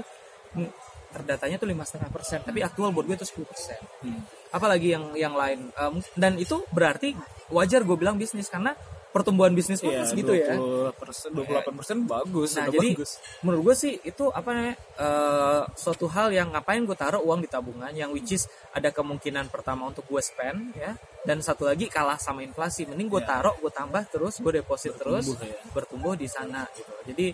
mm, 0.57 0.71
terdatanya 1.13 1.57
tuh 1.61 1.69
lima 1.69 1.85
setengah 1.85 2.09
persen, 2.09 2.41
tapi 2.41 2.65
aktual 2.65 2.93
buat 2.93 3.05
gue 3.05 3.17
itu 3.17 3.25
10 3.29 3.45
persen. 3.45 3.81
Hmm. 4.05 4.21
Apalagi 4.53 4.93
yang 4.93 5.17
yang 5.17 5.35
lain. 5.37 5.73
Em, 5.73 5.95
dan 6.17 6.37
itu 6.37 6.61
berarti 6.73 7.17
wajar 7.53 7.85
gue 7.85 7.97
bilang 7.97 8.17
bisnis 8.17 8.49
karena 8.49 8.73
pertumbuhan 9.13 9.53
bisnis 9.53 9.79
pun 9.79 9.89
Iya, 9.89 10.03
segitu 10.03 10.33
ya. 10.33 10.57
20 10.57 10.91
persen, 10.95 11.29
28 11.31 11.77
persen 11.77 11.97
bagus, 12.03 12.51
Nah 12.55 12.67
jadi 12.67 12.89
bagus. 12.91 13.21
menurut 13.41 13.63
gue 13.63 13.77
sih 13.79 13.93
itu 14.01 14.25
apa 14.29 14.49
namanya 14.51 14.75
eh, 14.97 15.61
suatu 15.75 16.09
hal 16.09 16.29
yang 16.31 16.49
ngapain 16.49 16.81
gue 16.81 16.95
taruh 16.95 17.21
uang 17.21 17.39
di 17.39 17.47
tabungan 17.47 17.93
yang 17.93 18.09
which 18.11 18.33
is 18.33 18.45
ada 18.71 18.89
kemungkinan 18.89 19.47
pertama 19.47 19.85
untuk 19.85 20.03
gue 20.05 20.19
spend 20.19 20.73
ya 20.75 20.97
dan 21.23 21.39
satu 21.39 21.65
lagi 21.65 21.87
kalah 21.87 22.17
sama 22.17 22.41
inflasi 22.41 22.83
mending 22.85 23.07
gue 23.09 23.21
Ya. 23.21 23.29
taruh 23.31 23.55
gue 23.55 23.71
tambah 23.71 24.03
terus 24.07 24.35
gue 24.37 24.53
deposit 24.55 24.97
terus 24.97 25.29
Bertumbuh 25.29 25.47
ya. 25.47 25.61
bertumbuh 25.71 26.15
di 26.15 26.27
sana 26.27 26.65
gitu 26.73 26.91
jadi 27.05 27.27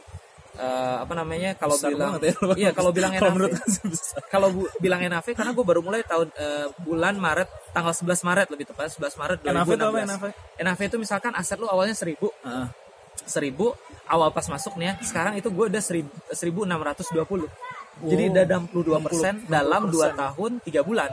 eh, 0.58 0.96
apa 1.00 1.14
namanya 1.14 1.50
kalau 1.54 1.78
Besar 1.78 1.90
bilang 1.94 2.12
ya. 2.18 2.34
iya 2.58 2.70
kalau 2.74 2.90
bilang 2.90 3.12
Kalau 3.18 3.30
NAV 3.38 3.54
kalau 4.28 4.48
bu, 4.50 4.62
bilang 4.82 5.00
NAV 5.00 5.26
karena 5.32 5.52
gue 5.54 5.64
baru 5.64 5.80
mulai 5.80 6.02
tahun 6.02 6.28
eh, 6.34 6.66
bulan 6.82 7.14
Maret 7.16 7.48
tanggal 7.70 7.94
11 7.94 8.28
Maret 8.28 8.46
lebih 8.50 8.66
tepat 8.68 8.90
11 8.98 9.14
Maret 9.16 9.38
2016 9.46 9.54
NAV 9.54 9.68
itu 9.70 9.84
apa 9.86 9.98
NAV? 10.04 10.24
NAV 10.66 10.80
itu 10.90 10.96
misalkan 10.98 11.32
aset 11.38 11.58
lu 11.62 11.70
awalnya 11.70 11.94
1000 11.94 12.18
Heeh. 12.18 12.66
seribu 13.18 13.74
awal 14.06 14.30
pas 14.30 14.46
masuk 14.46 14.78
nih 14.78 14.90
ya 14.90 14.94
sekarang 15.04 15.34
itu 15.36 15.48
gue 15.50 15.66
udah 15.68 15.82
seribu 15.82 16.10
seribu 16.32 16.60
enam 16.66 16.80
ratus 16.80 17.10
dua 17.10 17.26
puluh. 17.26 17.50
Jadi 17.98 18.30
udah 18.30 18.44
62 18.46 19.02
persen 19.02 19.34
dalam 19.50 19.90
2 19.90 20.14
tahun 20.14 20.62
tiga 20.62 20.86
bulan. 20.86 21.10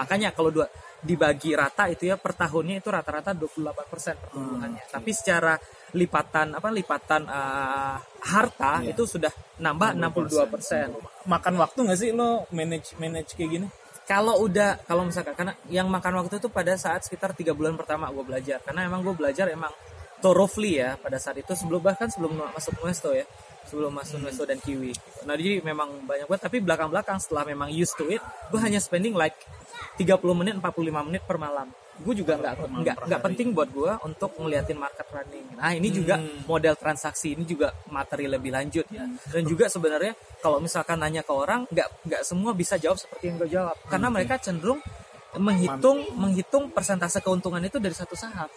Makanya 0.00 0.32
kalau 0.32 0.48
dua 0.48 0.64
dibagi 1.04 1.52
rata 1.52 1.92
itu 1.92 2.08
ya 2.08 2.16
per 2.16 2.32
tahunnya 2.32 2.80
itu 2.80 2.88
rata-rata 2.88 3.36
28 3.36 3.92
persen 3.92 4.16
pertumbuhannya. 4.16 4.82
Tapi 4.88 5.10
secara 5.12 5.60
lipatan 5.94 6.58
apa 6.58 6.68
lipatan 6.74 7.22
eh, 7.28 7.96
harta 8.26 8.82
Iya. 8.82 8.96
itu 8.96 9.02
sudah 9.06 9.30
nambah 9.62 9.94
62 9.94 10.50
persen. 10.50 10.90
Makan 11.28 11.54
waktu 11.62 11.78
nggak 11.86 11.98
sih 11.98 12.10
lo 12.10 12.48
manage 12.50 12.98
manage 12.98 13.38
kayak 13.38 13.50
gini? 13.50 13.68
kalau 14.06 14.38
udah 14.46 14.78
kalau 14.86 15.02
misalkan 15.02 15.34
karena 15.34 15.58
yang 15.66 15.90
makan 15.90 16.22
waktu 16.22 16.38
itu 16.38 16.46
pada 16.46 16.78
saat 16.78 17.02
sekitar 17.02 17.34
tiga 17.34 17.50
bulan 17.50 17.74
pertama 17.74 18.06
gue 18.14 18.22
belajar. 18.22 18.62
Karena 18.62 18.86
emang 18.86 19.02
gue 19.02 19.14
belajar 19.18 19.50
emang 19.50 19.74
thoroughly 20.22 20.78
ya 20.78 20.94
pada 20.94 21.18
saat 21.18 21.42
itu 21.42 21.52
sebelum 21.58 21.82
bahkan 21.82 22.06
sebelum 22.06 22.38
masuk 22.54 22.78
Nuesto 22.78 23.10
ya. 23.10 23.26
Sebelum 23.66 23.90
masuk 23.90 24.22
Nuesto 24.22 24.46
dan 24.46 24.62
Kiwi. 24.62 24.94
Nah 25.26 25.34
jadi 25.34 25.58
memang 25.58 26.06
banyak 26.06 26.30
banget. 26.30 26.42
Tapi 26.46 26.62
belakang 26.62 26.94
belakang 26.94 27.18
setelah 27.18 27.42
memang 27.50 27.66
used 27.74 27.98
to 27.98 28.06
it 28.06 28.22
gue 28.54 28.60
hanya 28.62 28.78
spending 28.78 29.18
like 29.18 29.34
30 29.98 30.22
menit 30.38 30.54
45 30.62 31.08
menit 31.10 31.22
per 31.26 31.42
malam 31.42 31.66
gue 31.96 32.14
juga 32.14 32.36
nggak 32.36 32.54
nggak 32.84 32.96
nggak 33.08 33.20
penting 33.24 33.56
buat 33.56 33.68
gue 33.68 33.92
untuk 34.04 34.36
ngeliatin 34.36 34.76
market 34.76 35.08
running. 35.08 35.46
Nah 35.56 35.72
ini 35.72 35.88
juga 35.88 36.14
Hmm. 36.16 36.44
model 36.44 36.74
transaksi 36.76 37.32
ini 37.32 37.44
juga 37.44 37.72
materi 37.88 38.28
lebih 38.28 38.52
lanjut 38.52 38.84
ya. 38.88 39.08
Dan 39.32 39.42
juga 39.44 39.66
sebenarnya 39.66 40.12
kalau 40.38 40.60
misalkan 40.60 41.00
nanya 41.00 41.20
ke 41.20 41.32
orang 41.32 41.64
nggak 41.66 41.88
nggak 42.04 42.22
semua 42.22 42.52
bisa 42.52 42.76
jawab 42.76 42.96
seperti 42.96 43.28
yang 43.28 43.36
gue 43.36 43.48
jawab. 43.48 43.76
Karena 43.86 44.08
mereka 44.08 44.36
cenderung 44.36 44.80
menghitung 45.34 46.04
menghitung 46.16 46.68
persentase 46.70 47.20
keuntungan 47.20 47.60
itu 47.60 47.76
dari 47.76 47.92
satu 47.92 48.12
saham. 48.12 48.48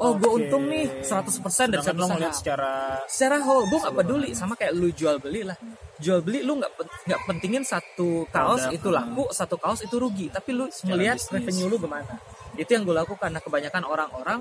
Oh 0.00 0.16
gue 0.16 0.26
untung 0.26 0.66
nih 0.66 1.04
100% 1.04 1.70
dari 1.70 1.84
satu 1.84 2.02
saham. 2.02 2.32
secara 2.34 2.72
secara 3.06 3.36
whole 3.38 3.68
gue 3.68 3.78
nggak 3.78 3.94
peduli 3.94 4.30
sama 4.32 4.54
kayak 4.54 4.72
lu 4.72 4.90
jual 4.90 5.18
beli 5.18 5.46
lah. 5.46 5.54
Jual 5.98 6.18
beli 6.18 6.42
lu 6.42 6.58
nggak 6.58 6.72
nggak 7.06 7.20
pentingin 7.28 7.62
satu 7.62 8.26
kaos 8.28 8.66
itu 8.70 8.88
laku 8.90 9.30
satu 9.30 9.54
kaos 9.54 9.84
itu 9.84 9.94
rugi. 9.98 10.26
Tapi 10.32 10.50
lu 10.50 10.66
Secara 10.66 10.90
melihat 10.90 11.18
bisnis. 11.20 11.34
revenue 11.38 11.68
lu 11.68 11.76
gimana 11.78 12.14
itu 12.58 12.70
yang 12.72 12.82
gue 12.84 12.96
lakukan. 12.96 13.28
Nah 13.32 13.40
kebanyakan 13.40 13.82
orang-orang 13.86 14.40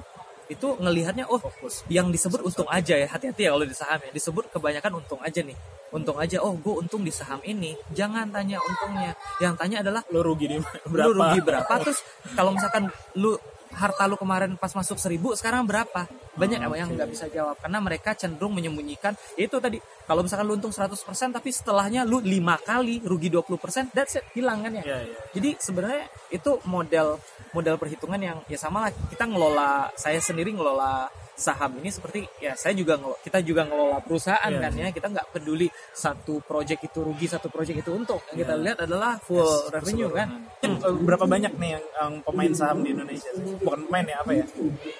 itu 0.51 0.67
ngelihatnya 0.83 1.31
oh 1.31 1.39
fokus. 1.39 1.87
yang 1.87 2.11
disebut 2.11 2.43
untung 2.43 2.67
aja 2.67 2.99
ya. 2.99 3.07
Hati-hati 3.07 3.47
ya 3.47 3.55
kalau 3.55 3.63
di 3.63 3.71
saham 3.71 3.99
ya. 4.03 4.11
Disebut 4.11 4.51
kebanyakan 4.51 4.99
untung 4.99 5.19
aja 5.23 5.39
nih. 5.39 5.55
Untung 5.95 6.19
aja 6.19 6.43
oh 6.43 6.51
gue 6.59 6.75
untung 6.75 7.07
di 7.07 7.11
saham 7.11 7.39
ini. 7.47 7.71
Jangan 7.95 8.27
tanya 8.35 8.59
untungnya. 8.59 9.15
Yang 9.39 9.53
tanya 9.55 9.77
adalah 9.79 10.01
lu 10.11 10.19
rugi 10.19 10.45
di 10.51 10.57
berapa 10.91 11.07
lu 11.07 11.11
rugi 11.15 11.39
berapa? 11.39 11.73
Terus 11.87 11.99
kalau 12.35 12.51
misalkan 12.51 12.91
lu 13.15 13.39
harta 13.71 14.03
lu 14.03 14.19
kemarin 14.19 14.59
pas 14.59 14.75
masuk 14.75 14.99
seribu 14.99 15.31
sekarang 15.39 15.63
berapa? 15.63 16.03
Banyak 16.35 16.59
Oh, 16.67 16.75
yang 16.75 16.91
oke. 16.91 16.99
nggak 16.99 17.09
bisa 17.15 17.25
jawab. 17.31 17.55
Karena 17.59 17.79
mereka 17.79 18.11
cenderung 18.15 18.51
menyembunyikan 18.51 19.15
ya 19.39 19.47
itu 19.47 19.55
tadi 19.63 19.79
kalau 20.11 20.21
misalkan 20.21 20.43
lu 20.43 20.59
untung 20.59 20.75
100% 20.75 20.91
tapi 21.31 21.49
setelahnya 21.49 22.03
lu 22.03 22.19
lima 22.19 22.59
kali 22.59 22.99
rugi 23.01 23.31
20% 23.31 23.95
that's 23.95 24.19
it 24.19 24.27
hilang 24.31 24.59
kan 24.59 24.75
ya? 24.75 24.83
Iya, 24.83 24.97
iya. 25.07 25.15
jadi 25.31 25.49
sebenarnya 25.55 26.03
itu 26.29 26.51
model 26.67 27.15
model 27.49 27.75
perhitungan 27.75 28.19
yang 28.19 28.37
ya 28.45 28.59
sama 28.59 28.83
lah 28.83 28.91
kita 29.07 29.23
ngelola 29.23 29.87
saya 29.95 30.19
sendiri 30.19 30.51
ngelola 30.51 31.07
saham 31.31 31.79
ini 31.79 31.89
seperti 31.89 32.27
ya 32.37 32.53
saya 32.53 32.75
juga 32.75 32.99
ngelo- 32.99 33.17
kita 33.17 33.41
juga 33.41 33.63
ngelola 33.63 33.97
perusahaan 33.97 34.45
Iya, 34.45 34.61
kan 34.61 34.71
ya 34.75 34.87
kita 34.91 35.07
nggak 35.09 35.27
peduli 35.31 35.65
satu 35.89 36.37
project 36.39 36.85
itu 36.85 36.99
rugi 37.01 37.25
satu 37.25 37.47
project 37.47 37.81
itu 37.81 37.89
untung. 37.89 38.21
Yang 38.29 38.37
kita 38.37 38.53
Iya. 38.53 38.61
lihat 38.61 38.77
adalah 38.85 39.11
full 39.17 39.41
revenue 39.69 40.11
kan. 40.11 40.27
Eh, 40.61 40.69
berapa 41.01 41.25
banyak 41.25 41.55
nih 41.55 41.69
yang, 41.71 41.85
yang 41.97 42.11
pemain 42.21 42.51
saham 42.53 42.83
di 42.83 42.93
Indonesia 42.93 43.31
sih? 43.31 43.57
bukan 43.57 43.89
pemain 43.89 44.05
ya 44.05 44.17
apa 44.21 44.31
ya? 44.33 44.45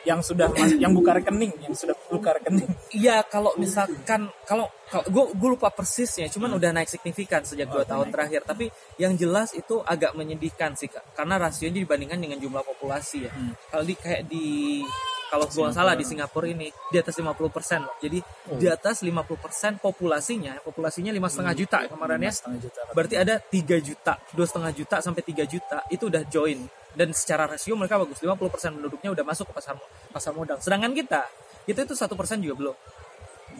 Yang 0.07 0.19
sudah 0.33 0.47
yang 0.79 0.93
buka 0.95 1.11
rekening 1.13 1.53
yang 1.61 1.75
sudah 1.77 1.93
buka 2.09 2.33
rekening. 2.33 2.69
Iya 2.89 3.21
kalau 3.23 3.53
misalkan 3.55 4.31
kalau 4.49 4.65
gue 4.91 5.23
gue 5.31 5.49
lupa 5.55 5.71
persisnya 5.71 6.27
cuman 6.27 6.59
udah 6.59 6.75
naik 6.75 6.91
signifikan 6.91 7.47
sejak 7.47 7.71
dua 7.71 7.83
Oh, 7.83 7.87
tahun 7.87 8.11
naik. 8.11 8.13
terakhir. 8.13 8.41
Tapi 8.43 8.65
yang 8.99 9.15
jelas 9.15 9.55
itu 9.55 9.79
agak 9.81 10.11
menyedihkan 10.13 10.75
sih 10.75 10.91
Kak. 10.91 11.15
karena 11.15 11.39
rasionya 11.39 11.79
dibandingkan 11.79 12.19
dengan 12.19 12.37
jumlah 12.37 12.59
populasi 12.61 13.25
ya. 13.25 13.31
Hmm. 13.31 13.55
kalau 13.71 13.83
di 13.87 13.95
kayak 13.95 14.21
di 14.27 14.45
kalau 15.31 15.47
gue 15.47 15.71
salah 15.71 15.95
di 15.95 16.03
Singapura. 16.03 16.43
Ini 16.43 16.67
di 16.91 16.97
atas 16.99 17.15
50% 17.15 17.87
loh 17.87 17.95
jadi 18.03 18.19
Oh. 18.51 18.59
di 18.59 18.67
atas 18.67 18.99
50% 18.99 19.79
populasinya 19.79 20.59
populasinya 20.59 21.15
lima 21.15 21.31
setengah 21.31 21.55
juta 21.55 21.77
kemarin 21.87 22.19
ya. 22.19 22.27
Lima 22.27 22.35
setengah 22.35 22.59
juta 22.59 22.79
berarti 22.91 23.15
ada 23.15 23.35
3 23.39 23.77
juta 23.79 24.13
dua 24.35 24.43
setengah 24.43 24.71
juta 24.75 24.95
sampai 24.99 25.23
3 25.23 25.47
juta 25.47 25.77
itu 25.87 26.11
udah 26.11 26.27
join. 26.27 26.59
Dan 26.91 27.15
secara 27.15 27.47
rasio 27.47 27.71
mereka 27.79 27.95
bagus. 27.95 28.19
50% 28.19 28.75
penduduknya 28.75 29.15
udah 29.15 29.23
masuk 29.23 29.47
ke 29.47 29.53
pasar 29.55 29.79
pasar 30.11 30.35
modal. 30.35 30.59
Sedangkan 30.59 30.91
kita 30.91 31.23
itu 31.63 31.79
itu 31.79 31.95
satu 31.95 32.19
persen 32.19 32.43
juga 32.43 32.59
belum 32.59 32.75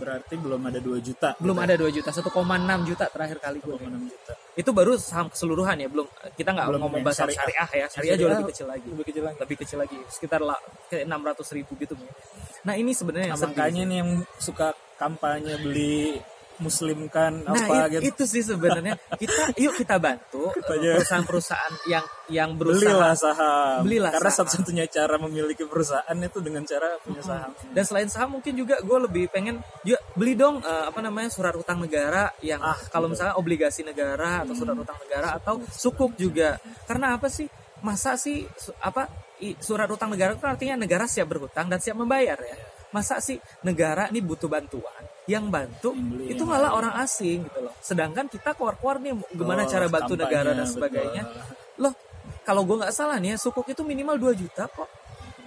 berarti 0.01 0.33
belum 0.33 0.61
ada 0.65 0.79
2 0.81 0.97
juta 1.05 1.29
belum 1.37 1.57
ada 1.61 1.77
2 1.77 1.93
juta 1.93 2.09
1,6 2.09 2.89
juta 2.89 3.05
terakhir 3.13 3.37
kali 3.37 3.57
gue 3.61 3.75
2,6 3.77 4.09
juta. 4.09 4.33
Itu 4.51 4.75
baru 4.75 4.99
saham 4.99 5.29
keseluruhan 5.29 5.77
ya 5.77 5.87
belum 5.87 6.07
kita 6.33 6.49
nggak 6.51 6.67
ngomong 6.75 6.99
yang 6.99 7.05
bahas 7.05 7.21
syariah, 7.21 7.37
syariah. 7.37 7.67
ya 7.71 7.85
syariah 7.87 8.15
jauh 8.17 8.27
Syariah 8.27 8.41
lebih 8.41 8.51
kecil 8.51 8.67
lagi. 8.67 8.87
lebih 8.89 9.05
kecil 9.05 9.23
lagi. 9.23 9.37
Lebih 9.39 9.57
kecil 9.61 9.77
lagi 9.77 9.97
sekitar 10.09 10.41
lah 10.41 10.57
kayak 10.89 11.05
600 11.05 11.57
ribu 11.61 11.71
gitu. 11.77 11.93
Nah 12.65 12.73
ini 12.75 12.91
sebenarnya 12.91 13.31
nah, 13.31 13.37
yang 13.37 13.41
makanya 13.45 13.83
nih 13.85 13.97
yang 14.01 14.11
suka 14.41 14.67
kampanye 14.97 15.55
beli 15.61 16.17
muslimkan 16.61 17.41
Nah 17.41 17.57
apa 17.57 17.75
it- 17.89 17.99
gitu. 17.99 18.01
itu 18.07 18.23
sih 18.29 18.43
sebenarnya. 18.45 18.95
Kita 19.11 19.51
yuk 19.55 19.73
kita 19.75 19.97
bantu 19.97 20.53
perusahaan-perusahaan 20.69 21.73
yang 21.85 22.05
yang 22.27 22.49
berusaha. 22.53 22.79
Belilah 22.79 23.13
saham. 23.13 23.79
Belilah 23.83 24.11
karena 24.11 24.31
satu-satunya 24.31 24.85
cara 24.87 25.15
memiliki 25.17 25.65
perusahaan 25.65 26.15
itu 26.15 26.39
dengan 26.39 26.63
cara 26.63 26.95
punya 26.99 27.19
saham. 27.19 27.51
Dan 27.67 27.83
selain 27.83 28.07
saham 28.07 28.29
mungkin 28.33 28.53
juga 28.53 28.79
gue 28.79 28.97
lebih 29.01 29.27
pengen 29.27 29.59
juga 29.81 29.99
beli 30.13 30.33
dong 30.33 30.61
eh, 30.61 30.85
apa 30.85 30.99
namanya 30.99 31.27
surat 31.27 31.51
utang 31.53 31.77
negara 31.77 32.29
yang 32.39 32.61
Ah, 32.61 32.77
kalau 32.87 33.09
misalnya 33.09 33.33
obligasi 33.33 33.81
negara 33.81 34.45
atau 34.45 34.53
surat 34.53 34.77
utang 34.77 34.95
negara 34.99 35.33
atau 35.35 35.59
sukuk 35.67 36.13
juga. 36.15 36.55
Karena 36.85 37.17
apa 37.17 37.27
sih? 37.27 37.49
Masa 37.81 38.13
sih 38.13 38.45
su- 38.53 38.77
apa 38.77 39.09
i- 39.39 39.57
surat 39.57 39.89
utang 39.89 40.07
negara 40.07 40.31
itu 40.31 40.45
artinya 40.45 40.77
negara 40.77 41.03
siap 41.03 41.25
berhutang 41.25 41.65
dan 41.65 41.81
siap 41.81 41.97
membayar 41.97 42.37
ya. 42.37 42.53
Masa 42.91 43.17
sih 43.17 43.35
negara 43.61 44.05
ini 44.07 44.21
butuh 44.21 44.45
bantuan 44.45 45.00
yang 45.29 45.49
bantu 45.53 45.93
beli 45.93 46.33
itu 46.33 46.43
malah 46.45 46.73
orang 46.73 46.93
asing 47.01 47.45
gitu 47.45 47.59
loh 47.69 47.73
sedangkan 47.79 48.25
kita 48.25 48.57
keluar-keluar 48.57 48.97
nih 48.97 49.13
gimana 49.37 49.63
Oh, 49.65 49.69
cara 49.69 49.85
bantu 49.85 50.13
negara 50.17 50.51
dan 50.57 50.65
betul. 50.65 50.73
sebagainya 50.81 51.23
loh 51.77 51.93
kalau 52.41 52.65
gue 52.65 52.81
nggak 52.81 52.93
salah 52.93 53.21
nih 53.21 53.33
ya 53.33 53.37
sukuk 53.37 53.69
itu 53.69 53.85
minimal 53.85 54.17
2 54.17 54.41
juta 54.41 54.65
kok 54.65 54.89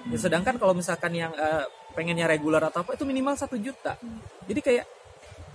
Ya, 0.04 0.20
sedangkan 0.20 0.60
kalau 0.60 0.76
misalkan 0.76 1.16
yang 1.16 1.32
eh, 1.32 1.64
pengennya 1.96 2.28
reguler 2.28 2.60
atau 2.60 2.84
apa 2.84 2.92
itu 2.92 3.08
minimal 3.08 3.40
satu 3.40 3.56
juta. 3.56 3.96
Jadi 4.44 4.60
kayak 4.60 4.84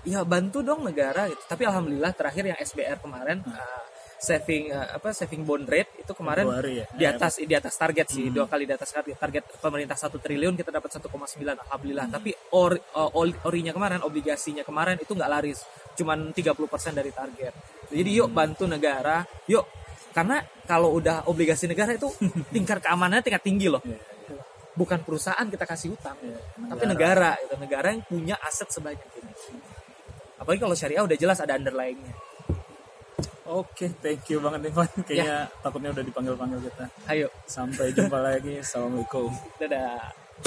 ya 0.09 0.25
bantu 0.25 0.65
dong 0.65 0.81
negara 0.81 1.29
gitu. 1.29 1.37
Tapi 1.45 1.69
alhamdulillah 1.69 2.09
terakhir 2.17 2.49
yang 2.49 2.57
SBR 2.57 2.97
kemarin 2.97 3.45
eh, 3.45 3.81
saving 4.19 4.69
eh, 4.69 4.87
apa 4.93 5.15
saving 5.15 5.47
bond 5.47 5.63
rate 5.63 6.03
itu 6.03 6.11
kemarin 6.11 6.43
Februari 6.43 6.83
ya. 6.83 6.85
di 6.91 7.05
atas 7.07 7.39
di 7.39 7.55
atas 7.55 7.73
target 7.73 8.07
sih. 8.11 8.27
Hmm. 8.27 8.35
dua 8.35 8.45
kali 8.45 8.67
di 8.67 8.73
atas 8.75 8.91
target 8.91 9.15
target 9.15 9.43
pemerintah 9.63 9.95
satu 9.95 10.19
triliun 10.19 10.59
kita 10.59 10.69
dapat 10.69 10.91
1,9 10.99 11.07
alhamdulillah. 11.55 12.07
Tapi 12.11 12.31
ori, 12.53 12.75
eh, 12.77 13.09
ol- 13.15 13.39
orinya 13.47 13.71
kemarin 13.71 14.03
obligasinya 14.03 14.67
kemarin 14.67 14.99
itu 14.99 15.15
nggak 15.15 15.31
laris. 15.31 15.63
Cuman 15.95 16.35
30% 16.35 16.93
dari 16.93 17.11
target. 17.15 17.53
Jadi 17.89 18.09
yuk 18.11 18.29
bantu 18.29 18.67
negara 18.67 19.23
yuk. 19.47 19.63
Karena 20.11 20.41
kalau 20.67 20.93
udah 20.99 21.29
obligasi 21.31 21.65
negara 21.65 21.95
itu 21.95 22.11
tingkat 22.55 22.83
keamanannya 22.83 23.23
tingkat 23.23 23.43
tinggi 23.45 23.71
loh. 23.71 23.79
Iya, 23.87 23.95
iya. 24.29 24.41
bukan 24.75 24.99
perusahaan 25.03 25.43
kita 25.43 25.63
kasih 25.63 25.91
utang 25.95 26.15
Iya, 26.19 26.39
tapi 26.67 26.83
negara. 26.87 27.35
itu 27.39 27.55
negara 27.55 27.87
yang 27.91 28.03
punya 28.03 28.35
aset 28.39 28.67
sebanyak 28.67 29.05
ini. 29.15 29.31
Apalagi 30.39 30.59
kalau 30.59 30.75
syariah 30.75 31.03
udah 31.03 31.17
jelas 31.19 31.39
ada 31.39 31.55
underlyingnya 31.55 32.15
Oke, 33.49 33.91
thank 33.99 34.29
you 34.29 34.39
banget 34.39 34.69
Ivan. 34.69 34.89
Kayaknya 35.07 35.49
takutnya 35.59 35.89
udah 35.91 36.05
dipanggil-panggil 36.05 36.59
kita. 36.69 36.85
ayo 37.09 37.27
Sampai 37.49 37.91
jumpa 37.91 38.17
lagi. 38.21 38.61
Assalamualaikum. 38.61 39.33
dadah 39.57 40.28